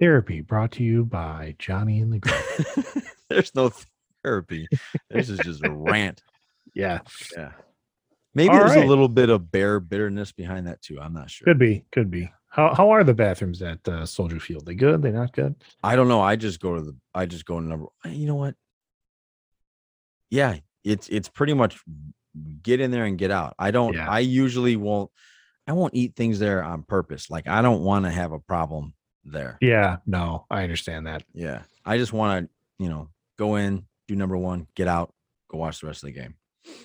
Therapy 0.01 0.41
brought 0.41 0.71
to 0.71 0.83
you 0.83 1.05
by 1.05 1.55
Johnny 1.59 1.99
and 1.99 2.11
the 2.11 2.17
Greg. 2.17 3.05
There's 3.29 3.53
no 3.53 3.71
therapy. 4.23 4.67
This 5.11 5.29
is 5.29 5.37
just 5.37 5.63
a 5.63 5.69
rant. 5.69 6.23
yeah, 6.73 7.01
Yeah. 7.37 7.51
Maybe 8.33 8.49
All 8.49 8.57
there's 8.57 8.75
right. 8.75 8.85
a 8.85 8.87
little 8.87 9.07
bit 9.07 9.29
of 9.29 9.51
bear 9.51 9.79
bitterness 9.79 10.31
behind 10.31 10.65
that 10.65 10.81
too. 10.81 10.99
I'm 10.99 11.13
not 11.13 11.29
sure. 11.29 11.45
could 11.45 11.59
be, 11.59 11.85
could 11.91 12.09
be. 12.09 12.31
How 12.49 12.73
how 12.73 12.89
are 12.89 13.03
the 13.03 13.13
bathrooms 13.13 13.61
at 13.61 13.87
uh, 13.87 14.07
Soldier 14.07 14.39
Field? 14.39 14.65
They 14.65 14.73
good? 14.73 15.03
They 15.03 15.11
not 15.11 15.33
good? 15.33 15.53
I 15.83 15.95
don't 15.95 16.07
know. 16.07 16.21
I 16.21 16.37
just 16.37 16.59
go 16.59 16.73
to 16.73 16.81
the 16.81 16.95
I 17.13 17.27
just 17.27 17.45
go 17.45 17.59
to 17.59 17.65
number 17.65 17.85
you 18.05 18.25
know 18.25 18.33
what? 18.33 18.55
Yeah, 20.33 20.57
it's 20.83 21.07
it's 21.09 21.29
pretty 21.29 21.53
much 21.53 21.79
get 22.63 22.79
in 22.81 22.89
there 22.89 23.05
and 23.05 23.17
get 23.19 23.29
out. 23.29 23.53
I 23.59 23.69
don't 23.69 23.93
Yeah. 23.93 24.09
I 24.09 24.19
usually 24.19 24.75
won't 24.75 25.11
I 25.67 25.73
won't 25.73 25.93
eat 25.93 26.15
things 26.15 26.39
there 26.39 26.63
on 26.63 26.81
purpose. 26.83 27.29
Like 27.29 27.47
I 27.47 27.61
don't 27.61 27.83
want 27.83 28.05
to 28.05 28.11
have 28.11 28.31
a 28.31 28.39
problem 28.39 28.93
there. 29.23 29.57
Yeah, 29.61 29.97
no, 30.07 30.45
I 30.49 30.63
understand 30.63 31.05
that. 31.07 31.23
Yeah. 31.33 31.61
I 31.85 31.97
just 31.97 32.11
want 32.13 32.47
to, 32.47 32.83
you 32.83 32.89
know, 32.89 33.09
go 33.37 33.55
in, 33.55 33.85
do 34.07 34.15
number 34.15 34.35
1, 34.35 34.67
get 34.75 34.87
out, 34.87 35.13
go 35.49 35.59
watch 35.59 35.79
the 35.81 35.87
rest 35.87 36.03
of 36.03 36.07
the 36.07 36.19
game. 36.19 36.33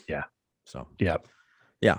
Yeah. 0.09 0.25
So, 0.67 0.87
Yep. 0.99 1.27
Yeah. 1.81 1.99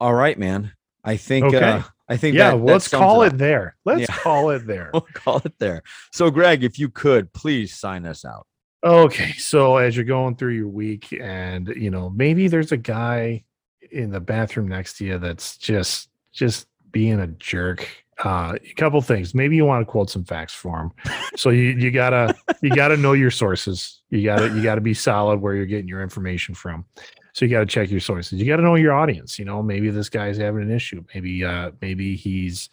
All 0.00 0.14
right, 0.14 0.38
man. 0.38 0.72
I 1.04 1.16
think 1.18 1.44
Okay. 1.44 1.58
uh 1.62 1.82
I 2.08 2.16
think 2.16 2.34
Yeah, 2.36 2.50
that, 2.52 2.56
that 2.58 2.64
let's 2.64 2.88
call 2.88 3.22
up. 3.22 3.32
it 3.34 3.38
there. 3.38 3.76
Let's 3.84 4.00
Yeah. 4.02 4.06
call 4.16 4.50
it 4.50 4.66
there. 4.66 4.90
We'll 4.94 5.02
call 5.12 5.38
it 5.44 5.54
there. 5.58 5.82
So 6.12 6.30
Greg, 6.30 6.64
if 6.64 6.78
you 6.78 6.88
could, 6.88 7.32
please 7.32 7.74
sign 7.78 8.06
us 8.06 8.24
out. 8.24 8.46
Okay, 8.84 9.32
so 9.32 9.78
as 9.78 9.96
you're 9.96 10.04
going 10.04 10.36
through 10.36 10.52
your 10.52 10.68
week, 10.68 11.16
and 11.18 11.68
you 11.68 11.90
know, 11.90 12.10
maybe 12.10 12.48
there's 12.48 12.70
a 12.70 12.76
guy 12.76 13.42
in 13.90 14.10
the 14.10 14.20
bathroom 14.20 14.68
next 14.68 14.98
to 14.98 15.06
you 15.06 15.18
that's 15.18 15.56
just 15.56 16.10
just 16.32 16.66
being 16.90 17.20
a 17.20 17.26
jerk. 17.26 17.88
Uh, 18.22 18.56
a 18.62 18.74
couple 18.74 19.00
things. 19.00 19.34
Maybe 19.34 19.56
you 19.56 19.64
want 19.64 19.84
to 19.84 19.90
quote 19.90 20.10
some 20.10 20.24
facts 20.24 20.52
for 20.52 20.78
him. 20.80 20.92
So 21.36 21.50
you 21.50 21.70
you 21.70 21.90
gotta 21.90 22.36
you 22.62 22.70
gotta 22.70 22.96
know 22.96 23.14
your 23.14 23.30
sources. 23.30 24.02
You 24.10 24.22
gotta 24.22 24.54
you 24.54 24.62
gotta 24.62 24.82
be 24.82 24.94
solid 24.94 25.40
where 25.40 25.54
you're 25.54 25.66
getting 25.66 25.88
your 25.88 26.02
information 26.02 26.54
from. 26.54 26.84
So 27.32 27.44
you 27.44 27.50
gotta 27.50 27.66
check 27.66 27.90
your 27.90 28.00
sources. 28.00 28.38
You 28.38 28.46
gotta 28.46 28.62
know 28.62 28.74
your 28.74 28.92
audience. 28.92 29.38
You 29.38 29.46
know, 29.46 29.62
maybe 29.62 29.90
this 29.90 30.08
guy's 30.10 30.36
having 30.36 30.62
an 30.62 30.70
issue. 30.70 31.04
Maybe 31.14 31.42
uh 31.42 31.72
maybe 31.80 32.16
he's 32.16 32.68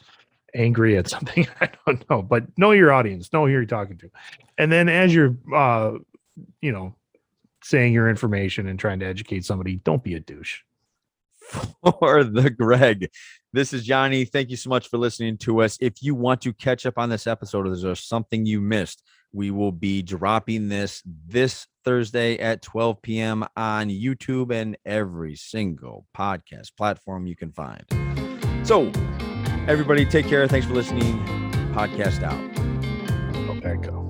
angry 0.55 0.97
at 0.97 1.09
something. 1.09 1.47
I 1.61 1.69
don't 1.85 2.09
know, 2.09 2.21
but 2.21 2.45
know 2.57 2.71
your 2.71 2.91
audience. 2.91 3.31
Know 3.33 3.45
who 3.45 3.51
you're 3.51 3.65
talking 3.65 3.97
to. 3.99 4.09
And 4.57 4.71
then 4.71 4.89
as 4.89 5.13
you're 5.13 5.35
uh 5.53 5.93
you 6.61 6.71
know 6.71 6.95
saying 7.63 7.93
your 7.93 8.09
information 8.09 8.67
and 8.67 8.79
trying 8.79 8.99
to 8.99 9.05
educate 9.05 9.45
somebody, 9.45 9.77
don't 9.77 10.03
be 10.03 10.15
a 10.15 10.19
douche. 10.19 10.61
for 11.83 12.23
the 12.23 12.49
Greg. 12.49 13.09
This 13.53 13.73
is 13.73 13.83
Johnny. 13.83 14.25
Thank 14.25 14.49
you 14.49 14.57
so 14.57 14.69
much 14.69 14.87
for 14.87 14.97
listening 14.97 15.37
to 15.39 15.61
us. 15.61 15.77
If 15.81 16.01
you 16.01 16.15
want 16.15 16.41
to 16.41 16.53
catch 16.53 16.85
up 16.85 16.97
on 16.97 17.09
this 17.09 17.27
episode 17.27 17.67
or 17.67 17.75
there's 17.75 18.03
something 18.03 18.45
you 18.45 18.61
missed, 18.61 19.03
we 19.33 19.51
will 19.51 19.71
be 19.71 20.01
dropping 20.01 20.69
this 20.69 21.01
this 21.05 21.67
Thursday 21.83 22.37
at 22.37 22.61
12 22.61 23.01
p.m. 23.01 23.45
on 23.55 23.89
YouTube 23.89 24.51
and 24.53 24.77
every 24.85 25.35
single 25.35 26.05
podcast 26.15 26.75
platform 26.77 27.25
you 27.25 27.35
can 27.35 27.51
find. 27.51 27.85
So, 28.63 28.91
everybody, 29.67 30.05
take 30.05 30.27
care. 30.27 30.47
Thanks 30.47 30.67
for 30.67 30.73
listening. 30.73 31.19
Podcast 31.73 32.23
out. 32.23 32.39
Oh, 33.49 33.59
Pack 33.61 33.81
Go. 33.81 34.00